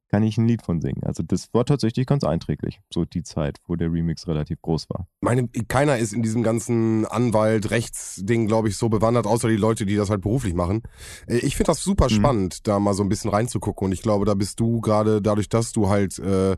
kann 0.09 0.23
ich 0.23 0.37
ein 0.37 0.47
Lied 0.47 0.61
von 0.61 0.81
singen. 0.81 1.03
Also 1.03 1.23
das 1.23 1.53
war 1.53 1.65
tatsächlich 1.65 2.05
ganz 2.05 2.23
einträglich, 2.23 2.79
so 2.93 3.05
die 3.05 3.23
Zeit, 3.23 3.57
wo 3.67 3.75
der 3.75 3.91
Remix 3.91 4.27
relativ 4.27 4.61
groß 4.61 4.89
war. 4.89 5.07
Meine, 5.21 5.47
keiner 5.67 5.97
ist 5.97 6.13
in 6.13 6.21
diesem 6.21 6.43
ganzen 6.43 7.05
Anwalt-Rechtsding, 7.05 8.47
glaube 8.47 8.69
ich, 8.69 8.77
so 8.77 8.89
bewandert, 8.89 9.25
außer 9.25 9.47
die 9.47 9.55
Leute, 9.55 9.85
die 9.85 9.95
das 9.95 10.09
halt 10.09 10.21
beruflich 10.21 10.53
machen. 10.53 10.83
Äh, 11.27 11.37
ich 11.37 11.55
finde 11.55 11.71
das 11.71 11.83
super 11.83 12.05
mhm. 12.05 12.15
spannend, 12.15 12.67
da 12.67 12.79
mal 12.79 12.93
so 12.93 13.03
ein 13.03 13.09
bisschen 13.09 13.31
reinzugucken 13.31 13.87
und 13.87 13.91
ich 13.91 14.01
glaube, 14.01 14.25
da 14.25 14.33
bist 14.35 14.59
du 14.59 14.81
gerade 14.81 15.21
dadurch, 15.21 15.49
dass 15.49 15.71
du 15.71 15.89
halt 15.89 16.19
äh, 16.19 16.55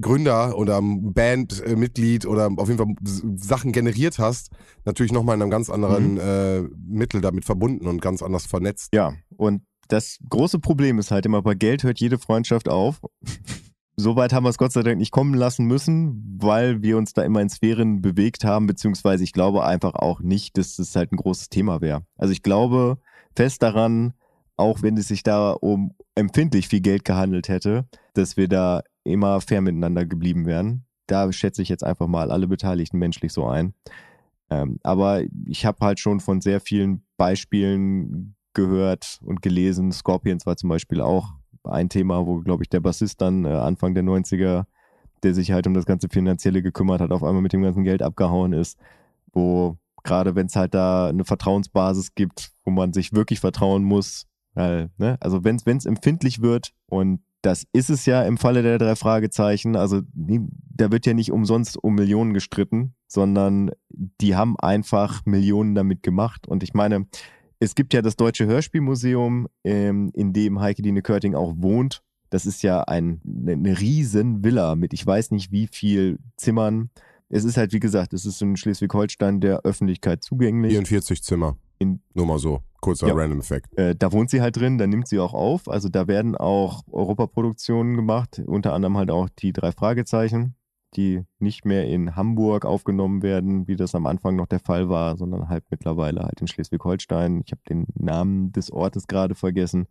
Gründer 0.00 0.56
oder 0.56 0.80
Bandmitglied 0.82 2.26
oder 2.26 2.50
auf 2.56 2.68
jeden 2.68 2.78
Fall 2.78 2.94
Sachen 3.36 3.72
generiert 3.72 4.18
hast, 4.18 4.50
natürlich 4.84 5.12
nochmal 5.12 5.36
in 5.36 5.42
einem 5.42 5.50
ganz 5.50 5.70
anderen 5.70 6.14
mhm. 6.14 6.20
äh, 6.20 6.60
Mittel 6.86 7.20
damit 7.20 7.44
verbunden 7.44 7.86
und 7.86 8.02
ganz 8.02 8.22
anders 8.22 8.46
vernetzt. 8.46 8.88
Ja, 8.94 9.14
und 9.36 9.62
das 9.88 10.18
große 10.28 10.58
Problem 10.58 10.98
ist 10.98 11.10
halt 11.10 11.26
immer, 11.26 11.42
bei 11.42 11.54
Geld 11.54 11.82
hört 11.82 12.00
jede 12.00 12.18
Freundschaft 12.18 12.68
auf. 12.68 13.00
Soweit 13.96 14.32
haben 14.32 14.44
wir 14.44 14.50
es 14.50 14.58
Gott 14.58 14.72
sei 14.72 14.82
Dank 14.82 14.98
nicht 14.98 15.12
kommen 15.12 15.34
lassen 15.34 15.66
müssen, 15.66 16.38
weil 16.40 16.82
wir 16.82 16.98
uns 16.98 17.12
da 17.12 17.22
immer 17.22 17.40
in 17.40 17.48
Sphären 17.48 18.02
bewegt 18.02 18.44
haben, 18.44 18.66
beziehungsweise 18.66 19.22
ich 19.22 19.32
glaube 19.32 19.64
einfach 19.64 19.94
auch 19.94 20.20
nicht, 20.20 20.58
dass 20.58 20.76
das 20.76 20.96
halt 20.96 21.12
ein 21.12 21.16
großes 21.16 21.48
Thema 21.48 21.80
wäre. 21.80 22.02
Also 22.16 22.32
ich 22.32 22.42
glaube 22.42 22.98
fest 23.36 23.62
daran, 23.62 24.14
auch 24.56 24.82
wenn 24.82 24.96
es 24.96 25.08
sich 25.08 25.22
da 25.22 25.52
um 25.52 25.94
empfindlich 26.16 26.68
viel 26.68 26.80
Geld 26.80 27.04
gehandelt 27.04 27.48
hätte, 27.48 27.86
dass 28.14 28.36
wir 28.36 28.48
da 28.48 28.82
immer 29.04 29.40
fair 29.40 29.60
miteinander 29.60 30.06
geblieben 30.06 30.46
wären. 30.46 30.84
Da 31.06 31.32
schätze 31.32 31.62
ich 31.62 31.68
jetzt 31.68 31.84
einfach 31.84 32.08
mal 32.08 32.30
alle 32.30 32.48
Beteiligten 32.48 32.98
menschlich 32.98 33.32
so 33.32 33.46
ein. 33.46 33.74
Ähm, 34.50 34.78
aber 34.82 35.22
ich 35.46 35.66
habe 35.66 35.84
halt 35.84 36.00
schon 36.00 36.20
von 36.20 36.40
sehr 36.40 36.60
vielen 36.60 37.04
Beispielen 37.16 38.34
gehört 38.54 39.18
und 39.24 39.42
gelesen. 39.42 39.92
Scorpions 39.92 40.46
war 40.46 40.56
zum 40.56 40.68
Beispiel 40.68 41.00
auch 41.00 41.32
ein 41.64 41.88
Thema, 41.88 42.26
wo, 42.26 42.40
glaube 42.40 42.62
ich, 42.62 42.68
der 42.68 42.80
Bassist 42.80 43.20
dann 43.20 43.44
äh, 43.44 43.48
Anfang 43.48 43.94
der 43.94 44.04
90er, 44.04 44.64
der 45.22 45.34
sich 45.34 45.52
halt 45.52 45.66
um 45.66 45.74
das 45.74 45.86
ganze 45.86 46.08
Finanzielle 46.08 46.62
gekümmert 46.62 47.00
hat, 47.00 47.10
auf 47.10 47.22
einmal 47.22 47.42
mit 47.42 47.52
dem 47.52 47.62
ganzen 47.62 47.84
Geld 47.84 48.02
abgehauen 48.02 48.52
ist, 48.52 48.78
wo 49.32 49.78
Gerade 50.04 50.34
wenn 50.34 50.46
es 50.46 50.54
halt 50.54 50.74
da 50.74 51.08
eine 51.08 51.24
Vertrauensbasis 51.24 52.14
gibt, 52.14 52.52
wo 52.64 52.70
man 52.70 52.92
sich 52.92 53.14
wirklich 53.14 53.40
vertrauen 53.40 53.82
muss. 53.82 54.26
Weil, 54.52 54.90
ne? 54.98 55.16
Also 55.20 55.44
wenn 55.44 55.56
es 55.56 55.86
empfindlich 55.86 56.42
wird 56.42 56.72
und 56.86 57.20
das 57.40 57.66
ist 57.72 57.90
es 57.90 58.06
ja 58.06 58.22
im 58.22 58.38
Falle 58.38 58.62
der 58.62 58.78
drei 58.78 58.96
Fragezeichen. 58.96 59.76
Also 59.76 60.02
da 60.14 60.90
wird 60.92 61.04
ja 61.04 61.12
nicht 61.14 61.32
umsonst 61.32 61.82
um 61.82 61.94
Millionen 61.94 62.32
gestritten, 62.32 62.94
sondern 63.06 63.70
die 63.90 64.34
haben 64.36 64.58
einfach 64.58 65.26
Millionen 65.26 65.74
damit 65.74 66.02
gemacht. 66.02 66.46
Und 66.46 66.62
ich 66.62 66.72
meine, 66.72 67.06
es 67.60 67.74
gibt 67.74 67.94
ja 67.94 68.02
das 68.02 68.16
Deutsche 68.16 68.46
Hörspielmuseum, 68.46 69.48
ähm, 69.64 70.10
in 70.14 70.32
dem 70.32 70.60
Heike 70.60 70.82
Dine 70.82 71.02
Körting 71.02 71.34
auch 71.34 71.54
wohnt. 71.56 72.02
Das 72.30 72.46
ist 72.46 72.62
ja 72.62 72.82
ein, 72.82 73.20
eine 73.24 73.56
ne 73.56 73.80
riesen 73.80 74.42
Villa 74.42 74.74
mit 74.74 74.92
ich 74.92 75.06
weiß 75.06 75.30
nicht 75.30 75.52
wie 75.52 75.68
viel 75.70 76.18
Zimmern. 76.36 76.90
Es 77.28 77.44
ist 77.44 77.56
halt, 77.56 77.72
wie 77.72 77.80
gesagt, 77.80 78.12
es 78.12 78.26
ist 78.26 78.42
in 78.42 78.56
Schleswig-Holstein 78.56 79.40
der 79.40 79.60
Öffentlichkeit 79.60 80.22
zugänglich. 80.22 80.72
44 80.72 81.22
Zimmer. 81.22 81.56
In, 81.78 82.00
Nur 82.12 82.26
mal 82.26 82.38
so, 82.38 82.60
kurzer 82.80 83.08
ja. 83.08 83.14
Random 83.14 83.40
Effekt. 83.40 83.76
Äh, 83.76 83.96
da 83.96 84.12
wohnt 84.12 84.30
sie 84.30 84.40
halt 84.40 84.56
drin, 84.56 84.78
da 84.78 84.86
nimmt 84.86 85.08
sie 85.08 85.18
auch 85.18 85.34
auf. 85.34 85.68
Also 85.68 85.88
da 85.88 86.06
werden 86.06 86.36
auch 86.36 86.82
Europaproduktionen 86.90 87.96
gemacht, 87.96 88.42
unter 88.44 88.72
anderem 88.72 88.96
halt 88.96 89.10
auch 89.10 89.28
die 89.28 89.52
drei 89.52 89.72
Fragezeichen, 89.72 90.54
die 90.96 91.24
nicht 91.38 91.64
mehr 91.64 91.86
in 91.86 92.16
Hamburg 92.16 92.64
aufgenommen 92.64 93.22
werden, 93.22 93.66
wie 93.66 93.76
das 93.76 93.94
am 93.94 94.06
Anfang 94.06 94.36
noch 94.36 94.46
der 94.46 94.60
Fall 94.60 94.88
war, 94.88 95.16
sondern 95.16 95.48
halt 95.48 95.64
mittlerweile 95.70 96.22
halt 96.22 96.40
in 96.40 96.46
Schleswig-Holstein. 96.46 97.42
Ich 97.44 97.52
habe 97.52 97.62
den 97.68 97.86
Namen 97.94 98.52
des 98.52 98.70
Ortes 98.70 99.06
gerade 99.06 99.34
vergessen. 99.34 99.86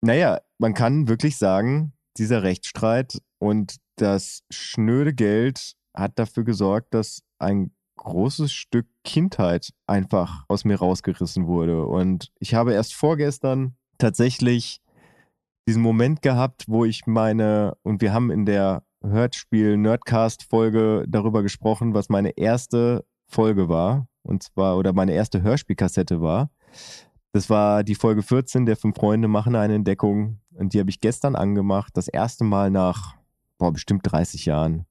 Naja, 0.00 0.40
man 0.58 0.74
kann 0.74 1.08
wirklich 1.08 1.36
sagen, 1.36 1.92
dieser 2.16 2.42
Rechtsstreit 2.42 3.20
und 3.38 3.76
das 3.96 4.42
schnöde 4.50 5.14
Geld 5.14 5.74
hat 5.94 6.18
dafür 6.18 6.44
gesorgt, 6.44 6.94
dass 6.94 7.22
ein 7.38 7.72
großes 7.96 8.52
Stück 8.52 8.86
Kindheit 9.04 9.72
einfach 9.86 10.44
aus 10.48 10.64
mir 10.64 10.76
rausgerissen 10.76 11.46
wurde. 11.46 11.84
Und 11.84 12.32
ich 12.38 12.54
habe 12.54 12.72
erst 12.72 12.94
vorgestern 12.94 13.76
tatsächlich 13.98 14.80
diesen 15.66 15.82
Moment 15.82 16.22
gehabt, 16.22 16.64
wo 16.68 16.84
ich 16.84 17.06
meine, 17.06 17.76
und 17.82 18.00
wir 18.00 18.12
haben 18.14 18.30
in 18.30 18.46
der 18.46 18.84
Hörspiel-Nerdcast-Folge 19.02 21.04
darüber 21.08 21.42
gesprochen, 21.42 21.94
was 21.94 22.08
meine 22.08 22.30
erste 22.30 23.04
Folge 23.26 23.68
war. 23.68 24.08
Und 24.22 24.42
zwar, 24.42 24.76
oder 24.76 24.92
meine 24.92 25.12
erste 25.12 25.42
Hörspielkassette 25.42 26.20
war. 26.20 26.50
Das 27.32 27.50
war 27.50 27.84
die 27.84 27.94
Folge 27.94 28.22
14 28.22 28.66
der 28.66 28.76
Fünf 28.76 28.96
Freunde 28.96 29.28
machen 29.28 29.54
eine 29.54 29.74
Entdeckung. 29.74 30.40
Und 30.54 30.74
die 30.74 30.80
habe 30.80 30.90
ich 30.90 31.00
gestern 31.00 31.36
angemacht, 31.36 31.96
das 31.96 32.08
erste 32.08 32.44
Mal 32.44 32.70
nach, 32.70 33.14
boah, 33.58 33.72
bestimmt 33.72 34.10
30 34.10 34.46
Jahren. 34.46 34.86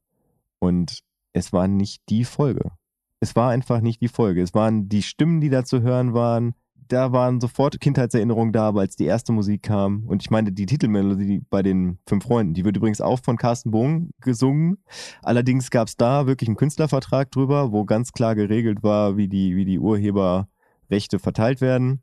Und 0.60 1.00
es 1.34 1.54
war 1.54 1.68
nicht 1.68 2.04
die 2.10 2.24
Folge. 2.24 2.72
Es 3.20 3.36
war 3.36 3.50
einfach 3.50 3.82
nicht 3.82 4.02
die 4.02 4.08
Folge. 4.08 4.42
Es 4.42 4.54
waren 4.54 4.90
die 4.90 5.02
Stimmen, 5.02 5.42
die 5.42 5.50
da 5.50 5.66
zu 5.66 5.82
hören 5.82 6.14
waren. 6.14 6.54
Da 6.88 7.12
waren 7.12 7.42
sofort 7.42 7.80
Kindheitserinnerungen 7.80 8.54
da, 8.54 8.72
als 8.72 8.96
die 8.96 9.06
erste 9.06 9.32
Musik 9.32 9.64
kam. 9.64 10.04
Und 10.08 10.22
ich 10.22 10.30
meine, 10.30 10.52
die 10.52 10.66
Titelmelodie 10.66 11.42
bei 11.50 11.62
den 11.62 12.00
fünf 12.08 12.24
Freunden, 12.24 12.54
die 12.54 12.66
wird 12.66 12.78
übrigens 12.78 13.02
auch 13.02 13.20
von 13.24 13.38
Carsten 13.38 13.72
Bohn 13.72 14.12
gesungen. 14.22 14.78
Allerdings 15.22 15.70
gab 15.70 15.88
es 15.88 15.98
da 15.98 16.28
wirklich 16.28 16.48
einen 16.48 16.58
Künstlervertrag 16.58 17.32
drüber, 17.32 17.72
wo 17.72 17.86
ganz 17.86 18.12
klar 18.12 18.36
geregelt 18.36 18.84
war, 18.84 19.18
wie 19.18 19.28
die, 19.28 19.56
wie 19.56 19.66
die 19.66 19.80
Urheberrechte 19.80 21.20
verteilt 21.20 21.62
werden. 21.62 22.02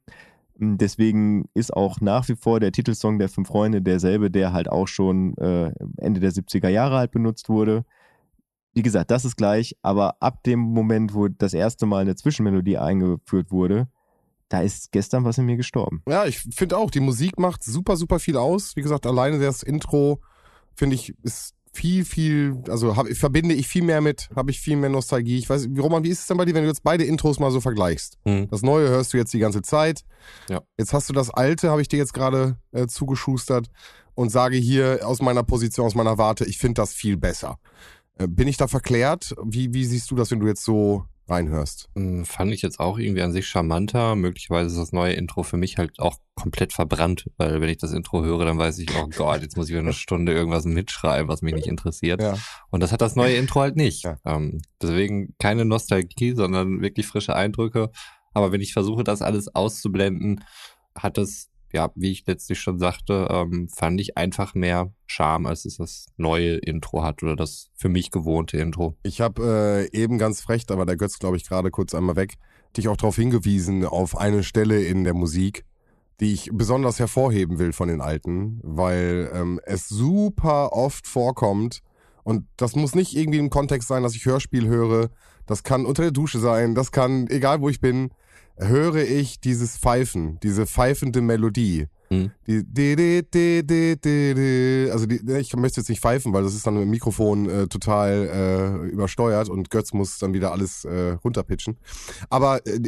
Deswegen 0.57 1.47
ist 1.55 1.75
auch 1.75 2.01
nach 2.01 2.29
wie 2.29 2.37
vor 2.37 2.61
der 2.61 2.71
Titelsong 2.71 3.19
der 3.19 3.29
Fünf 3.29 3.49
Freunde 3.49 3.83
derselbe, 3.83 4.31
der 4.31 4.53
halt 4.53 4.69
auch 4.69 4.87
schon 4.87 5.37
äh, 5.39 5.73
Ende 5.97 6.21
der 6.21 6.31
70er 6.31 6.69
Jahre 6.69 6.97
halt 6.99 7.11
benutzt 7.11 7.49
wurde 7.49 7.85
wie 8.75 8.83
gesagt, 8.83 9.11
das 9.11 9.25
ist 9.25 9.37
gleich, 9.37 9.77
aber 9.83 10.17
ab 10.21 10.43
dem 10.43 10.59
Moment, 10.59 11.15
wo 11.15 11.29
das 11.29 11.55
erste 11.55 11.87
Mal 11.87 12.03
eine 12.03 12.17
Zwischenmelodie 12.17 12.77
eingeführt 12.77 13.53
wurde, 13.53 13.87
da 14.55 14.61
ist 14.61 14.93
gestern 14.93 15.25
was 15.25 15.37
in 15.37 15.47
mir 15.47 15.57
gestorben. 15.57 16.01
Ja, 16.09 16.27
ich 16.27 16.39
finde 16.39 16.79
auch, 16.79 16.89
die 16.89 17.01
Musik 17.01 17.41
macht 17.41 17.65
super, 17.65 17.97
super 17.97 18.21
viel 18.21 18.37
aus. 18.37 18.77
Wie 18.77 18.83
gesagt, 18.83 19.05
alleine 19.05 19.41
das 19.41 19.65
Intro, 19.65 20.21
finde 20.77 20.95
ich, 20.95 21.13
ist 21.25 21.55
viel, 21.73 22.05
viel, 22.05 22.63
also 22.69 22.97
hab, 22.97 23.09
verbinde 23.09 23.57
ich 23.57 23.67
viel 23.67 23.83
mehr 23.83 24.01
mit, 24.01 24.31
habe 24.37 24.53
ich 24.53 24.61
viel 24.61 24.77
mehr 24.77 24.91
Nostalgie. 24.91 25.39
Ich 25.39 25.51
weiß, 25.51 25.71
Roman, 25.77 26.05
wie 26.05 26.11
ist 26.11 26.21
es 26.21 26.27
denn 26.29 26.37
bei 26.37 26.45
dir, 26.45 26.55
wenn 26.55 26.63
du 26.63 26.69
jetzt 26.69 26.85
beide 26.85 27.03
Intros 27.03 27.41
mal 27.41 27.51
so 27.51 27.61
vergleichst? 27.61 28.17
Mhm. 28.25 28.47
Das 28.49 28.63
Neue 28.63 28.89
hörst 28.91 29.13
du 29.13 29.17
jetzt 29.17 29.35
die 29.35 29.41
ganze 29.41 29.61
Zeit. 29.61 30.03
Ja. 30.49 30.61
Jetzt 30.79 30.93
hast 30.93 31.09
du 31.09 31.13
das 31.13 31.31
Alte, 31.31 31.71
habe 31.71 31.83
ich 31.83 31.89
dir 31.89 31.99
jetzt 31.99 32.15
gerade 32.15 32.57
äh, 32.71 32.87
zugeschustert 32.87 33.67
und 34.15 34.31
sage 34.31 34.57
hier 34.57 35.01
aus 35.03 35.21
meiner 35.21 35.43
Position, 35.43 35.87
aus 35.87 35.97
meiner 35.97 36.17
Warte, 36.17 36.45
ich 36.45 36.59
finde 36.59 36.75
das 36.75 36.93
viel 36.93 37.17
besser. 37.17 37.59
Äh, 38.19 38.29
bin 38.29 38.47
ich 38.47 38.57
da 38.57 38.69
verklärt? 38.69 39.35
Wie, 39.45 39.75
wie 39.75 39.85
siehst 39.85 40.13
du 40.13 40.15
das, 40.15 40.31
wenn 40.31 40.39
du 40.39 40.47
jetzt 40.47 40.63
so 40.63 41.07
reinhörst? 41.29 41.89
Hm, 41.95 42.25
fand 42.25 42.53
ich 42.53 42.63
jetzt 42.63 42.81
auch 42.81 42.99
irgendwie 42.99 43.23
an 43.23 43.33
sich 43.33 43.47
charmanter. 43.47 44.15
Möglicherweise 44.15 44.69
ist 44.69 44.79
das 44.79 44.93
neue 44.93 45.15
Intro 45.15 45.43
für 45.43 45.57
mich 45.57 45.79
halt 45.79 45.99
auch 45.99 46.17
komplett 46.35 46.73
verbrannt, 46.73 47.31
weil 47.37 47.61
wenn 47.61 47.69
ich 47.69 47.79
das 47.79 47.93
Intro 47.93 48.23
höre, 48.23 48.45
dann 48.45 48.59
weiß 48.59 48.79
ich, 48.79 48.89
oh 48.97 49.09
Gott, 49.17 49.43
jetzt 49.43 49.57
muss 49.57 49.71
ich 49.71 49.77
eine 49.77 49.93
Stunde 49.93 50.33
irgendwas 50.33 50.65
mitschreiben, 50.65 51.29
was 51.29 51.43
mich 51.43 51.55
nicht 51.55 51.69
interessiert. 51.69 52.21
Ja. 52.21 52.37
Und 52.71 52.83
das 52.83 52.93
hat 52.93 53.01
das 53.01 53.17
neue 53.17 53.37
Intro 53.37 53.61
halt 53.61 53.77
nicht. 53.77 54.05
Ja. 54.05 54.17
Ähm, 54.25 54.61
deswegen 54.83 55.35
keine 55.39 55.65
Nostalgie, 55.65 56.35
sondern 56.35 56.83
wirklich 56.83 57.07
frische 57.07 57.37
Eindrücke. 57.37 57.91
Aber 58.33 58.53
wenn 58.53 58.61
ich 58.61 58.73
versuche, 58.73 59.05
das 59.05 59.23
alles 59.23 59.55
auszublenden, 59.55 60.45
hat 60.97 61.19
das 61.19 61.51
ja, 61.75 61.91
wie 61.97 62.13
ich 62.13 62.25
letztlich 62.27 62.61
schon 62.61 62.79
sagte, 62.79 63.27
ähm, 63.31 63.69
fand 63.69 64.01
ich 64.01 64.17
einfach 64.17 64.55
mehr 64.55 64.93
Charme, 65.15 65.47
als 65.47 65.65
es 65.65 65.77
das 65.77 66.07
neue 66.17 66.57
Intro 66.57 67.03
hat 67.03 67.23
oder 67.23 67.37
das 67.37 67.71
für 67.75 67.89
mich 67.89 68.11
gewohnte 68.11 68.59
Intro. 68.59 68.97
Ich 69.03 69.21
habe 69.21 69.89
äh, 69.93 69.97
eben 69.97 70.19
ganz 70.19 70.41
frech, 70.41 70.65
aber 70.69 70.87
der 70.87 70.97
Götz, 70.97 71.19
glaube 71.19 71.37
ich, 71.37 71.49
gerade 71.49 71.71
kurz 71.71 71.95
einmal 71.95 72.17
weg, 72.17 72.35
dich 72.77 72.89
auch 72.89 72.97
darauf 72.97 73.17
hingewiesen, 73.17 73.85
auf 73.85 74.17
eine 74.17 74.43
Stelle 74.43 74.83
in 74.83 75.05
der 75.05 75.15
Musik, 75.15 75.65
die 76.21 76.33
ich 76.33 76.51
besonders 76.53 76.99
hervorheben 76.99 77.59
will 77.59 77.73
von 77.73 77.89
den 77.89 78.01
alten, 78.01 78.61
weil 78.63 79.31
ähm, 79.33 79.61
es 79.65 79.89
super 79.89 80.73
oft 80.73 81.07
vorkommt, 81.07 81.81
und 82.25 82.47
das 82.57 82.75
muss 82.75 82.95
nicht 82.95 83.15
irgendwie 83.15 83.39
im 83.39 83.51
Kontext 83.51 83.87
sein, 83.87 84.03
dass 84.03 84.17
ich 84.17 84.25
Hörspiel 84.25 84.67
höre, 84.67 85.11
das 85.47 85.63
kann 85.63 85.85
unter 85.85 86.03
der 86.03 86.11
Dusche 86.11 86.39
sein, 86.39 86.75
das 86.75 86.91
kann, 86.91 87.27
egal 87.29 87.61
wo 87.61 87.69
ich 87.69 87.81
bin, 87.81 88.11
höre 88.57 89.05
ich 89.05 89.41
dieses 89.41 89.77
Pfeifen, 89.77 90.39
diese 90.43 90.67
pfeifende 90.67 91.21
Melodie. 91.21 91.87
Mhm. 92.15 92.31
Die, 92.47 92.65
die, 92.65 92.97
die, 92.97 93.23
die, 93.23 93.67
die, 93.67 94.35
die, 94.35 94.89
also 94.91 95.07
die, 95.07 95.21
ich 95.39 95.55
möchte 95.57 95.81
jetzt 95.81 95.89
nicht 95.89 96.01
pfeifen, 96.01 96.33
weil 96.33 96.43
das 96.43 96.55
ist 96.55 96.67
dann 96.67 96.75
mit 96.75 96.83
dem 96.83 96.91
Mikrofon 96.91 97.49
äh, 97.49 97.67
total 97.69 98.83
äh, 98.85 98.89
übersteuert 98.89 99.49
und 99.49 99.71
Götz 99.71 99.93
muss 99.93 100.19
dann 100.19 100.35
wieder 100.35 100.53
alles 100.53 100.85
äh, 100.85 101.17
runterpitchen. 101.25 101.77
Aber 102.31 102.61
äh, 102.67 102.81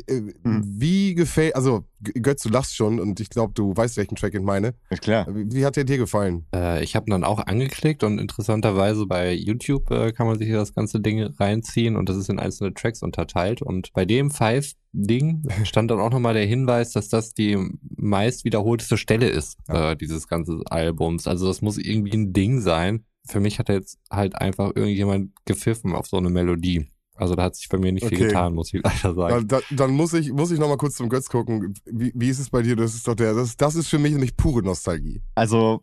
mhm. 0.43 0.63
wie 0.65 1.15
gefällt, 1.15 1.57
also 1.57 1.85
Götz, 2.03 2.43
du 2.43 2.51
lachst 2.51 2.77
schon 2.77 3.01
und 3.01 3.21
ich 3.21 3.31
glaube, 3.31 3.53
du 3.55 3.77
weißt, 3.77 3.97
welchen 3.97 4.17
Track 4.17 4.35
ich 4.35 4.43
meine. 4.43 4.75
Ist 4.91 5.03
klar. 5.03 5.27
Wie, 5.31 5.51
wie 5.53 5.65
hat 5.65 5.77
der 5.77 5.85
dir 5.85 5.99
gefallen? 5.99 6.47
Äh, 6.55 6.85
ich 6.85 6.95
habe 6.95 7.11
dann 7.11 7.25
auch 7.25 7.47
angeklickt 7.47 8.05
und 8.05 8.19
interessanterweise 8.19 9.07
bei 9.07 9.33
YouTube 9.33 9.91
äh, 9.91 10.13
kann 10.13 10.27
man 10.27 10.39
sich 10.39 10.51
das 10.51 10.75
ganze 10.75 11.01
Ding 11.01 11.23
reinziehen 11.23 11.97
und 11.97 12.09
das 12.09 12.17
ist 12.17 12.29
in 12.29 12.39
einzelne 12.39 12.75
Tracks 12.75 13.03
unterteilt 13.03 13.63
und 13.63 13.93
bei 13.93 14.05
dem 14.05 14.31
Five 14.31 14.73
Ding 14.93 15.43
stand 15.65 15.91
dann 15.91 16.01
auch 16.01 16.11
nochmal 16.11 16.35
der 16.35 16.47
Hinweis, 16.47 16.93
dass 16.93 17.09
das 17.09 17.35
die 17.35 17.59
meist 17.97 18.45
wiederholteste 18.45 18.97
Stelle 18.97 19.29
ist, 19.29 19.59
ja. 19.69 19.93
äh, 19.93 19.97
dieses 19.97 20.29
ganze 20.29 20.61
Albums. 20.67 21.27
Also 21.27 21.47
das 21.47 21.63
muss 21.63 21.79
irgendwie 21.79 22.17
ein 22.17 22.33
Ding 22.33 22.61
sein. 22.61 23.05
Für 23.29 23.41
mich 23.41 23.59
hat 23.59 23.69
jetzt 23.69 23.99
halt 24.11 24.37
einfach 24.37 24.73
irgendjemand 24.75 25.33
gepfiffen 25.45 25.95
auf 25.95 26.07
so 26.07 26.17
eine 26.17 26.31
Melodie. 26.31 26.87
Also 27.17 27.35
da 27.35 27.45
hat 27.45 27.57
sich 27.57 27.69
bei 27.69 27.79
mir 27.79 27.93
nicht 27.93 28.05
okay. 28.05 28.17
viel 28.17 28.27
getan, 28.27 28.55
muss 28.55 28.73
ich 28.73 28.83
leider 28.85 29.15
sagen. 29.15 29.49
Dann, 29.49 29.63
dann 29.71 29.91
muss 29.91 30.13
ich, 30.13 30.33
muss 30.33 30.51
ich 30.51 30.59
nochmal 30.59 30.77
kurz 30.77 30.97
zum 30.97 31.09
Götz 31.09 31.29
gucken. 31.29 31.75
Wie, 31.87 32.13
wie 32.15 32.29
ist 32.29 32.39
es 32.39 32.51
bei 32.51 32.63
dir? 32.63 32.77
Das 32.77 32.95
ist 32.95 33.09
doch 33.09 33.15
der, 33.15 33.35
das, 33.35 33.57
das 33.57 33.75
ist 33.75 33.89
für 33.89 33.99
mich 33.99 34.13
nämlich 34.13 34.37
pure 34.37 34.63
Nostalgie. 34.63 35.23
Also 35.35 35.83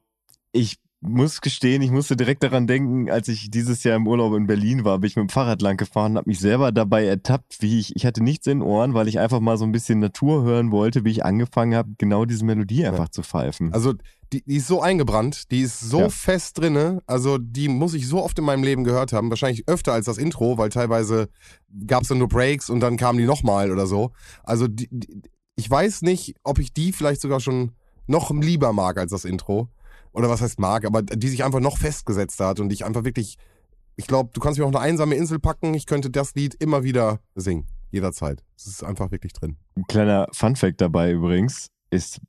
ich 0.52 0.78
muss 1.04 1.42
gestehen, 1.42 1.82
ich 1.82 1.92
musste 1.92 2.16
direkt 2.16 2.44
daran 2.44 2.66
denken, 2.66 3.10
als 3.10 3.28
ich 3.28 3.52
dieses 3.52 3.84
Jahr 3.84 3.98
im 3.98 4.08
Urlaub 4.08 4.34
in 4.36 4.48
Berlin 4.48 4.86
war, 4.86 5.00
bin 5.00 5.10
ich 5.10 5.16
mit 5.16 5.24
dem 5.24 5.30
Fahrrad 5.30 5.62
lang 5.62 5.78
gefahren 5.78 6.14
und 6.14 6.18
habe 6.20 6.30
mich 6.30 6.40
selber 6.40 6.72
dabei 6.72 7.06
ertappt, 7.06 7.62
wie 7.62 7.80
ich, 7.80 7.96
ich 7.96 8.06
hatte 8.06 8.24
nichts 8.24 8.48
in 8.48 8.60
den 8.60 8.68
Ohren, 8.68 8.94
weil 8.94 9.08
ich 9.08 9.20
einfach 9.20 9.42
mal 9.42 9.58
so 9.58 9.66
ein 9.66 9.72
bisschen 9.72 10.00
Natur 10.00 10.44
hören 10.44 10.72
wollte, 10.72 11.04
wie 11.04 11.12
ich 11.12 11.26
angefangen 11.26 11.76
habe, 11.76 11.92
genau 11.98 12.26
diese 12.26 12.46
Melodie 12.46 12.86
einfach 12.86 13.06
ja. 13.06 13.12
zu 13.12 13.22
pfeifen. 13.22 13.74
Also 13.74 13.94
die, 14.32 14.44
die, 14.46 14.56
ist 14.56 14.68
so 14.68 14.82
eingebrannt, 14.82 15.52
die 15.52 15.62
ist 15.62 15.80
so 15.82 16.00
ja. 16.00 16.10
fest 16.10 16.58
drinne, 16.58 17.02
also 17.06 17.38
die 17.38 17.68
muss 17.68 17.94
ich 17.94 18.08
so 18.08 18.24
oft 18.24 18.40
in 18.40 18.46
meinem 18.46 18.64
Leben 18.64 18.84
gehört 18.84 19.12
haben, 19.12 19.30
wahrscheinlich 19.30 19.68
öfter 19.68 19.94
als 19.94 20.06
das 20.06 20.18
Intro, 20.18 20.58
weil 20.58 20.70
teilweise 20.70 21.28
gab 21.86 22.04
es 22.04 22.08
dann 22.08 22.20
nur 22.20 22.30
Breaks 22.30 22.70
und 22.70 22.80
dann 22.80 22.98
kamen 22.98 23.20
die 23.20 23.26
nochmal 23.26 23.72
oder 23.72 23.88
so. 23.88 24.12
Also 24.44 24.68
die, 24.68 24.88
die, 24.90 25.22
ich 25.56 25.70
weiß 25.70 26.02
nicht, 26.02 26.36
ob 26.44 26.60
ich 26.60 26.74
die 26.74 26.94
vielleicht 26.94 27.22
sogar 27.22 27.42
schon 27.42 27.74
noch 28.08 28.32
lieber 28.32 28.74
mag 28.74 28.98
als 28.98 29.12
das 29.12 29.26
Intro 29.26 29.70
oder 30.14 30.30
was 30.30 30.42
heißt 30.42 30.60
mag, 30.60 30.86
aber 30.86 31.02
die 31.02 31.28
sich 31.28 31.44
einfach 31.44 31.60
noch 31.60 31.78
festgesetzt 31.78 32.40
hat 32.40 32.60
und 32.60 32.72
ich 32.72 32.86
einfach 32.86 33.04
wirklich, 33.04 33.38
ich 33.96 34.08
glaube, 34.08 34.30
du 34.34 34.40
kannst 34.40 34.58
mich 34.58 34.66
auf 34.66 34.74
eine 34.74 34.84
einsame 34.84 35.16
Insel 35.16 35.40
packen, 35.40 35.74
ich 35.74 35.86
könnte 35.86 36.10
das 36.10 36.36
Lied 36.36 36.56
immer 36.56 36.84
wieder 36.84 37.20
singen, 37.36 37.68
jederzeit. 37.92 38.44
Es 38.56 38.68
ist 38.68 38.84
einfach 38.84 39.12
wirklich 39.12 39.34
drin. 39.34 39.58
Ein 39.76 39.86
kleiner 39.88 40.28
Funfact 40.32 40.80
dabei 40.82 41.12
übrigens 41.12 41.68
ist, 41.90 42.22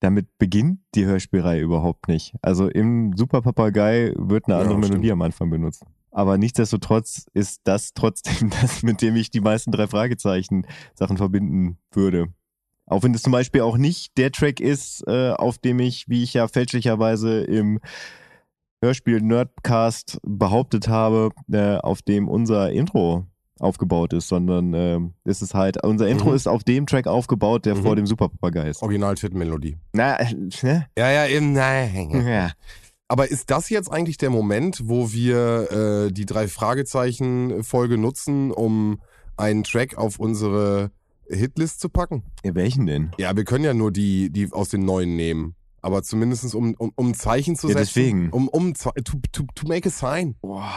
damit 0.00 0.26
beginnt 0.38 0.80
die 0.94 1.06
Hörspielreihe 1.06 1.60
überhaupt 1.60 2.08
nicht. 2.08 2.34
Also 2.42 2.68
im 2.68 3.14
Super 3.16 3.42
Papagei 3.42 4.12
wird 4.16 4.46
eine 4.46 4.56
andere 4.56 4.74
ja, 4.74 4.88
Melodie 4.88 5.12
am 5.12 5.22
Anfang 5.22 5.50
benutzt. 5.50 5.84
Aber 6.10 6.38
nichtsdestotrotz 6.38 7.26
ist 7.34 7.60
das 7.64 7.92
trotzdem 7.92 8.50
das, 8.62 8.82
mit 8.82 9.02
dem 9.02 9.16
ich 9.16 9.30
die 9.30 9.42
meisten 9.42 9.70
drei 9.70 9.86
Fragezeichen 9.86 10.66
Sachen 10.94 11.18
verbinden 11.18 11.78
würde. 11.92 12.28
Auch 12.86 13.02
wenn 13.02 13.12
es 13.14 13.22
zum 13.22 13.32
Beispiel 13.32 13.62
auch 13.62 13.76
nicht 13.76 14.16
der 14.16 14.30
Track 14.32 14.60
ist, 14.60 15.02
äh, 15.08 15.30
auf 15.32 15.58
dem 15.58 15.80
ich, 15.80 16.08
wie 16.08 16.22
ich 16.22 16.34
ja 16.34 16.46
fälschlicherweise 16.48 17.40
im 17.42 17.80
Hörspiel 18.82 19.20
Nerdcast 19.20 20.18
behauptet 20.22 20.86
habe, 20.88 21.30
äh, 21.50 21.76
auf 21.78 22.02
dem 22.02 22.28
unser 22.28 22.70
Intro 22.70 23.26
aufgebaut 23.58 24.12
ist, 24.12 24.28
sondern 24.28 24.74
äh, 24.74 25.00
ist 25.24 25.40
es 25.40 25.54
halt, 25.54 25.82
unser 25.82 26.06
Intro 26.08 26.28
Mhm. 26.30 26.36
ist 26.36 26.46
auf 26.46 26.62
dem 26.62 26.86
Track 26.86 27.06
aufgebaut, 27.06 27.64
der 27.64 27.74
Mhm. 27.74 27.82
vor 27.82 27.96
dem 27.96 28.06
Super 28.06 28.28
Papagei 28.28 28.68
ist. 28.68 28.82
Original-Titelmelodie. 28.82 29.78
Na, 29.94 30.16
äh, 30.20 30.34
ne? 30.62 30.86
Ja, 30.96 31.10
ja, 31.10 31.26
eben, 31.26 31.54
nein. 31.54 32.24
ja. 32.26 32.50
Aber 33.08 33.30
ist 33.30 33.50
das 33.50 33.70
jetzt 33.70 33.90
eigentlich 33.90 34.18
der 34.18 34.30
Moment, 34.30 34.82
wo 34.84 35.10
wir 35.12 35.70
äh, 36.08 36.12
die 36.12 36.26
drei 36.26 36.48
Fragezeichen-Folge 36.48 37.98
nutzen, 37.98 38.50
um 38.52 39.00
einen 39.36 39.64
Track 39.64 39.96
auf 39.96 40.18
unsere 40.18 40.90
Hitlist 41.28 41.80
zu 41.80 41.88
packen? 41.88 42.22
ja, 42.44 42.54
welchen 42.54 42.86
denn? 42.86 43.10
Ja, 43.18 43.36
wir 43.36 43.44
können 43.44 43.64
ja 43.64 43.74
nur 43.74 43.90
die, 43.92 44.30
die 44.30 44.52
aus 44.52 44.68
den 44.68 44.84
neuen 44.84 45.16
nehmen. 45.16 45.54
Aber 45.82 46.02
zumindest 46.02 46.52
um, 46.54 46.74
um, 46.78 46.92
um 46.96 47.08
ein 47.10 47.14
Zeichen 47.14 47.54
zu 47.56 47.68
Ja, 47.68 47.74
setzen. 47.74 47.84
deswegen. 47.94 48.30
Um, 48.30 48.48
um 48.48 48.74
to, 48.74 48.90
to, 49.04 49.44
to 49.54 49.66
make 49.68 49.88
a 49.88 49.90
sign. 49.92 50.34
Boah, 50.40 50.68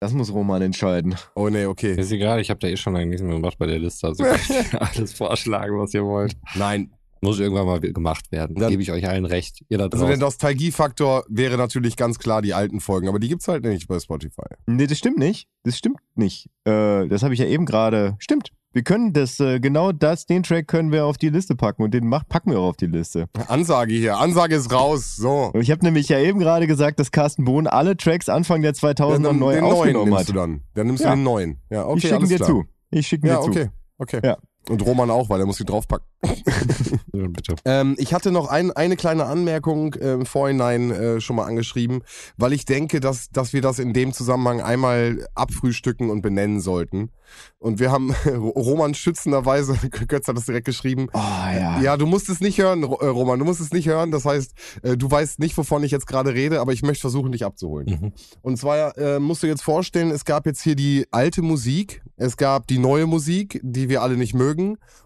das 0.00 0.12
muss 0.12 0.32
Roman 0.32 0.60
entscheiden. 0.62 1.14
Oh 1.34 1.48
nee, 1.48 1.64
okay. 1.66 1.94
Ist 1.98 2.12
egal, 2.12 2.40
ich 2.40 2.50
habe 2.50 2.60
da 2.60 2.68
eh 2.68 2.76
schon 2.76 2.92
lange 2.94 3.06
nichts 3.06 3.22
mehr 3.22 3.34
gemacht 3.34 3.56
bei 3.58 3.66
der 3.66 3.78
Liste. 3.78 4.08
Also 4.08 4.24
könnt 4.24 4.50
ihr 4.50 4.82
alles 4.96 5.12
vorschlagen, 5.14 5.78
was 5.78 5.94
ihr 5.94 6.04
wollt. 6.04 6.36
Nein. 6.54 6.92
Muss 7.22 7.38
irgendwann 7.38 7.66
mal 7.66 7.80
gemacht 7.80 8.32
werden. 8.32 8.56
Dann- 8.56 8.70
Gebe 8.70 8.82
ich 8.82 8.90
euch 8.92 9.06
allen 9.06 9.26
recht. 9.26 9.62
Ihr 9.68 9.76
da 9.76 9.84
Also 9.84 9.98
der 9.98 10.06
draußen. 10.06 10.20
Nostalgiefaktor 10.20 11.24
wäre 11.28 11.58
natürlich 11.58 11.96
ganz 11.96 12.18
klar 12.18 12.40
die 12.40 12.54
alten 12.54 12.80
Folgen, 12.80 13.08
aber 13.08 13.18
die 13.18 13.28
gibt's 13.28 13.46
halt 13.46 13.62
nicht 13.64 13.88
bei 13.88 14.00
Spotify. 14.00 14.46
Nee, 14.66 14.86
das 14.86 14.96
stimmt 14.98 15.18
nicht. 15.18 15.46
Das 15.62 15.76
stimmt 15.76 15.98
nicht. 16.14 16.46
Äh, 16.64 17.08
das 17.08 17.22
habe 17.22 17.34
ich 17.34 17.40
ja 17.40 17.46
eben 17.46 17.66
gerade. 17.66 18.16
Stimmt. 18.20 18.52
Wir 18.72 18.82
können 18.82 19.12
das, 19.12 19.40
äh, 19.40 19.58
genau 19.58 19.90
das, 19.90 20.26
den 20.26 20.44
Track 20.44 20.68
können 20.68 20.92
wir 20.92 21.04
auf 21.04 21.18
die 21.18 21.28
Liste 21.28 21.56
packen 21.56 21.82
und 21.82 21.92
den 21.92 22.08
packen 22.28 22.52
wir 22.52 22.60
auch 22.60 22.68
auf 22.68 22.76
die 22.76 22.86
Liste. 22.86 23.26
Ansage 23.48 23.92
hier, 23.94 24.16
Ansage 24.18 24.54
ist 24.54 24.72
raus. 24.72 25.16
So. 25.16 25.50
Ich 25.58 25.72
habe 25.72 25.84
nämlich 25.84 26.08
ja 26.08 26.20
eben 26.20 26.38
gerade 26.38 26.68
gesagt, 26.68 27.00
dass 27.00 27.10
Carsten 27.10 27.44
Bohn 27.44 27.66
alle 27.66 27.96
Tracks 27.96 28.28
Anfang 28.28 28.62
der 28.62 28.74
2000er 28.74 29.22
dann, 29.24 29.38
neu 29.40 29.54
den 29.54 29.60
neuen 29.62 29.64
aufgenommen 29.64 30.04
nimmst 30.10 30.20
hat. 30.20 30.28
du 30.28 30.32
dann. 30.34 30.60
Dann 30.74 30.86
nimmst 30.86 31.02
Ja. 31.02 31.10
du 31.10 31.16
den 31.16 31.24
neuen. 31.24 31.60
Ja, 31.68 31.84
okay, 31.86 31.98
ich 31.98 32.08
schicke 32.08 32.26
dir 32.28 32.36
klar. 32.36 32.48
zu. 32.48 32.64
Ich 32.92 33.06
schicke 33.08 33.26
dir 33.26 33.32
Ja, 33.32 33.40
zu. 33.40 33.50
okay. 33.50 33.68
Okay. 33.98 34.20
Ja. 34.22 34.36
Und 34.68 34.84
Roman 34.84 35.10
auch, 35.10 35.28
weil 35.30 35.40
er 35.40 35.46
muss 35.46 35.56
sie 35.56 35.64
draufpacken. 35.64 36.06
Bitte. 37.12 37.56
Ähm, 37.64 37.96
ich 37.98 38.12
hatte 38.12 38.30
noch 38.30 38.48
ein, 38.48 38.70
eine 38.72 38.96
kleine 38.96 39.24
Anmerkung 39.24 39.94
äh, 39.94 40.12
im 40.12 40.26
Vorhinein 40.26 40.90
äh, 40.90 41.20
schon 41.20 41.36
mal 41.36 41.46
angeschrieben, 41.46 42.02
weil 42.36 42.52
ich 42.52 42.66
denke, 42.66 43.00
dass, 43.00 43.30
dass 43.30 43.52
wir 43.52 43.62
das 43.62 43.78
in 43.78 43.94
dem 43.94 44.12
Zusammenhang 44.12 44.60
einmal 44.60 45.26
abfrühstücken 45.34 46.10
und 46.10 46.20
benennen 46.20 46.60
sollten. 46.60 47.10
Und 47.58 47.78
wir 47.78 47.90
haben 47.90 48.12
Roman 48.26 48.94
schützenderweise, 48.94 49.76
Götz 50.08 50.28
hat 50.28 50.36
das 50.36 50.46
direkt 50.46 50.66
geschrieben, 50.66 51.08
Oh 51.12 51.18
ja. 51.18 51.80
ja, 51.80 51.96
du 51.96 52.06
musst 52.06 52.28
es 52.28 52.40
nicht 52.40 52.58
hören, 52.58 52.82
äh, 52.82 52.86
Roman, 52.86 53.38
du 53.38 53.44
musst 53.44 53.60
es 53.60 53.72
nicht 53.72 53.88
hören. 53.88 54.10
Das 54.10 54.24
heißt, 54.24 54.52
äh, 54.82 54.96
du 54.96 55.10
weißt 55.10 55.38
nicht, 55.38 55.56
wovon 55.56 55.82
ich 55.84 55.90
jetzt 55.90 56.06
gerade 56.06 56.34
rede, 56.34 56.60
aber 56.60 56.72
ich 56.72 56.82
möchte 56.82 57.00
versuchen, 57.00 57.32
dich 57.32 57.44
abzuholen. 57.44 57.98
Mhm. 58.00 58.12
Und 58.42 58.58
zwar 58.58 58.96
äh, 58.98 59.18
musst 59.20 59.42
du 59.42 59.46
jetzt 59.46 59.62
vorstellen, 59.62 60.10
es 60.10 60.24
gab 60.24 60.46
jetzt 60.46 60.60
hier 60.60 60.74
die 60.74 61.06
alte 61.10 61.42
Musik, 61.42 62.02
es 62.16 62.36
gab 62.36 62.66
die 62.66 62.78
neue 62.78 63.06
Musik, 63.06 63.60
die 63.62 63.88
wir 63.88 64.02
alle 64.02 64.16
nicht 64.16 64.34
mögen. 64.34 64.49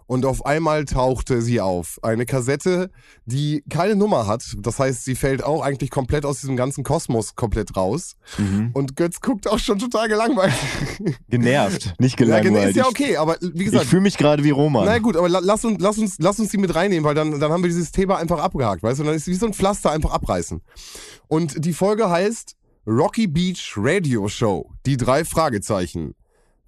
Und 0.06 0.24
auf 0.26 0.44
einmal 0.44 0.84
tauchte 0.84 1.40
sie 1.40 1.60
auf. 1.60 1.98
Eine 2.02 2.26
Kassette, 2.26 2.90
die 3.24 3.64
keine 3.70 3.96
Nummer 3.96 4.26
hat. 4.26 4.54
Das 4.58 4.78
heißt, 4.78 5.04
sie 5.04 5.14
fällt 5.14 5.42
auch 5.42 5.62
eigentlich 5.62 5.90
komplett 5.90 6.26
aus 6.26 6.40
diesem 6.40 6.56
ganzen 6.56 6.84
Kosmos 6.84 7.34
komplett 7.36 7.76
raus. 7.76 8.16
Mhm. 8.36 8.70
Und 8.74 8.96
Götz 8.96 9.20
guckt 9.20 9.48
auch 9.48 9.58
schon 9.58 9.78
total 9.78 10.08
gelangweilt. 10.08 10.52
Genervt, 11.28 11.94
nicht 11.98 12.18
ja, 12.20 12.26
gelangweilt. 12.26 12.70
ist 12.70 12.76
ja 12.76 12.82
Ich- 12.84 12.88
okay, 12.90 13.16
aber 13.16 13.36
wie 13.40 13.64
Ich 13.64 13.70
gesagt, 13.70 13.86
fühle 13.86 14.02
mich 14.02 14.16
gerade 14.18 14.44
wie 14.44 14.50
Roman. 14.50 14.84
na 14.84 14.98
gut, 14.98 15.16
aber 15.16 15.28
la- 15.28 15.40
lass 15.42 15.64
uns, 15.64 15.78
lass 15.80 15.98
uns, 15.98 16.16
lass 16.18 16.38
uns 16.38 16.50
die 16.50 16.58
mit 16.58 16.74
reinnehmen, 16.74 17.04
weil 17.04 17.14
dann, 17.14 17.40
dann 17.40 17.50
haben 17.52 17.62
wir 17.62 17.68
dieses 17.70 17.92
Thema 17.92 18.18
einfach 18.18 18.38
abgehakt, 18.40 18.82
weißt 18.82 18.98
du? 18.98 19.02
Und 19.02 19.06
dann 19.08 19.16
ist 19.16 19.22
es 19.22 19.28
wie 19.28 19.34
so 19.34 19.46
ein 19.46 19.54
Pflaster 19.54 19.90
einfach 19.90 20.10
abreißen. 20.12 20.60
Und 21.28 21.64
die 21.64 21.72
Folge 21.72 22.10
heißt 22.10 22.56
Rocky 22.86 23.26
Beach 23.26 23.72
Radio 23.76 24.28
Show. 24.28 24.70
Die 24.84 24.96
drei 24.98 25.24
Fragezeichen. 25.24 26.14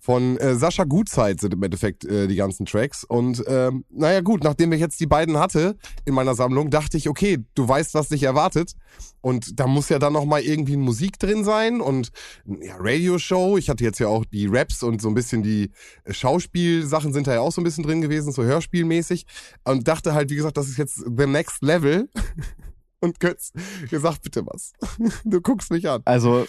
Von 0.06 0.36
äh, 0.36 0.54
Sascha 0.54 0.84
Gutzeit 0.84 1.40
sind 1.40 1.52
im 1.52 1.60
Endeffekt 1.64 2.04
äh, 2.04 2.28
die 2.28 2.36
ganzen 2.36 2.64
Tracks. 2.64 3.02
Und 3.02 3.42
ähm, 3.48 3.84
naja 3.90 4.20
gut, 4.20 4.44
nachdem 4.44 4.70
ich 4.70 4.78
jetzt 4.78 5.00
die 5.00 5.06
beiden 5.08 5.36
hatte 5.36 5.76
in 6.04 6.14
meiner 6.14 6.36
Sammlung, 6.36 6.70
dachte 6.70 6.96
ich, 6.96 7.08
okay, 7.08 7.38
du 7.56 7.66
weißt, 7.66 7.92
was 7.94 8.10
dich 8.10 8.22
erwartet. 8.22 8.74
Und 9.20 9.58
da 9.58 9.66
muss 9.66 9.88
ja 9.88 9.98
dann 9.98 10.12
nochmal 10.12 10.42
irgendwie 10.42 10.76
Musik 10.76 11.18
drin 11.18 11.42
sein 11.42 11.80
und 11.80 12.12
ja, 12.44 12.76
Radioshow. 12.78 13.58
Ich 13.58 13.68
hatte 13.68 13.82
jetzt 13.82 13.98
ja 13.98 14.06
auch 14.06 14.24
die 14.24 14.46
Raps 14.46 14.84
und 14.84 15.02
so 15.02 15.08
ein 15.08 15.14
bisschen 15.14 15.42
die 15.42 15.72
äh, 16.04 16.12
Schauspielsachen 16.12 17.12
sind 17.12 17.26
da 17.26 17.34
ja 17.34 17.40
auch 17.40 17.50
so 17.50 17.60
ein 17.60 17.64
bisschen 17.64 17.82
drin 17.82 18.00
gewesen, 18.00 18.30
so 18.30 18.44
hörspielmäßig. 18.44 19.26
Und 19.64 19.88
dachte 19.88 20.14
halt, 20.14 20.30
wie 20.30 20.36
gesagt, 20.36 20.56
das 20.56 20.68
ist 20.68 20.78
jetzt 20.78 20.98
the 20.98 21.26
next 21.26 21.62
level. 21.62 22.08
Und 23.00 23.18
Götz, 23.18 23.50
gesagt 23.90 24.22
bitte 24.22 24.46
was. 24.46 24.72
Du 25.24 25.40
guckst 25.40 25.72
mich 25.72 25.88
an. 25.88 26.02
Also, 26.04 26.46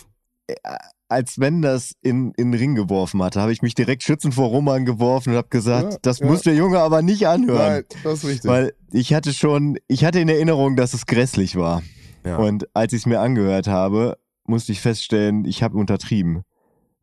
als 1.09 1.39
wenn 1.39 1.61
das 1.61 1.93
in, 2.01 2.33
in 2.37 2.51
den 2.51 2.59
Ring 2.59 2.75
geworfen 2.75 3.23
hatte, 3.23 3.41
habe 3.41 3.53
ich 3.53 3.61
mich 3.61 3.75
direkt 3.75 4.03
schützend 4.03 4.33
vor 4.33 4.49
Roman 4.49 4.85
geworfen 4.85 5.31
und 5.31 5.37
habe 5.37 5.47
gesagt, 5.49 5.93
Ja, 5.93 5.99
das 6.01 6.19
ja. 6.19 6.25
muss 6.25 6.41
der 6.41 6.55
Junge 6.55 6.79
aber 6.79 7.01
nicht 7.01 7.27
anhören. 7.27 7.73
Nein, 7.73 7.83
das 8.03 8.23
ist 8.23 8.29
richtig. 8.29 8.49
Weil 8.49 8.73
ich 8.91 9.13
hatte 9.13 9.33
schon, 9.33 9.77
ich 9.87 10.03
hatte 10.03 10.19
in 10.19 10.29
Erinnerung, 10.29 10.75
dass 10.75 10.93
es 10.93 11.05
grässlich 11.05 11.55
war. 11.55 11.81
Ja. 12.25 12.37
Und 12.37 12.67
als 12.73 12.93
ich 12.93 12.99
es 13.01 13.05
mir 13.05 13.21
angehört 13.21 13.67
habe, 13.67 14.17
musste 14.45 14.71
ich 14.71 14.81
feststellen, 14.81 15.45
ich 15.45 15.63
habe 15.63 15.77
untertrieben. 15.77 16.43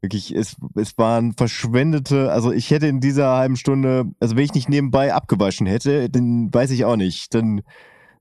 Wirklich, 0.02 0.34
es, 0.34 0.56
es 0.74 0.98
waren 0.98 1.32
verschwendete, 1.32 2.30
also 2.30 2.52
ich 2.52 2.70
hätte 2.70 2.86
in 2.86 3.00
dieser 3.00 3.36
halben 3.36 3.56
Stunde, 3.56 4.04
also 4.20 4.36
wenn 4.36 4.44
ich 4.44 4.52
nicht 4.52 4.68
nebenbei 4.68 5.14
abgewaschen 5.14 5.66
hätte, 5.66 6.10
dann 6.10 6.52
weiß 6.52 6.72
ich 6.72 6.84
auch 6.84 6.96
nicht, 6.96 7.34
dann 7.34 7.62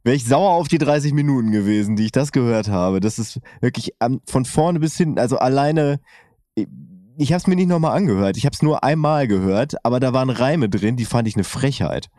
wäre 0.03 0.15
ich 0.15 0.25
sauer 0.25 0.51
auf 0.51 0.67
die 0.67 0.77
30 0.77 1.13
Minuten 1.13 1.51
gewesen, 1.51 1.95
die 1.95 2.05
ich 2.05 2.11
das 2.11 2.31
gehört 2.31 2.67
habe. 2.69 2.99
Das 2.99 3.19
ist 3.19 3.39
wirklich 3.61 3.93
von 4.27 4.45
vorne 4.45 4.79
bis 4.79 4.95
hinten, 4.97 5.19
also 5.19 5.37
alleine, 5.37 5.99
ich, 7.17 7.31
habe 7.31 7.37
es 7.39 7.47
mir 7.47 7.55
nicht 7.55 7.69
nochmal 7.69 7.95
angehört, 7.97 8.37
ich 8.37 8.45
habe 8.45 8.53
es 8.53 8.61
nur 8.61 8.83
einmal 8.83 9.27
gehört, 9.27 9.75
aber 9.85 9.99
da 9.99 10.13
waren 10.13 10.29
Reime 10.29 10.69
drin, 10.69 10.97
die 10.97 11.05
fand 11.05 11.27
ich 11.27 11.35
eine 11.35 11.43
Frechheit. 11.43 12.09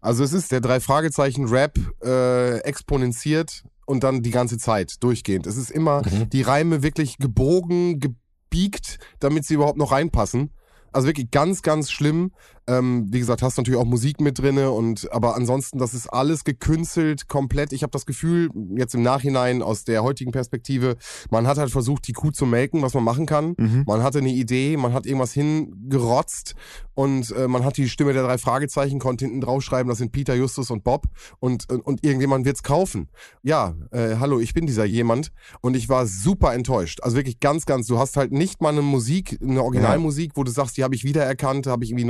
Also 0.00 0.24
es 0.24 0.32
ist 0.32 0.52
der 0.52 0.60
drei 0.60 0.80
Fragezeichen 0.80 1.46
Rap 1.48 1.78
äh, 2.02 2.58
exponentiert 2.60 3.64
und 3.86 4.02
dann 4.04 4.22
die 4.22 4.30
ganze 4.30 4.58
Zeit 4.58 5.02
durchgehend. 5.02 5.46
Es 5.46 5.56
ist 5.56 5.70
immer 5.70 6.02
Mhm. 6.02 6.30
die 6.30 6.42
Reime 6.42 6.82
wirklich 6.82 7.18
gebogen, 7.18 8.00
gebiegt, 8.00 8.98
damit 9.20 9.44
sie 9.44 9.54
überhaupt 9.54 9.78
noch 9.78 9.92
reinpassen. 9.92 10.50
Also 10.92 11.08
wirklich 11.08 11.30
ganz, 11.32 11.62
ganz 11.62 11.90
schlimm. 11.90 12.32
Ähm, 12.66 13.06
wie 13.10 13.18
gesagt, 13.18 13.42
hast 13.42 13.56
natürlich 13.58 13.78
auch 13.78 13.84
Musik 13.84 14.20
mit 14.20 14.38
drinne 14.38 14.70
und 14.70 15.12
aber 15.12 15.36
ansonsten, 15.36 15.78
das 15.78 15.92
ist 15.92 16.06
alles 16.06 16.44
gekünstelt, 16.44 17.28
komplett. 17.28 17.72
Ich 17.72 17.82
habe 17.82 17.90
das 17.90 18.06
Gefühl, 18.06 18.50
jetzt 18.76 18.94
im 18.94 19.02
Nachhinein 19.02 19.62
aus 19.62 19.84
der 19.84 20.02
heutigen 20.02 20.32
Perspektive, 20.32 20.96
man 21.30 21.46
hat 21.46 21.58
halt 21.58 21.70
versucht, 21.70 22.08
die 22.08 22.12
Kuh 22.12 22.30
zu 22.30 22.46
melken, 22.46 22.82
was 22.82 22.94
man 22.94 23.04
machen 23.04 23.26
kann. 23.26 23.54
Mhm. 23.58 23.84
Man 23.86 24.02
hatte 24.02 24.18
eine 24.18 24.30
Idee, 24.30 24.76
man 24.76 24.92
hat 24.92 25.04
irgendwas 25.06 25.32
hingerotzt 25.32 26.54
und 26.94 27.30
äh, 27.32 27.48
man 27.48 27.64
hat 27.64 27.76
die 27.76 27.88
Stimme 27.88 28.12
der 28.12 28.22
drei 28.22 28.38
Fragezeichen, 28.38 28.98
konnte 28.98 29.24
hinten 29.26 29.40
draufschreiben, 29.40 29.88
das 29.88 29.98
sind 29.98 30.12
Peter, 30.12 30.34
Justus 30.34 30.70
und 30.70 30.84
Bob 30.84 31.06
und, 31.40 31.70
und, 31.70 31.80
und 31.80 32.04
irgendjemand 32.04 32.44
wird's 32.46 32.62
kaufen. 32.62 33.08
Ja, 33.42 33.74
äh, 33.90 34.16
hallo, 34.18 34.40
ich 34.40 34.54
bin 34.54 34.66
dieser 34.66 34.84
jemand 34.84 35.32
und 35.60 35.76
ich 35.76 35.88
war 35.88 36.06
super 36.06 36.54
enttäuscht. 36.54 37.00
Also 37.02 37.16
wirklich 37.16 37.40
ganz, 37.40 37.66
ganz, 37.66 37.86
du 37.86 37.98
hast 37.98 38.16
halt 38.16 38.32
nicht 38.32 38.62
mal 38.62 38.70
eine 38.70 38.82
Musik, 38.82 39.38
eine 39.42 39.62
Originalmusik, 39.62 40.32
wo 40.34 40.44
du 40.44 40.50
sagst, 40.50 40.76
die 40.76 40.84
habe 40.84 40.94
ich 40.94 41.04
wiedererkannt, 41.04 41.66
habe 41.66 41.84
ich 41.84 41.90
irgendwie 41.90 42.04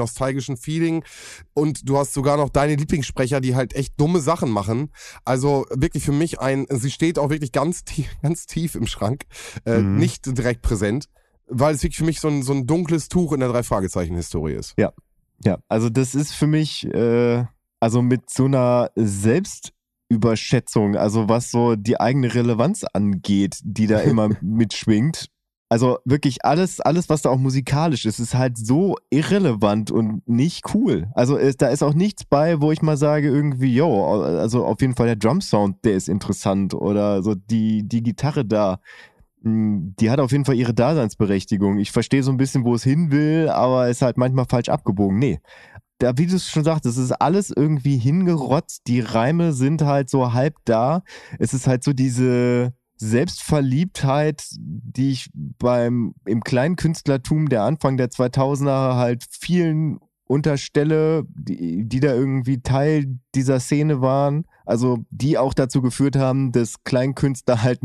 nostalgischen 0.48 0.56
Feeling 0.56 1.04
und 1.54 1.88
du 1.88 1.98
hast 1.98 2.14
sogar 2.14 2.36
noch 2.36 2.50
deine 2.50 2.76
Lieblingssprecher, 2.76 3.40
die 3.40 3.54
halt 3.54 3.74
echt 3.74 3.98
dumme 4.00 4.20
Sachen 4.20 4.50
machen. 4.50 4.90
Also 5.24 5.66
wirklich 5.70 6.04
für 6.04 6.12
mich 6.12 6.40
ein, 6.40 6.66
sie 6.70 6.90
steht 6.90 7.18
auch 7.18 7.30
wirklich 7.30 7.52
ganz 7.52 7.84
tief, 7.84 8.08
ganz 8.22 8.46
tief 8.46 8.74
im 8.74 8.86
Schrank, 8.86 9.24
äh, 9.64 9.80
Mhm. 9.80 9.98
nicht 9.98 10.38
direkt 10.38 10.62
präsent 10.62 11.08
weil 11.46 11.74
es 11.74 11.82
wirklich 11.82 11.98
für 11.98 12.06
mich 12.06 12.20
so 12.20 12.28
ein, 12.28 12.42
so 12.42 12.54
ein 12.54 12.66
dunkles 12.66 13.10
Tuch 13.10 13.34
in 13.34 13.40
der 13.40 13.50
Drei-Fragezeichen-Historie 13.50 14.54
ist. 14.54 14.72
Ja, 15.44 15.58
also 15.68 15.90
das 15.90 16.14
ist 16.14 16.32
für 16.32 16.46
mich, 16.46 16.86
äh, 16.86 17.44
also 17.80 18.00
mit 18.00 18.30
so 18.30 18.46
einer 18.46 18.90
Selbstüberschätzung, 18.96 20.96
also 20.96 21.28
was 21.28 21.50
so 21.50 21.76
die 21.76 22.00
eigene 22.00 22.34
Relevanz 22.34 22.84
angeht, 22.94 23.58
die 23.62 23.86
da 23.86 23.98
immer 24.00 24.30
mitschwingt. 24.40 25.26
Also 25.74 25.98
wirklich 26.04 26.44
alles, 26.44 26.80
alles, 26.80 27.08
was 27.08 27.22
da 27.22 27.30
auch 27.30 27.38
musikalisch 27.38 28.06
ist, 28.06 28.20
ist 28.20 28.36
halt 28.36 28.56
so 28.56 28.94
irrelevant 29.10 29.90
und 29.90 30.22
nicht 30.28 30.72
cool. 30.72 31.08
Also 31.16 31.36
ist, 31.36 31.62
da 31.62 31.66
ist 31.66 31.82
auch 31.82 31.94
nichts 31.94 32.24
bei, 32.24 32.60
wo 32.60 32.70
ich 32.70 32.80
mal 32.80 32.96
sage 32.96 33.26
irgendwie, 33.26 33.74
yo, 33.74 34.22
also 34.22 34.64
auf 34.64 34.80
jeden 34.80 34.94
Fall 34.94 35.06
der 35.06 35.16
Drum-Sound, 35.16 35.84
der 35.84 35.94
ist 35.94 36.08
interessant 36.08 36.74
oder 36.74 37.24
so 37.24 37.34
die, 37.34 37.82
die 37.88 38.04
Gitarre 38.04 38.44
da, 38.44 38.78
mh, 39.42 39.94
die 39.98 40.12
hat 40.12 40.20
auf 40.20 40.30
jeden 40.30 40.44
Fall 40.44 40.54
ihre 40.54 40.74
Daseinsberechtigung. 40.74 41.78
Ich 41.78 41.90
verstehe 41.90 42.22
so 42.22 42.30
ein 42.30 42.36
bisschen, 42.36 42.64
wo 42.64 42.76
es 42.76 42.84
hin 42.84 43.10
will, 43.10 43.48
aber 43.48 43.88
ist 43.88 44.00
halt 44.00 44.16
manchmal 44.16 44.44
falsch 44.48 44.68
abgebogen. 44.68 45.18
Nee. 45.18 45.40
Da, 45.98 46.16
wie 46.16 46.26
du 46.26 46.36
es 46.36 46.48
schon 46.48 46.62
sagst, 46.62 46.86
es 46.86 46.98
ist 46.98 47.10
alles 47.10 47.50
irgendwie 47.50 47.96
hingerotzt. 47.96 48.82
Die 48.86 49.00
Reime 49.00 49.52
sind 49.52 49.82
halt 49.82 50.08
so 50.08 50.32
halb 50.32 50.54
da. 50.66 51.02
Es 51.40 51.52
ist 51.52 51.66
halt 51.66 51.82
so 51.82 51.92
diese, 51.92 52.74
Selbstverliebtheit, 52.96 54.44
die 54.58 55.12
ich 55.12 55.30
beim 55.34 56.14
im 56.24 56.42
Kleinkünstlertum 56.42 57.48
der 57.48 57.62
Anfang 57.62 57.96
der 57.96 58.08
2000er 58.08 58.96
halt 58.96 59.24
vielen 59.30 59.98
unterstelle, 60.26 61.24
die, 61.28 61.86
die 61.86 62.00
da 62.00 62.14
irgendwie 62.14 62.62
Teil 62.62 63.18
dieser 63.34 63.60
Szene 63.60 64.00
waren, 64.00 64.46
also 64.64 65.04
die 65.10 65.38
auch 65.38 65.54
dazu 65.54 65.82
geführt 65.82 66.16
haben, 66.16 66.52
dass 66.52 66.82
Kleinkünstler 66.84 67.62
halt 67.62 67.80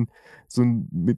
so 0.47 0.63
mit, 0.63 1.17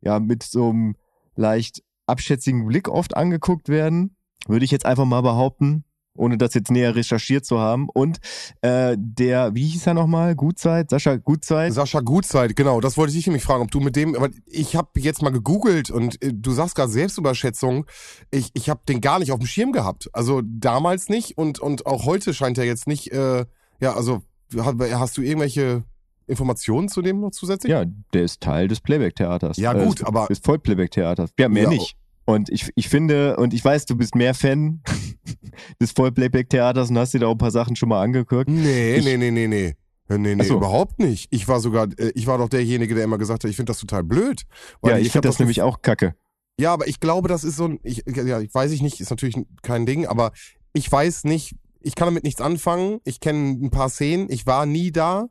ja, 0.00 0.18
mit 0.18 0.42
so 0.42 0.70
einem 0.70 0.96
leicht 1.34 1.82
abschätzigen 2.06 2.66
Blick 2.66 2.88
oft 2.88 3.16
angeguckt 3.16 3.68
werden, 3.68 4.16
würde 4.46 4.64
ich 4.64 4.70
jetzt 4.70 4.86
einfach 4.86 5.04
mal 5.04 5.20
behaupten 5.20 5.84
ohne 6.16 6.38
das 6.38 6.54
jetzt 6.54 6.70
näher 6.70 6.94
recherchiert 6.94 7.44
zu 7.44 7.58
haben. 7.58 7.88
Und 7.88 8.18
äh, 8.62 8.96
der, 8.98 9.54
wie 9.54 9.66
hieß 9.66 9.86
er 9.86 9.94
nochmal? 9.94 10.34
Gutzeit? 10.34 10.90
Sascha 10.90 11.16
Gutzeit? 11.16 11.72
Sascha 11.72 12.00
Gutzeit, 12.00 12.56
genau. 12.56 12.80
Das 12.80 12.96
wollte 12.96 13.16
ich 13.16 13.26
nämlich 13.26 13.42
fragen, 13.42 13.62
ob 13.62 13.70
du 13.70 13.80
mit 13.80 13.96
dem, 13.96 14.14
aber 14.14 14.28
ich 14.46 14.76
habe 14.76 14.88
jetzt 14.98 15.22
mal 15.22 15.30
gegoogelt 15.30 15.90
und 15.90 16.22
äh, 16.22 16.32
du 16.32 16.52
sagst 16.52 16.74
gerade 16.74 16.90
Selbstüberschätzung. 16.90 17.86
Ich, 18.30 18.50
ich 18.54 18.68
habe 18.68 18.80
den 18.88 19.00
gar 19.00 19.18
nicht 19.18 19.32
auf 19.32 19.38
dem 19.38 19.46
Schirm 19.46 19.72
gehabt. 19.72 20.08
Also 20.12 20.42
damals 20.44 21.08
nicht 21.08 21.38
und, 21.38 21.58
und 21.58 21.86
auch 21.86 22.04
heute 22.06 22.34
scheint 22.34 22.58
er 22.58 22.64
jetzt 22.64 22.86
nicht, 22.86 23.12
äh, 23.12 23.44
ja, 23.80 23.94
also 23.94 24.22
hast 24.54 25.16
du 25.18 25.22
irgendwelche 25.22 25.84
Informationen 26.26 26.88
zu 26.88 27.02
dem 27.02 27.20
noch 27.20 27.30
zusätzlich? 27.30 27.70
Ja, 27.70 27.84
der 28.12 28.22
ist 28.22 28.40
Teil 28.40 28.68
des 28.68 28.80
Playback-Theaters. 28.80 29.56
Ja, 29.58 29.72
gut, 29.72 30.00
äh, 30.00 30.04
aber. 30.04 30.26
Des 30.26 30.40
Vollplayback-Theaters. 30.40 31.30
Ja, 31.38 31.48
mehr 31.48 31.64
Ja, 31.64 31.68
nicht. 31.70 31.96
Und 32.26 32.50
ich, 32.50 32.70
ich 32.74 32.88
finde, 32.88 33.36
und 33.36 33.54
ich 33.54 33.64
weiß, 33.64 33.86
du 33.86 33.96
bist 33.96 34.14
mehr 34.14 34.34
Fan 34.34 34.82
des 35.80 35.92
Vollplayback-Theaters 35.92 36.90
und 36.90 36.98
hast 36.98 37.14
dir 37.14 37.20
da 37.20 37.26
auch 37.28 37.32
ein 37.32 37.38
paar 37.38 37.50
Sachen 37.50 37.76
schon 37.76 37.88
mal 37.88 38.02
angeguckt. 38.02 38.48
Nee, 38.48 38.96
Ich- 38.96 39.04
nee, 39.04 39.16
nee, 39.16 39.30
nee, 39.30 39.46
nee. 39.48 39.74
Nee, 40.08 40.18
nee, 40.18 40.36
Ach 40.40 40.44
so. 40.44 40.56
überhaupt 40.58 41.00
nicht. 41.00 41.26
Ich 41.32 41.48
war 41.48 41.58
sogar, 41.58 41.88
äh, 41.98 42.12
ich 42.14 42.28
war 42.28 42.38
doch 42.38 42.48
derjenige, 42.48 42.94
der 42.94 43.02
immer 43.02 43.18
gesagt 43.18 43.42
hat, 43.42 43.50
ich 43.50 43.56
finde 43.56 43.70
das 43.70 43.80
total 43.80 44.04
blöd. 44.04 44.42
Ja, 44.84 44.98
ich, 44.98 45.06
hab 45.08 45.12
finde 45.14 45.28
das 45.28 45.34
doch 45.34 45.40
nämlich 45.40 45.62
auch 45.62 45.82
kacke. 45.82 46.14
Ja, 46.60 46.72
aber 46.72 46.86
ich 46.86 47.00
glaube, 47.00 47.28
das 47.28 47.42
ist 47.42 47.56
so 47.56 47.64
ein, 47.64 47.80
ich, 47.82 48.04
ja, 48.06 48.40
ich 48.40 48.54
weiß 48.54 48.70
ich 48.70 48.82
nicht, 48.82 49.00
ist 49.00 49.10
natürlich 49.10 49.36
kein 49.62 49.84
Ding, 49.84 50.06
aber 50.06 50.30
ich 50.74 50.90
weiß 50.90 51.24
nicht, 51.24 51.56
ich 51.86 51.94
kann 51.94 52.06
damit 52.06 52.24
nichts 52.24 52.40
anfangen. 52.40 52.98
Ich 53.04 53.20
kenne 53.20 53.50
ein 53.62 53.70
paar 53.70 53.88
Szenen, 53.88 54.26
ich 54.28 54.44
war 54.46 54.66
nie 54.66 54.90
da. 54.90 55.28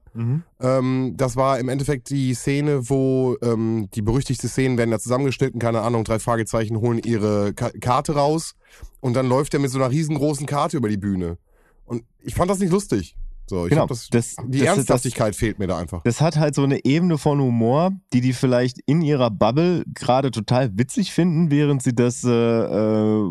Ähm, 0.62 1.14
das 1.18 1.36
war 1.36 1.60
im 1.60 1.68
Endeffekt 1.70 2.10
die 2.10 2.34
Szene, 2.34 2.90
wo 2.90 3.36
ähm, 3.44 3.90
die 3.94 4.02
berüchtigte 4.02 4.48
Szenen 4.48 4.78
werden 4.78 4.92
da 4.92 5.00
zusammengeschnitten, 5.00 5.60
keine 5.60 5.82
Ahnung, 5.82 6.04
drei 6.06 6.20
Fragezeichen 6.20 6.78
holen 6.80 7.00
ihre 7.04 7.54
Ka 7.54 7.72
Karte 7.82 8.14
raus 8.16 8.56
und 9.02 9.16
dann 9.16 9.28
läuft 9.28 9.54
er 9.54 9.60
mit 9.60 9.70
so 9.72 9.78
einer 9.80 9.92
riesengroßen 9.92 10.46
Karte 10.46 10.78
über 10.78 10.88
die 10.90 10.98
Bühne. 10.98 11.38
Und 11.86 12.04
ich 12.24 12.36
fand 12.36 12.50
das 12.50 12.60
nicht 12.60 12.72
lustig. 12.72 13.16
So, 13.48 13.66
ich 13.66 13.70
Genau, 13.72 13.86
das, 13.86 14.08
das- 14.10 14.38
die 14.48 14.60
das- 14.60 14.70
Ernsthaftigkeit 14.78 15.36
fehlt 15.36 15.60
mir 15.60 15.68
da 15.68 15.78
einfach. 15.78 16.02
Das 16.04 16.20
hat 16.22 16.38
halt 16.38 16.56
so 16.56 16.64
eine 16.64 16.84
Ebene 16.86 17.18
von 17.18 17.40
Humor, 17.40 17.92
die 18.14 18.22
die 18.22 18.34
vielleicht 18.34 18.80
in 18.88 19.02
ihrer 19.02 19.30
Bubble 19.30 19.84
gerade 19.94 20.32
total 20.32 20.72
witzig 20.78 21.12
finden, 21.14 21.52
während 21.52 21.84
sie 21.84 21.94
das 21.94 22.24
äh, 22.24 22.30
äh, 22.32 23.30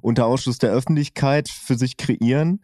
unter 0.00 0.26
Ausschluss 0.26 0.58
der 0.58 0.70
Öffentlichkeit 0.70 1.48
für 1.48 1.76
sich 1.76 1.96
kreieren, 1.96 2.60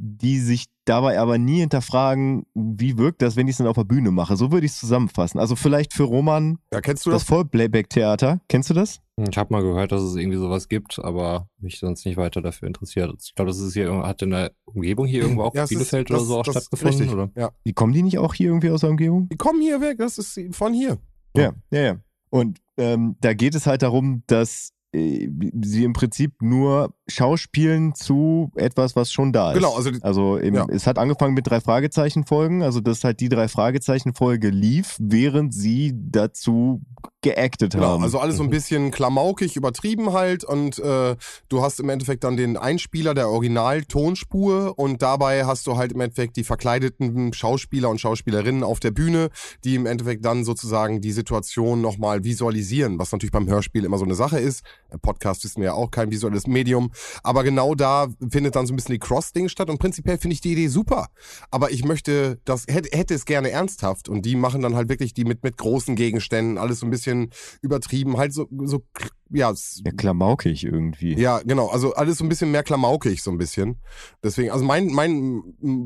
die 0.00 0.38
sich 0.38 0.66
dabei 0.84 1.18
aber 1.18 1.38
nie 1.38 1.58
hinterfragen, 1.60 2.46
wie 2.54 2.96
wirkt 2.98 3.20
das, 3.20 3.34
wenn 3.36 3.46
ich 3.48 3.52
es 3.52 3.58
dann 3.58 3.66
auf 3.66 3.74
der 3.76 3.84
Bühne 3.84 4.10
mache. 4.12 4.36
So 4.36 4.52
würde 4.52 4.64
ich 4.64 4.72
es 4.72 4.78
zusammenfassen. 4.78 5.38
Also 5.40 5.56
vielleicht 5.56 5.92
für 5.92 6.04
Roman 6.04 6.58
Ja, 6.72 6.80
kennst 6.80 7.04
du 7.04 7.10
das 7.10 7.22
das? 7.22 7.28
Vollplayback-Theater. 7.28 8.40
Kennst 8.48 8.70
du 8.70 8.74
das? 8.74 9.00
Ich 9.28 9.36
habe 9.36 9.52
mal 9.52 9.62
gehört, 9.62 9.90
dass 9.90 10.00
es 10.02 10.14
irgendwie 10.14 10.38
sowas 10.38 10.68
gibt, 10.68 10.98
aber 11.00 11.48
mich 11.58 11.80
sonst 11.80 12.06
nicht 12.06 12.16
weiter 12.16 12.40
dafür 12.40 12.68
interessiert. 12.68 13.12
Ich 13.22 13.34
glaube, 13.34 13.50
das 13.50 13.58
ist 13.58 13.74
hier, 13.74 13.92
hat 14.04 14.22
in 14.22 14.30
der 14.30 14.52
Umgebung 14.66 15.06
hier 15.06 15.22
irgendwo 15.22 15.42
auch 15.42 15.54
Ja, 15.54 15.64
es 15.64 15.70
ist- 15.72 15.76
Bielefeld 15.78 16.10
das- 16.10 16.16
oder 16.20 16.26
so 16.26 16.38
auch 16.38 16.44
stattgefunden, 16.44 16.98
richtig. 17.00 17.12
oder? 17.12 17.30
Ja. 17.36 17.50
Die 17.66 17.72
kommen 17.72 17.92
die 17.92 18.02
nicht 18.04 18.18
auch 18.18 18.32
hier 18.32 18.46
irgendwie 18.48 18.70
aus 18.70 18.80
der 18.82 18.90
Umgebung? 18.90 19.28
Die 19.28 19.36
kommen 19.36 19.60
hier 19.60 19.80
weg, 19.80 19.98
das 19.98 20.16
ist 20.18 20.38
von 20.52 20.72
hier. 20.72 20.98
Ja, 21.36 21.52
ja, 21.72 21.80
ja. 21.80 21.96
Und 22.30 22.60
ähm, 22.76 23.16
da 23.20 23.34
geht 23.34 23.54
es 23.56 23.66
halt 23.66 23.82
darum, 23.82 24.22
dass 24.28 24.70
sie 24.92 25.84
im 25.84 25.92
Prinzip 25.92 26.40
nur 26.40 26.94
schauspielen 27.08 27.94
zu 27.94 28.50
etwas, 28.56 28.96
was 28.96 29.12
schon 29.12 29.32
da 29.32 29.50
ist. 29.52 29.56
Genau, 29.58 29.74
also 29.74 29.90
Also 30.00 30.36
im, 30.38 30.54
Ja. 30.54 30.66
es 30.70 30.86
hat 30.86 30.98
angefangen 30.98 31.34
mit 31.34 31.46
drei 31.46 31.60
Fragezeichen-Folgen, 31.60 32.62
also 32.62 32.80
dass 32.80 33.04
halt 33.04 33.20
die 33.20 33.28
drei 33.28 33.48
Fragezeichen-Folge 33.48 34.48
lief, 34.48 34.96
während 34.98 35.52
sie 35.52 35.92
dazu 35.94 36.80
geactet 37.20 37.72
Genau, 37.74 37.86
haben. 37.88 38.02
also 38.04 38.18
alles 38.18 38.36
so 38.36 38.42
ein 38.42 38.50
bisschen 38.50 38.90
klamaukig 38.90 39.56
übertrieben 39.56 40.12
halt 40.12 40.44
und 40.44 40.78
äh, 40.78 41.16
du 41.48 41.62
hast 41.62 41.80
im 41.80 41.88
Endeffekt 41.88 42.24
dann 42.24 42.36
den 42.36 42.56
Einspieler 42.56 43.12
der 43.14 43.28
Original-Tonspur 43.28 44.78
und 44.78 45.02
dabei 45.02 45.44
hast 45.44 45.66
du 45.66 45.76
halt 45.76 45.92
im 45.92 46.00
Endeffekt 46.00 46.36
die 46.36 46.44
verkleideten 46.44 47.32
Schauspieler 47.32 47.90
und 47.90 48.00
Schauspielerinnen 48.00 48.62
auf 48.62 48.80
der 48.80 48.90
Bühne, 48.90 49.30
die 49.64 49.74
im 49.74 49.86
Endeffekt 49.86 50.24
dann 50.24 50.44
sozusagen 50.44 51.00
die 51.00 51.12
Situation 51.12 51.80
nochmal 51.80 52.24
visualisieren, 52.24 52.98
was 52.98 53.12
natürlich 53.12 53.32
beim 53.32 53.48
Hörspiel 53.48 53.84
immer 53.84 53.98
so 53.98 54.04
eine 54.04 54.14
Sache 54.14 54.38
ist. 54.38 54.62
Äh, 54.90 54.98
Podcast 54.98 55.44
wissen 55.44 55.60
wir 55.60 55.66
ja 55.66 55.74
auch 55.74 55.90
kein 55.90 56.10
visuelles 56.10 56.46
Medium, 56.46 56.90
aber 57.22 57.44
genau 57.44 57.74
da 57.74 58.08
findet 58.30 58.56
dann 58.56 58.66
so 58.66 58.72
ein 58.72 58.76
bisschen 58.76 58.94
die 58.94 58.98
Cross-Ding 58.98 59.48
statt 59.48 59.70
und 59.70 59.78
prinzipiell 59.78 60.18
finde 60.18 60.34
ich 60.34 60.40
die 60.40 60.52
Idee 60.52 60.68
super. 60.68 61.08
Aber 61.50 61.70
ich 61.70 61.84
möchte, 61.84 62.40
das 62.44 62.66
hätte, 62.68 62.96
hätte 62.96 63.14
es 63.14 63.24
gerne 63.24 63.50
ernsthaft 63.50 64.08
und 64.08 64.22
die 64.22 64.36
machen 64.36 64.62
dann 64.62 64.76
halt 64.76 64.88
wirklich 64.88 65.14
die 65.14 65.24
mit, 65.24 65.42
mit 65.42 65.56
großen 65.56 65.96
Gegenständen, 65.96 66.58
alles 66.58 66.80
so 66.80 66.86
ein 66.86 66.90
bisschen 66.90 67.30
übertrieben, 67.62 68.16
halt 68.16 68.32
so, 68.32 68.48
so 68.64 68.82
ja, 69.30 69.52
ja, 69.52 69.92
klamaukig 69.96 70.64
irgendwie. 70.64 71.18
ja, 71.18 71.40
genau, 71.44 71.68
also 71.68 71.94
alles 71.94 72.18
so 72.18 72.24
ein 72.24 72.28
bisschen 72.28 72.50
mehr 72.50 72.62
klamaukig, 72.62 73.22
so 73.22 73.30
ein 73.30 73.38
bisschen. 73.38 73.76
Deswegen, 74.22 74.50
also 74.50 74.64
mein, 74.64 74.86
mein 74.86 75.42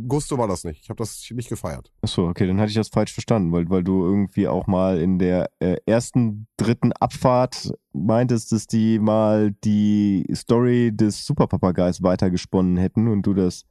Gusto 0.08 0.38
war 0.38 0.48
das 0.48 0.64
nicht. 0.64 0.82
Ich 0.82 0.88
habe 0.88 0.98
das 0.98 1.26
nicht 1.30 1.48
gefeiert. 1.48 1.92
Achso, 2.02 2.28
okay, 2.28 2.46
dann 2.46 2.60
hatte 2.60 2.70
ich 2.70 2.76
das 2.76 2.88
falsch 2.88 3.12
verstanden, 3.12 3.52
weil, 3.52 3.68
weil 3.68 3.82
du 3.82 4.04
irgendwie 4.04 4.48
auch 4.48 4.66
mal 4.66 5.00
in 5.00 5.18
der 5.18 5.50
äh, 5.60 5.76
ersten, 5.86 6.46
dritten 6.56 6.92
Abfahrt 6.92 7.72
meintest, 7.92 8.52
dass 8.52 8.66
die 8.66 8.98
mal 8.98 9.52
die 9.64 10.26
Story 10.34 10.90
des 10.94 11.24
Superpapageis 11.24 12.02
weitergesponnen 12.02 12.76
hätten 12.76 13.08
und 13.08 13.22
du 13.22 13.34
das 13.34 13.64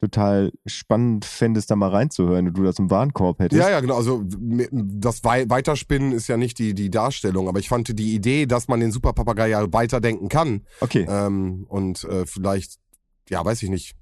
total 0.00 0.52
spannend 0.66 1.24
fändest, 1.24 1.70
da 1.70 1.76
mal 1.76 1.88
reinzuhören 1.90 2.48
und 2.48 2.58
du 2.58 2.62
das 2.62 2.78
im 2.78 2.90
Warenkorb 2.90 3.38
hättest. 3.38 3.60
Ja, 3.62 3.70
ja, 3.70 3.80
genau. 3.80 3.96
Also 3.96 4.22
das 4.70 5.24
Wei- 5.24 5.48
Weiterspinnen 5.48 6.12
ist 6.12 6.28
ja 6.28 6.36
nicht 6.36 6.58
die, 6.58 6.74
die 6.74 6.90
Darstellung, 6.90 7.48
aber 7.48 7.58
ich 7.58 7.68
fand 7.68 7.98
die 7.98 8.14
Idee, 8.14 8.46
dass 8.46 8.68
man 8.68 8.80
den 8.80 8.92
Superpapagei 8.92 9.48
ja 9.48 9.72
weiterdenken 9.72 10.28
kann 10.28 10.62
Okay, 10.80 11.06
ähm, 11.08 11.64
und 11.68 12.04
äh, 12.04 12.26
vielleicht, 12.26 12.78
ja, 13.30 13.44
weiß 13.44 13.62
ich 13.62 13.70
nicht. 13.70 13.94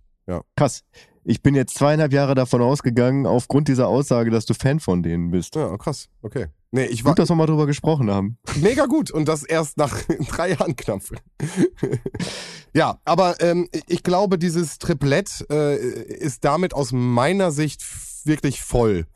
krass. 0.56 0.82
Ich 1.24 1.40
bin 1.40 1.54
jetzt 1.54 1.76
zweieinhalb 1.76 2.12
Jahre 2.12 2.34
davon 2.34 2.62
ausgegangen, 2.62 3.26
aufgrund 3.26 3.68
dieser 3.68 3.86
Aussage, 3.86 4.30
dass 4.30 4.44
du 4.44 4.54
Fan 4.54 4.80
von 4.80 5.04
denen 5.04 5.30
bist. 5.30 5.54
Ja, 5.54 5.76
krass, 5.78 6.08
okay. 6.22 6.46
Nee, 6.74 6.86
ich 6.86 7.04
war 7.04 7.12
Gut, 7.12 7.18
dass 7.18 7.28
wir 7.28 7.34
mal 7.36 7.46
drüber 7.46 7.66
gesprochen 7.66 8.10
haben. 8.10 8.38
mega 8.56 8.86
gut 8.86 9.10
und 9.10 9.28
das 9.28 9.42
erst 9.42 9.76
nach 9.76 9.94
drei 10.30 10.52
Jahren 10.52 10.74
knapp. 10.74 11.02
ja, 12.74 12.98
aber 13.04 13.40
ähm, 13.40 13.68
ich 13.88 14.02
glaube, 14.02 14.38
dieses 14.38 14.78
Triplett 14.78 15.46
äh, 15.50 15.76
ist 15.76 16.44
damit 16.44 16.74
aus 16.74 16.92
meiner 16.92 17.50
Sicht 17.52 17.84
wirklich 18.24 18.62
voll. 18.62 19.06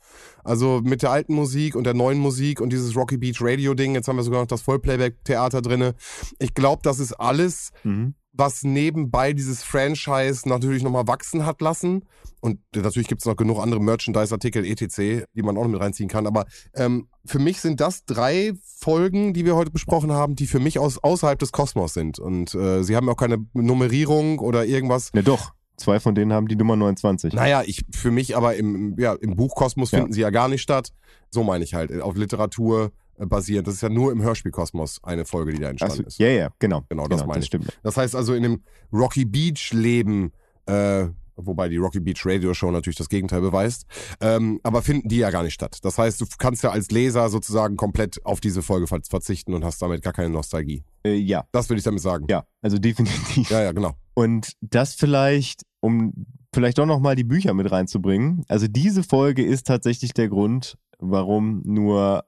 Also 0.43 0.81
mit 0.83 1.01
der 1.01 1.11
alten 1.11 1.33
Musik 1.33 1.75
und 1.75 1.83
der 1.83 1.93
neuen 1.93 2.19
Musik 2.19 2.61
und 2.61 2.71
dieses 2.71 2.95
Rocky 2.95 3.17
Beach 3.17 3.37
Radio 3.41 3.73
Ding, 3.73 3.95
jetzt 3.95 4.07
haben 4.07 4.15
wir 4.17 4.23
sogar 4.23 4.41
noch 4.41 4.47
das 4.47 4.61
Vollplayback-Theater 4.61 5.61
drinne. 5.61 5.95
Ich 6.39 6.53
glaube, 6.53 6.81
das 6.83 6.99
ist 6.99 7.13
alles, 7.13 7.71
Mhm. 7.83 8.13
Was 8.37 8.63
nebenbei 8.63 9.33
dieses 9.33 9.63
Franchise 9.63 10.47
natürlich 10.47 10.83
nochmal 10.83 11.07
wachsen 11.07 11.45
hat 11.45 11.61
lassen. 11.61 12.05
Und 12.39 12.59
natürlich 12.75 13.07
gibt 13.07 13.21
es 13.21 13.25
noch 13.25 13.35
genug 13.35 13.59
andere 13.59 13.81
Merchandise-Artikel, 13.81 14.63
etc., 14.65 15.25
die 15.33 15.41
man 15.41 15.57
auch 15.57 15.63
noch 15.63 15.69
mit 15.71 15.81
reinziehen 15.81 16.07
kann. 16.07 16.27
Aber 16.27 16.45
ähm, 16.75 17.07
für 17.25 17.39
mich 17.39 17.59
sind 17.61 17.81
das 17.81 18.05
drei 18.05 18.53
Folgen, 18.79 19.33
die 19.33 19.43
wir 19.43 19.55
heute 19.55 19.71
besprochen 19.71 20.11
haben, 20.11 20.35
die 20.35 20.45
für 20.47 20.59
mich 20.59 20.77
aus, 20.79 20.97
außerhalb 21.03 21.39
des 21.39 21.51
Kosmos 21.51 21.93
sind. 21.93 22.19
Und 22.19 22.53
äh, 22.53 22.83
sie 22.83 22.95
haben 22.95 23.09
auch 23.09 23.17
keine 23.17 23.45
Nummerierung 23.53 24.39
oder 24.39 24.65
irgendwas. 24.65 25.11
Ja, 25.13 25.21
doch. 25.23 25.51
Zwei 25.77 25.99
von 25.99 26.15
denen 26.15 26.33
haben 26.33 26.47
die 26.47 26.55
Nummer 26.55 26.75
29. 26.75 27.33
Naja, 27.33 27.61
ich 27.65 27.85
für 27.91 28.09
mich 28.09 28.35
aber 28.35 28.55
im, 28.55 28.95
ja, 28.97 29.13
im 29.13 29.35
Buchkosmos 29.35 29.91
Ja. 29.91 29.99
finden 29.99 30.13
sie 30.13 30.21
ja 30.21 30.31
gar 30.31 30.47
nicht 30.47 30.61
statt. 30.61 30.89
So 31.29 31.43
meine 31.43 31.63
ich 31.63 31.73
halt, 31.75 32.01
auf 32.01 32.15
Literatur 32.15 32.91
basierend. 33.17 33.67
Das 33.67 33.75
ist 33.75 33.81
ja 33.81 33.89
nur 33.89 34.11
im 34.11 34.21
Hörspielkosmos 34.21 34.99
eine 35.03 35.25
Folge, 35.25 35.53
die 35.53 35.59
da 35.59 35.69
entstanden 35.69 35.93
Achso, 35.99 36.07
ist. 36.07 36.19
ja, 36.19 36.27
ja, 36.27 36.49
genau. 36.59 36.83
Genau, 36.89 37.07
das 37.07 37.25
meine 37.25 37.39
ich. 37.39 37.45
stimmt. 37.47 37.67
Das 37.83 37.97
heißt 37.97 38.15
also 38.15 38.33
in 38.33 38.43
dem 38.43 38.61
Rocky 38.93 39.25
Beach 39.25 39.71
Leben, 39.73 40.31
äh, 40.65 41.07
wobei 41.35 41.69
die 41.69 41.77
Rocky 41.77 41.99
Beach 41.99 42.21
Radio 42.25 42.53
Show 42.53 42.71
natürlich 42.71 42.95
das 42.97 43.09
Gegenteil 43.09 43.41
beweist, 43.41 43.85
ähm, 44.21 44.59
aber 44.63 44.81
finden 44.81 45.07
die 45.07 45.17
ja 45.17 45.29
gar 45.29 45.43
nicht 45.43 45.53
statt. 45.53 45.77
Das 45.83 45.97
heißt, 45.97 46.19
du 46.21 46.25
kannst 46.39 46.63
ja 46.63 46.71
als 46.71 46.89
Leser 46.89 47.29
sozusagen 47.29 47.75
komplett 47.77 48.23
auf 48.25 48.39
diese 48.39 48.61
Folge 48.63 48.87
ver- 48.87 49.01
verzichten 49.07 49.53
und 49.53 49.63
hast 49.63 49.81
damit 49.81 50.01
gar 50.01 50.13
keine 50.13 50.29
Nostalgie. 50.29 50.83
Äh, 51.05 51.13
ja, 51.15 51.45
Das 51.51 51.69
will 51.69 51.77
ich 51.77 51.83
damit 51.83 52.01
sagen. 52.01 52.25
ja, 52.29 52.43
also 52.61 52.77
definitiv. 52.79 53.49
ja, 53.49 53.61
ja 53.63 53.71
genau. 53.71 53.93
Und 54.15 54.53
das 54.61 54.95
vielleicht, 54.95 55.61
um 55.79 56.25
vielleicht 56.53 56.79
doch 56.79 56.87
nochmal 56.87 57.15
die 57.15 57.23
Bücher 57.23 57.53
mit 57.53 57.69
reinzubringen. 57.71 58.43
Also 58.47 58.67
diese 58.67 59.03
Folge 59.03 59.43
ist 59.45 59.67
tatsächlich 59.67 60.13
der 60.13 60.29
Grund, 60.29 60.75
warum 60.97 61.61
nur 61.65 62.23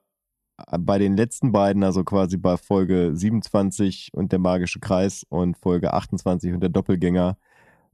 bei 0.80 0.98
den 0.98 1.16
letzten 1.16 1.52
beiden, 1.52 1.82
also 1.84 2.04
quasi 2.04 2.36
bei 2.36 2.56
Folge 2.56 3.10
27 3.14 4.10
und 4.12 4.32
der 4.32 4.38
magische 4.38 4.80
Kreis 4.80 5.24
und 5.28 5.56
Folge 5.58 5.92
28 5.92 6.52
und 6.52 6.60
der 6.60 6.70
Doppelgänger, 6.70 7.36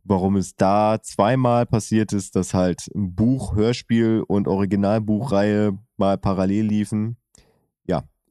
warum 0.04 0.36
es 0.36 0.56
da 0.56 0.98
zweimal 1.02 1.66
passiert 1.66 2.12
ist, 2.12 2.36
dass 2.36 2.54
halt 2.54 2.88
ein 2.94 3.14
Buch, 3.14 3.54
Hörspiel 3.54 4.24
und 4.26 4.48
Originalbuchreihe 4.48 5.78
mal 5.96 6.18
parallel 6.18 6.66
liefen. 6.66 7.16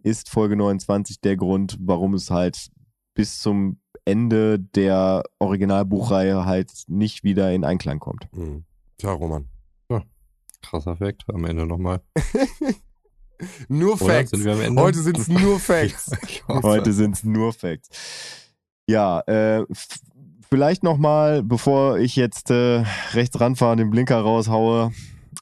ist 0.05 0.29
Folge 0.29 0.55
29 0.55 1.19
der 1.19 1.35
Grund, 1.35 1.77
warum 1.81 2.13
es 2.13 2.29
halt 2.29 2.69
bis 3.15 3.39
zum 3.39 3.79
Ende 4.05 4.59
der 4.59 5.23
Originalbuchreihe 5.39 6.45
halt 6.45 6.71
nicht 6.87 7.23
wieder 7.23 7.51
in 7.51 7.63
Einklang 7.63 7.99
kommt. 7.99 8.29
Mhm. 8.31 8.65
Tja, 8.97 9.11
Roman. 9.11 9.49
Krasser 10.61 10.95
Fakt 10.95 11.23
am 11.33 11.45
Ende 11.45 11.65
nochmal. 11.65 12.01
Nur 13.67 14.01
Oder? 14.01 14.05
Facts. 14.05 14.31
Sind? 14.31 14.79
Heute 14.79 14.99
sind 14.99 15.17
es 15.17 15.27
nur 15.27 15.59
Facts. 15.59 16.11
Heute 16.47 16.93
sind 16.93 17.15
es 17.15 17.23
nur 17.23 17.53
Facts. 17.53 17.89
Ja, 18.87 19.21
äh, 19.21 19.65
vielleicht 20.49 20.83
nochmal, 20.83 21.43
bevor 21.43 21.97
ich 21.97 22.15
jetzt 22.15 22.51
äh, 22.51 22.83
rechts 23.13 23.39
ranfahre 23.39 23.73
und 23.73 23.77
den 23.79 23.89
Blinker 23.89 24.19
raushaue, 24.19 24.91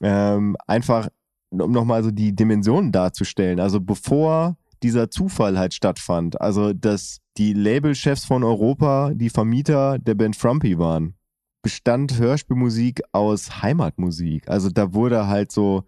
ähm, 0.02 0.56
einfach 0.66 1.08
um 1.50 1.70
nochmal 1.72 2.02
so 2.02 2.10
die 2.10 2.34
Dimensionen 2.34 2.90
darzustellen. 2.90 3.60
Also 3.60 3.80
bevor 3.80 4.56
dieser 4.82 5.10
Zufall 5.10 5.58
halt 5.58 5.74
stattfand, 5.74 6.40
also 6.40 6.72
dass 6.72 7.20
die 7.36 7.52
Labelchefs 7.52 8.24
von 8.24 8.44
Europa 8.44 9.12
die 9.14 9.30
Vermieter 9.30 9.98
der 9.98 10.14
Band 10.14 10.36
Frumpy 10.36 10.78
waren, 10.78 11.14
bestand 11.62 12.18
Hörspielmusik 12.18 13.02
aus 13.12 13.62
Heimatmusik. 13.62 14.48
Also 14.48 14.70
da 14.70 14.92
wurde 14.92 15.26
halt 15.26 15.50
so 15.50 15.84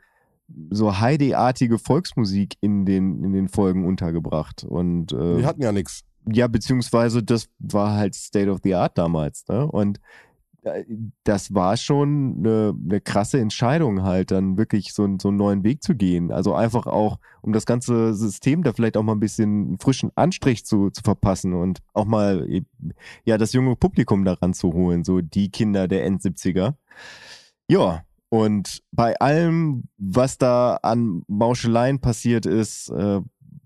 so 0.71 0.99
Heidi-artige 1.01 1.79
Volksmusik 1.79 2.57
in 2.61 2.85
den, 2.87 3.25
in 3.25 3.33
den 3.33 3.49
Folgen 3.49 3.85
untergebracht. 3.85 4.65
Und 4.65 5.13
äh, 5.13 5.39
Die 5.39 5.47
hatten 5.47 5.63
ja 5.63 5.73
nichts. 5.73 6.03
ja, 6.31 6.47
beziehungsweise 6.47 7.23
das 7.23 7.49
war 7.59 7.95
halt 7.97 8.15
State 8.15 8.51
of 8.51 8.61
the 8.63 8.75
Art 8.75 8.97
damals, 8.99 9.45
ne? 9.49 9.67
Und 9.67 10.01
äh, 10.63 10.85
das 11.25 11.53
war 11.55 11.77
schon 11.77 12.37
eine, 12.39 12.75
eine 12.81 13.01
krasse 13.01 13.41
Entscheidung 13.41 14.03
halt, 14.03 14.31
dann 14.31 14.57
wirklich 14.57 14.93
so, 14.95 15.03
einen- 15.05 15.19
so 15.19 15.29
einen 15.29 15.37
neuen 15.37 15.65
Weg 15.65 15.83
zu 15.83 15.95
gehen. 15.97 16.31
Also 16.31 16.55
einfach 16.55 16.87
auch, 16.87 17.19
um 17.43 17.53
das 17.53 17.67
ganze 17.67 18.15
System 18.15 18.63
da 18.63 18.73
vielleicht 18.73 18.97
auch 18.97 19.03
mal 19.03 19.13
ein 19.15 19.21
bisschen 19.21 19.67
einen 19.67 19.79
frischen 19.79 20.11
Anstrich 20.15 20.65
zu, 20.65 20.91
zu 20.91 21.03
verpassen 21.03 21.55
und 21.55 21.81
auch 21.93 22.05
mal 22.07 22.49
ja 23.25 23.37
das 23.39 23.53
junge 23.53 23.75
Publikum 23.77 24.25
daran 24.25 24.55
zu 24.55 24.73
holen, 24.73 25.03
so 25.05 25.21
die 25.21 25.51
Kinder 25.51 25.89
der 25.89 26.05
End-70er. 26.05 26.75
Ja, 27.69 28.03
und 28.37 28.83
bei 28.93 29.19
allem, 29.19 29.85
was 29.97 30.37
da 30.39 30.77
an 30.83 31.23
Mauscheleien 31.29 32.01
passiert 32.01 32.45
ist, 32.47 32.91
äh, 32.91 33.21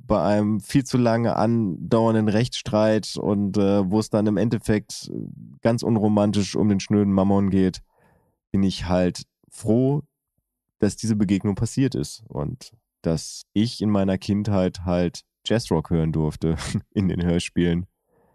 bei 0.07 0.23
einem 0.23 0.61
viel 0.61 0.85
zu 0.85 0.99
lange 0.99 1.37
andauernden 1.37 2.29
Rechtsstreit 2.29 3.17
und 3.17 3.57
äh, 3.57 3.89
wo 3.91 4.01
es 4.01 4.11
dann 4.11 4.27
im 4.27 4.37
Endeffekt 4.37 5.11
ganz 5.61 5.83
unromantisch 5.83 6.57
um 6.57 6.69
den 6.69 6.81
schnöden 6.81 7.13
Mammon 7.13 7.51
geht, 7.51 7.81
bin 8.51 8.63
ich 8.63 8.89
halt 8.89 9.23
froh, 9.49 10.03
dass 10.79 10.97
diese 10.97 11.15
Begegnung 11.17 11.55
passiert 11.55 11.95
ist 11.95 12.23
und 12.29 12.73
dass 13.03 13.43
ich 13.53 13.81
in 13.81 13.91
meiner 13.91 14.19
Kindheit 14.19 14.85
halt 14.85 15.23
Jazzrock 15.47 15.91
hören 15.91 16.13
durfte 16.13 16.57
in 16.93 17.09
den 17.09 17.25
Hörspielen, 17.25 17.87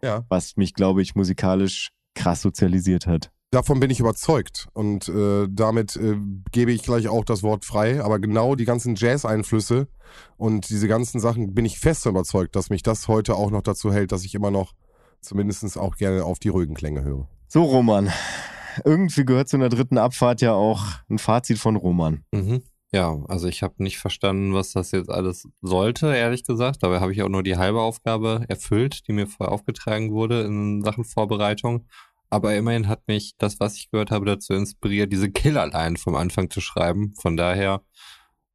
Ja. 0.02 0.24
was 0.28 0.56
mich, 0.56 0.74
glaube 0.74 1.02
ich, 1.02 1.14
musikalisch 1.14 1.90
krass 2.14 2.42
sozialisiert 2.42 3.06
hat. 3.06 3.30
Davon 3.56 3.80
bin 3.80 3.88
ich 3.88 4.00
überzeugt. 4.00 4.68
Und 4.74 5.08
äh, 5.08 5.48
damit 5.48 5.96
äh, 5.96 6.18
gebe 6.52 6.72
ich 6.72 6.82
gleich 6.82 7.08
auch 7.08 7.24
das 7.24 7.42
Wort 7.42 7.64
frei. 7.64 8.04
Aber 8.04 8.18
genau 8.18 8.54
die 8.54 8.66
ganzen 8.66 8.96
Jazz-Einflüsse 8.96 9.88
und 10.36 10.68
diese 10.68 10.88
ganzen 10.88 11.20
Sachen 11.20 11.54
bin 11.54 11.64
ich 11.64 11.78
fest 11.78 12.04
überzeugt, 12.04 12.54
dass 12.54 12.68
mich 12.68 12.82
das 12.82 13.08
heute 13.08 13.34
auch 13.34 13.50
noch 13.50 13.62
dazu 13.62 13.90
hält, 13.90 14.12
dass 14.12 14.26
ich 14.26 14.34
immer 14.34 14.50
noch 14.50 14.74
zumindest 15.22 15.78
auch 15.78 15.96
gerne 15.96 16.22
auf 16.22 16.38
die 16.38 16.50
ruhigen 16.50 16.74
Klänge 16.74 17.02
höre. 17.02 17.30
So, 17.48 17.62
Roman. 17.62 18.12
Irgendwie 18.84 19.24
gehört 19.24 19.48
zu 19.48 19.56
einer 19.56 19.70
dritten 19.70 19.96
Abfahrt 19.96 20.42
ja 20.42 20.52
auch 20.52 20.84
ein 21.08 21.18
Fazit 21.18 21.56
von 21.56 21.76
Roman. 21.76 22.24
Mhm. 22.32 22.60
Ja, 22.92 23.18
also 23.28 23.48
ich 23.48 23.62
habe 23.62 23.82
nicht 23.82 23.98
verstanden, 23.98 24.54
was 24.54 24.72
das 24.72 24.92
jetzt 24.92 25.10
alles 25.10 25.48
sollte, 25.60 26.14
ehrlich 26.14 26.44
gesagt. 26.44 26.82
Dabei 26.82 27.00
habe 27.00 27.12
ich 27.12 27.22
auch 27.22 27.28
nur 27.28 27.42
die 27.42 27.56
halbe 27.56 27.80
Aufgabe 27.80 28.44
erfüllt, 28.48 29.08
die 29.08 29.12
mir 29.12 29.26
vorher 29.26 29.52
aufgetragen 29.52 30.12
wurde 30.12 30.42
in 30.42 30.82
Sachen 30.82 31.04
Vorbereitung. 31.04 31.86
Aber 32.30 32.54
immerhin 32.56 32.88
hat 32.88 33.06
mich 33.06 33.34
das, 33.38 33.60
was 33.60 33.76
ich 33.76 33.90
gehört 33.90 34.10
habe, 34.10 34.26
dazu 34.26 34.52
inspiriert, 34.54 35.12
diese 35.12 35.30
Killerline 35.30 35.96
vom 35.96 36.16
Anfang 36.16 36.50
zu 36.50 36.60
schreiben. 36.60 37.14
Von 37.20 37.36
daher, 37.36 37.82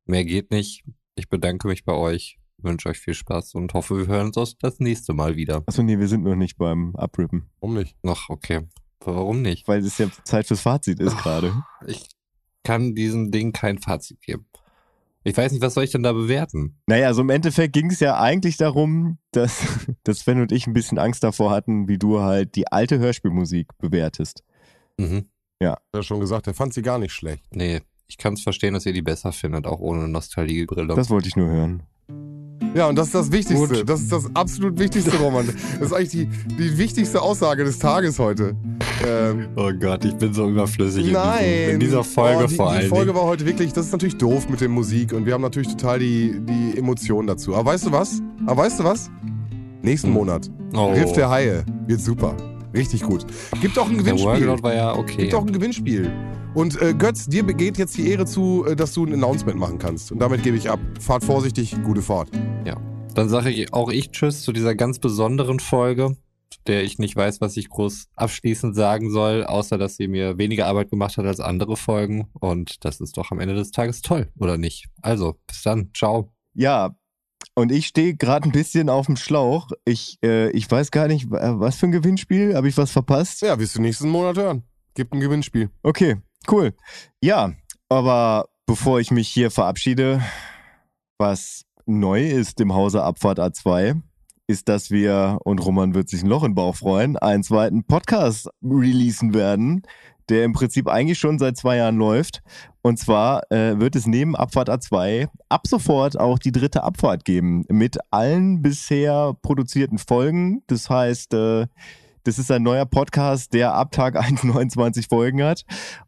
mehr 0.06 0.26
geht 0.26 0.52
nicht. 0.52 0.84
Ich 1.16 1.30
bedanke 1.30 1.68
mich 1.68 1.86
bei 1.86 1.94
euch, 1.94 2.40
wünsche 2.58 2.90
euch 2.90 3.00
viel 3.00 3.14
Spaß 3.14 3.56
und 3.56 3.74
hoffe, 3.74 3.98
wir 3.98 4.08
hören 4.08 4.32
uns 4.36 4.58
das 4.60 4.80
nächste 4.80 5.14
Mal 5.14 5.36
wieder. 5.36 5.64
Achso, 5.66 5.84
nee, 5.84 6.00
wir 6.00 6.08
sind 6.08 6.24
noch 6.24 6.36
nicht 6.36 6.58
beim 6.58 6.96
Abrippen, 6.96 7.50
Warum 7.60 7.76
nicht? 7.76 7.96
Ach, 8.06 8.30
okay. 8.30 8.68
Warum 9.04 9.42
nicht? 9.42 9.68
weil 9.68 9.80
es 9.80 9.98
ja 9.98 10.08
Zeit 10.24 10.48
fürs 10.48 10.62
Fazit 10.62 11.00
ist 11.00 11.18
gerade. 11.18 11.64
Ich 11.88 12.08
kann 12.64 12.94
diesem 12.94 13.32
Ding 13.32 13.52
kein 13.52 13.80
Fazit 13.80 14.22
geben. 14.22 14.46
Ich 15.24 15.38
weiß 15.38 15.52
nicht, 15.52 15.62
was 15.62 15.76
soll 15.76 15.84
ich 15.84 15.92
denn 15.92 16.04
da 16.04 16.14
bewerten? 16.14 16.80
Naja, 16.88 17.08
also 17.08 17.22
im 17.22 17.30
Endeffekt 17.30 17.74
ging 17.74 17.92
es 17.92 18.00
ja 18.00 18.20
eigentlich 18.20 18.58
darum, 18.58 19.20
dass, 19.32 19.64
dass 20.04 20.20
Sven 20.20 20.42
und 20.42 20.52
ich 20.52 20.68
ein 20.68 20.74
bisschen 20.74 20.98
Angst 20.98 21.24
davor 21.24 21.52
hatten, 21.52 21.88
wie 21.88 21.98
du 21.98 22.22
halt 22.22 22.56
die 22.56 22.72
alte 22.72 23.00
Hörspielmusik 23.00 23.78
bewertest. 23.78 24.44
Mhm. 24.98 25.26
Er 25.60 25.78
hat 25.94 26.06
schon 26.06 26.20
gesagt, 26.20 26.48
er 26.48 26.56
fand 26.56 26.74
sie 26.74 26.82
gar 26.82 26.98
nicht 26.98 27.14
schlecht. 27.14 27.44
Nee, 27.52 27.82
ich 28.08 28.18
kann 28.18 28.34
es 28.34 28.42
verstehen, 28.42 28.74
dass 28.74 28.86
ihr 28.86 28.94
die 28.94 29.04
besser 29.04 29.32
findet, 29.32 29.68
auch 29.68 29.80
ohne 29.80 30.08
Nostalgiebrille. 30.08 30.96
Das 30.96 31.12
wollte 31.12 31.28
ich 31.28 31.36
nur 31.36 31.50
hören. 31.50 31.84
Ja, 32.76 32.88
und 32.88 32.96
das 32.96 33.08
ist 33.08 33.16
das 33.16 33.32
Wichtigste. 33.32 33.68
Gut. 33.80 33.90
Das 33.90 34.02
ist 34.02 34.12
das 34.12 34.26
absolut 34.34 34.78
Wichtigste, 34.80 35.16
Roman. 35.18 35.48
Das 35.80 35.88
ist 35.88 35.94
eigentlich 35.94 36.10
die, 36.10 36.28
die 36.56 36.78
wichtigste 36.78 37.22
Aussage 37.22 37.64
des 37.64 37.80
Tages 37.80 38.18
heute. 38.20 38.56
Ähm, 39.06 39.48
oh 39.56 39.72
Gott, 39.80 40.06
ich 40.06 40.14
bin 40.16 40.34
so 40.34 40.48
überflüssig 40.48 41.08
in, 41.08 41.14
Nein. 41.14 41.44
diesem, 41.44 41.74
in 41.74 41.80
dieser 41.80 42.04
Folge 42.04 42.44
oh, 42.44 42.48
die, 42.48 42.56
vor 42.56 42.72
Die 42.72 42.78
allem. 42.78 42.90
Folge 42.90 43.16
war 43.16 43.24
heute 43.24 43.46
wirklich, 43.46 43.74
das 43.74 43.88
ist 43.88 43.92
natürlich 43.92 44.18
doof 44.18 44.48
mit 44.48 44.62
der 44.62 44.70
Musik 44.70 45.12
und 45.14 45.26
wir 45.26 45.34
haben 45.34 45.42
natürlich 45.42 45.70
total 45.70 46.00
die, 46.00 46.40
die 46.40 46.78
Emotionen 46.78 47.28
dazu. 47.28 47.56
Aber 47.56 47.72
weißt 47.72 47.88
du 47.88 47.92
was? 47.92 48.22
Aber 48.46 48.64
weißt 48.64 48.80
du 48.80 48.84
was? 48.84 49.10
Nächsten 49.82 50.08
Hm. 50.10 50.14
Monat. 50.14 50.50
oh, 50.76 50.92
Riff 50.92 51.12
der 51.14 51.30
Haie. 51.30 51.66
Wird 51.88 52.00
super. 52.00 52.36
Richtig 52.74 53.04
gut. 53.04 53.26
Gibt 53.62 53.78
auch 53.78 53.88
ein 53.88 53.96
der 53.96 54.04
Gewinnspiel. 54.04 54.28
Workload 54.28 54.64
war 54.64 54.74
ja 54.74 54.96
okay. 54.96 55.18
Gibt 55.18 55.34
auch 55.34 55.46
ein 55.46 55.52
Gewinnspiel. 55.52 56.12
Und 56.54 56.82
äh, 56.82 56.94
Götz, 56.94 57.28
dir 57.28 57.44
geht 57.44 57.78
jetzt 57.78 57.98
die 57.98 58.10
Ehre 58.10 58.26
zu, 58.26 58.66
äh, 58.68 58.76
dass 58.76 58.94
du 58.94 59.06
ein 59.06 59.14
Announcement 59.14 59.58
machen 59.58 59.78
kannst. 59.78 60.12
Und 60.12 60.20
damit 60.20 60.44
gebe 60.44 60.58
ich 60.58 60.70
ab. 60.70 60.80
Fahrt 61.00 61.24
vorsichtig, 61.24 61.76
gute 61.84 62.02
Fahrt. 62.02 62.30
Dann 63.14 63.28
sage 63.28 63.50
ich 63.50 63.74
auch 63.74 63.92
ich 63.92 64.12
Tschüss 64.12 64.42
zu 64.42 64.54
dieser 64.54 64.74
ganz 64.74 65.00
besonderen 65.00 65.60
Folge, 65.60 66.16
der 66.68 66.84
ich 66.84 66.98
nicht 66.98 67.16
weiß, 67.16 67.42
was 67.42 67.58
ich 67.58 67.70
groß 67.70 68.08
abschließend 68.16 68.76
sagen 68.76 69.12
soll, 69.12 69.44
außer 69.44 69.78
dass 69.78 69.98
sie 69.98 70.08
mir 70.08 70.38
weniger 70.38 70.68
Arbeit 70.68 70.90
gemacht 70.90 71.18
hat 71.18 71.26
als 71.26 71.42
andere 71.42 71.76
Folgen. 71.76 72.30
Und 72.40 72.86
das 72.86 73.02
ist 73.02 73.18
doch 73.18 73.32
am 73.32 73.40
Ende 73.40 73.56
des 73.56 73.72
Tages 73.72 74.02
toll, 74.02 74.30
oder 74.40 74.58
nicht? 74.58 74.88
Also, 75.02 75.36
bis 75.46 75.62
dann. 75.64 75.92
Ciao. 75.94 76.32
Ja, 76.54 76.96
und 77.56 77.72
ich 77.72 77.88
stehe 77.88 78.16
gerade 78.16 78.48
ein 78.48 78.52
bisschen 78.52 78.90
auf 78.90 79.06
dem 79.08 79.16
Schlauch. 79.18 79.70
Ich, 79.86 80.18
äh, 80.24 80.50
ich 80.52 80.70
weiß 80.70 80.92
gar 80.92 81.08
nicht, 81.08 81.30
wa- 81.30 81.60
was 81.60 81.76
für 81.78 81.88
ein 81.88 81.92
Gewinnspiel. 81.92 82.56
Habe 82.56 82.68
ich 82.70 82.78
was 82.78 82.92
verpasst? 82.92 83.42
Ja, 83.42 83.58
wirst 83.60 83.76
du 83.78 83.82
nächsten 83.82 84.10
Monat 84.10 84.38
hören. 84.38 84.64
Gibt 84.94 85.14
ein 85.14 85.20
Gewinnspiel. 85.20 85.70
Okay, 85.84 86.18
cool. 86.50 86.74
Ja, 87.22 87.54
aber 87.90 88.50
bevor 88.66 89.00
ich 89.00 89.12
mich 89.12 89.28
hier 89.28 89.52
verabschiede, 89.52 90.22
was 91.18 91.64
neu 91.86 92.28
ist 92.30 92.60
im 92.62 92.74
Hause 92.74 93.04
Abfahrt 93.04 93.40
A2, 93.40 94.02
ist, 94.48 94.68
dass 94.68 94.92
wir, 94.92 95.40
und 95.46 95.60
Roman 95.66 95.94
wird 95.94 96.10
sich 96.10 96.24
ein 96.24 96.28
Loch 96.28 96.44
im 96.44 96.56
Bauch 96.56 96.76
freuen, 96.76 97.16
einen 97.18 97.44
zweiten 97.44 97.86
Podcast 97.86 98.50
releasen 98.64 99.34
werden, 99.34 99.84
der 100.32 100.46
im 100.46 100.54
Prinzip 100.54 100.88
eigentlich 100.88 101.20
schon 101.20 101.38
seit 101.38 101.58
zwei 101.58 101.78
Jahren 101.78 101.98
läuft. 101.98 102.42
Und 102.82 102.98
zwar 102.98 103.52
äh, 103.52 103.80
wird 103.80 103.96
es 103.96 104.08
neben 104.08 104.36
Abfahrt 104.36 104.70
A2 104.70 105.28
ab 105.50 105.68
sofort 105.68 106.20
auch 106.20 106.40
die 106.40 106.52
dritte 106.52 106.84
Abfahrt 106.84 107.24
geben 107.26 107.64
mit 107.70 108.00
allen 108.10 108.64
bisher 108.64 109.36
produzierten 109.44 110.00
Folgen. 110.00 110.64
Das 110.68 110.90
heißt, 110.90 111.34
äh, 111.34 111.68
das 112.24 112.40
ist 112.40 112.50
ein 112.50 112.64
neuer 112.64 112.86
Podcast, 112.86 113.54
der 113.54 113.74
ab 113.74 113.92
Tag 113.92 114.16
1 114.16 114.44
29 114.44 115.08
Folgen 115.08 115.44
hat. 115.44 115.66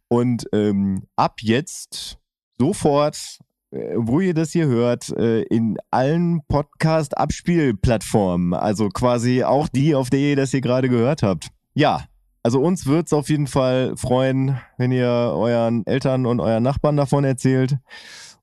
Und 0.07 0.45
ähm, 0.53 1.03
ab 1.15 1.41
jetzt 1.41 2.17
sofort, 2.57 3.39
äh, 3.71 3.95
wo 3.95 4.21
ihr 4.21 4.33
das 4.33 4.51
hier 4.51 4.65
hört, 4.67 5.09
äh, 5.09 5.41
in 5.43 5.77
allen 5.91 6.41
Podcast-Abspielplattformen. 6.47 8.53
Also 8.53 8.89
quasi 8.89 9.43
auch 9.43 9.67
die, 9.67 9.93
auf 9.95 10.09
der 10.09 10.19
ihr 10.19 10.37
das 10.37 10.51
hier 10.51 10.61
gerade 10.61 10.87
gehört 10.89 11.23
habt. 11.23 11.47
Ja, 11.73 12.05
also 12.43 12.59
uns 12.61 12.85
wird 12.85 13.07
es 13.07 13.13
auf 13.13 13.29
jeden 13.29 13.47
Fall 13.47 13.95
freuen, 13.95 14.59
wenn 14.77 14.91
ihr 14.91 15.07
euren 15.07 15.85
Eltern 15.87 16.25
und 16.25 16.41
euren 16.41 16.63
Nachbarn 16.63 16.97
davon 16.97 17.23
erzählt. 17.23 17.77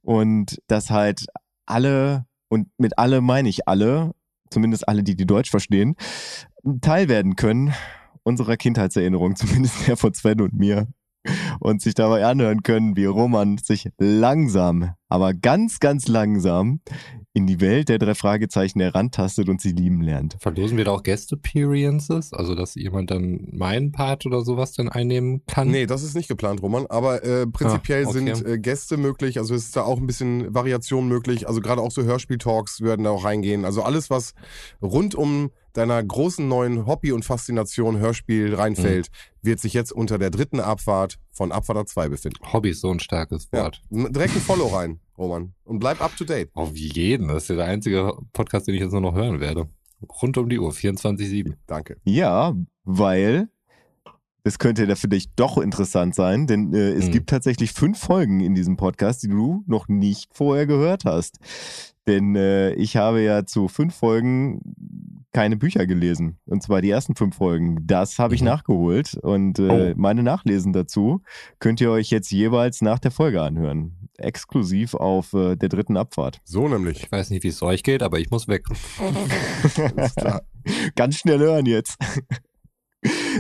Und 0.03 0.61
dass 0.66 0.90
halt 0.90 1.26
alle, 1.66 2.24
und 2.48 2.68
mit 2.78 2.98
alle 2.98 3.20
meine 3.20 3.51
ich 3.51 3.68
alle, 3.68 4.12
zumindest 4.48 4.88
alle, 4.88 5.03
die 5.03 5.14
die 5.14 5.26
Deutsch 5.26 5.51
verstehen, 5.51 5.96
Teil 6.80 7.09
werden 7.09 7.36
können 7.36 7.74
unserer 8.22 8.57
Kindheitserinnerung, 8.57 9.36
zumindest 9.36 9.86
der 9.86 9.96
von 9.96 10.14
Sven 10.14 10.40
und 10.40 10.55
mir. 10.55 10.88
Und 11.59 11.82
sich 11.82 11.92
dabei 11.92 12.24
anhören 12.24 12.62
können, 12.62 12.96
wie 12.96 13.05
Roman 13.05 13.59
sich 13.59 13.90
langsam, 13.98 14.94
aber 15.11 15.34
ganz, 15.34 15.78
ganz 15.78 16.09
langsam 16.09 16.80
in 17.32 17.46
die 17.46 17.60
Welt 17.60 17.88
der 17.88 17.98
drei 17.98 18.14
Fragezeichen 18.14 18.80
herantastet 18.80 19.48
und 19.48 19.60
sie 19.60 19.70
lieben 19.70 20.02
lernt. 20.02 20.36
Verlosen 20.40 20.76
wir 20.76 20.84
da 20.84 20.90
auch 20.90 21.02
Guest-Appearances? 21.04 22.32
Also, 22.32 22.54
dass 22.54 22.74
jemand 22.74 23.10
dann 23.10 23.46
meinen 23.52 23.92
Part 23.92 24.26
oder 24.26 24.42
sowas 24.42 24.72
dann 24.72 24.88
einnehmen 24.88 25.42
kann? 25.46 25.68
Nee, 25.68 25.86
das 25.86 26.02
ist 26.02 26.14
nicht 26.16 26.28
geplant, 26.28 26.62
Roman. 26.62 26.86
Aber 26.88 27.22
äh, 27.24 27.46
prinzipiell 27.46 28.04
Ah, 28.04 28.08
okay. 28.08 28.34
sind 28.34 28.46
äh, 28.46 28.58
Gäste 28.58 28.96
möglich. 28.96 29.38
Also 29.38 29.54
es 29.54 29.66
ist 29.66 29.76
da 29.76 29.82
auch 29.82 29.98
ein 29.98 30.06
bisschen 30.06 30.52
Variation 30.54 31.06
möglich. 31.08 31.46
Also 31.46 31.60
gerade 31.60 31.80
auch 31.82 31.92
so 31.92 32.02
Hörspiel-Talks 32.02 32.80
werden 32.80 33.04
da 33.04 33.10
auch 33.10 33.24
reingehen. 33.24 33.64
Also 33.64 33.82
alles, 33.82 34.10
was 34.10 34.34
rund 34.82 35.14
um 35.14 35.50
deiner 35.72 36.02
großen 36.02 36.46
neuen 36.46 36.86
Hobby 36.86 37.12
und 37.12 37.24
Faszination 37.24 37.98
Hörspiel 37.98 38.54
reinfällt, 38.54 39.08
Mhm. 39.10 39.46
wird 39.48 39.60
sich 39.60 39.72
jetzt 39.74 39.92
unter 39.92 40.18
der 40.18 40.30
dritten 40.30 40.60
Abfahrt 40.60 41.18
von 41.30 41.52
Abfahrt 41.52 41.88
2 41.88 42.08
befinden. 42.08 42.38
Hobby 42.52 42.70
ist 42.70 42.80
so 42.80 42.90
ein 42.90 43.00
starkes 43.00 43.48
Ja. 43.52 43.64
Wort. 43.64 43.82
Direkt 43.90 44.34
ein 44.34 44.40
Follow 44.42 44.66
rein, 44.68 45.00
Roman. 45.16 45.54
Und 45.64 45.78
bleib 45.78 46.00
up 46.02 46.16
to 46.16 46.24
date. 46.24 46.50
Auf 46.54 46.76
jeden. 46.76 47.28
Das 47.28 47.44
ist 47.44 47.48
ja 47.50 47.56
der 47.56 47.66
einzige 47.66 48.12
Podcast, 48.32 48.66
den 48.66 48.74
ich 48.74 48.80
jetzt 48.80 48.92
nur 48.92 49.00
noch 49.00 49.14
hören 49.14 49.40
werde. 49.40 49.68
Rund 50.22 50.38
um 50.38 50.48
die 50.48 50.58
Uhr, 50.58 50.72
24-7. 50.72 51.54
Danke. 51.66 51.96
Ja, 52.04 52.54
weil 52.84 53.48
das 54.42 54.58
könnte 54.58 54.86
ja 54.86 54.94
für 54.94 55.08
dich 55.08 55.34
doch 55.34 55.58
interessant 55.58 56.14
sein, 56.14 56.46
denn 56.46 56.72
äh, 56.72 56.92
es 56.92 57.04
Hm. 57.06 57.12
gibt 57.12 57.28
tatsächlich 57.28 57.72
fünf 57.72 57.98
Folgen 57.98 58.40
in 58.40 58.54
diesem 58.54 58.78
Podcast, 58.78 59.22
die 59.22 59.28
du 59.28 59.62
noch 59.66 59.86
nicht 59.88 60.30
vorher 60.34 60.66
gehört 60.66 61.04
hast. 61.04 61.38
Denn 62.06 62.34
äh, 62.34 62.72
ich 62.72 62.96
habe 62.96 63.20
ja 63.20 63.44
zu 63.44 63.68
fünf 63.68 63.94
Folgen 63.94 64.62
keine 65.32 65.56
Bücher 65.56 65.86
gelesen. 65.86 66.38
Und 66.46 66.62
zwar 66.62 66.80
die 66.82 66.90
ersten 66.90 67.14
fünf 67.14 67.36
Folgen. 67.36 67.86
Das 67.86 68.18
habe 68.18 68.34
ich 68.34 68.40
Mhm. 68.40 68.46
nachgeholt. 68.48 69.14
Und 69.14 69.58
äh, 69.58 69.92
Oh. 69.92 69.94
meine 69.96 70.22
Nachlesen 70.22 70.72
dazu 70.72 71.22
könnt 71.58 71.80
ihr 71.80 71.90
euch 71.90 72.10
jetzt 72.10 72.30
jeweils 72.32 72.80
nach 72.82 72.98
der 72.98 73.10
Folge 73.10 73.40
anhören. 73.42 74.08
Exklusiv 74.18 74.94
auf 74.94 75.32
äh, 75.32 75.56
der 75.56 75.68
dritten 75.68 75.96
Abfahrt. 75.96 76.40
So 76.44 76.68
nämlich. 76.68 77.04
Ich 77.04 77.12
weiß 77.12 77.30
nicht, 77.30 77.42
wie 77.44 77.48
es 77.48 77.62
euch 77.62 77.82
geht, 77.82 78.02
aber 78.02 78.18
ich 78.18 78.30
muss 78.30 78.48
weg. 78.48 78.64
Alles 79.96 80.14
klar. 80.14 80.42
ganz 80.96 81.16
schnell 81.16 81.38
hören 81.38 81.66
jetzt. 81.66 81.96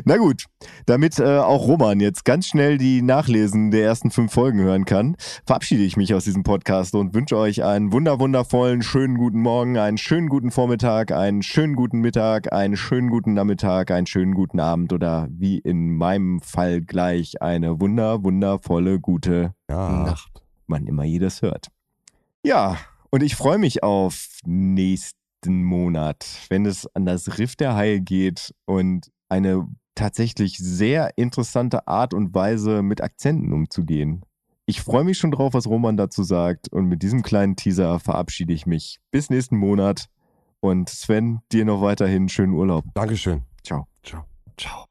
Na 0.04 0.16
gut, 0.16 0.44
damit 0.86 1.18
äh, 1.18 1.38
auch 1.38 1.66
Roman 1.66 2.00
jetzt 2.00 2.24
ganz 2.24 2.46
schnell 2.46 2.78
die 2.78 3.02
Nachlesen 3.02 3.70
der 3.70 3.84
ersten 3.84 4.10
fünf 4.10 4.32
Folgen 4.32 4.60
hören 4.60 4.84
kann, 4.84 5.16
verabschiede 5.46 5.82
ich 5.82 5.96
mich 5.96 6.14
aus 6.14 6.24
diesem 6.24 6.42
Podcast 6.42 6.94
und 6.94 7.14
wünsche 7.14 7.36
euch 7.36 7.64
einen 7.64 7.92
wunder 7.92 8.20
wundervollen, 8.20 8.82
schönen 8.82 9.16
guten 9.16 9.40
Morgen, 9.40 9.78
einen 9.78 9.98
schönen 9.98 10.28
guten 10.28 10.50
Vormittag, 10.50 11.12
einen 11.12 11.42
schönen 11.42 11.74
guten 11.76 12.00
Mittag, 12.00 12.52
einen 12.52 12.76
schönen 12.76 13.10
guten 13.10 13.34
Nachmittag, 13.34 13.90
einen 13.90 14.06
schönen 14.06 14.34
guten 14.34 14.60
Abend 14.60 14.92
oder 14.92 15.28
wie 15.30 15.58
in 15.58 15.96
meinem 15.96 16.40
Fall 16.40 16.80
gleich 16.80 17.40
eine 17.42 17.80
wunder 17.80 18.22
wundervolle 18.22 19.00
gute 19.00 19.54
Ja. 19.70 20.04
Nacht. 20.04 20.42
wann 20.66 20.86
immer 20.86 21.04
ihr 21.04 21.20
das 21.20 21.42
hört. 21.42 21.68
Ja, 22.44 22.76
und 23.10 23.22
ich 23.22 23.34
freue 23.34 23.58
mich 23.58 23.82
auf 23.82 24.28
nächsten 24.46 25.64
Monat, 25.64 26.26
wenn 26.48 26.64
es 26.64 26.86
an 26.94 27.06
das 27.06 27.38
Riff 27.38 27.56
der 27.56 27.74
Haie 27.74 28.00
geht 28.00 28.54
und 28.66 29.10
eine 29.28 29.66
tatsächlich 29.94 30.58
sehr 30.58 31.16
interessante 31.16 31.86
Art 31.88 32.14
und 32.14 32.34
Weise 32.34 32.82
mit 32.82 33.02
Akzenten 33.02 33.52
umzugehen. 33.52 34.24
Ich 34.66 34.82
freue 34.82 35.04
mich 35.04 35.18
schon 35.18 35.32
drauf, 35.32 35.54
was 35.54 35.66
Roman 35.66 35.96
dazu 35.96 36.22
sagt 36.22 36.68
und 36.72 36.86
mit 36.86 37.02
diesem 37.02 37.22
kleinen 37.22 37.56
Teaser 37.56 37.98
verabschiede 37.98 38.52
ich 38.52 38.66
mich. 38.66 39.00
Bis 39.10 39.28
nächsten 39.28 39.56
Monat 39.56 40.06
und 40.60 40.88
Sven, 40.88 41.40
dir 41.50 41.64
noch 41.64 41.82
weiterhin 41.82 42.28
schönen 42.28 42.54
Urlaub. 42.54 42.84
Dankeschön. 42.94 43.42
Ciao. 43.64 43.88
Ciao. 44.04 44.24
Ciao. 44.56 44.89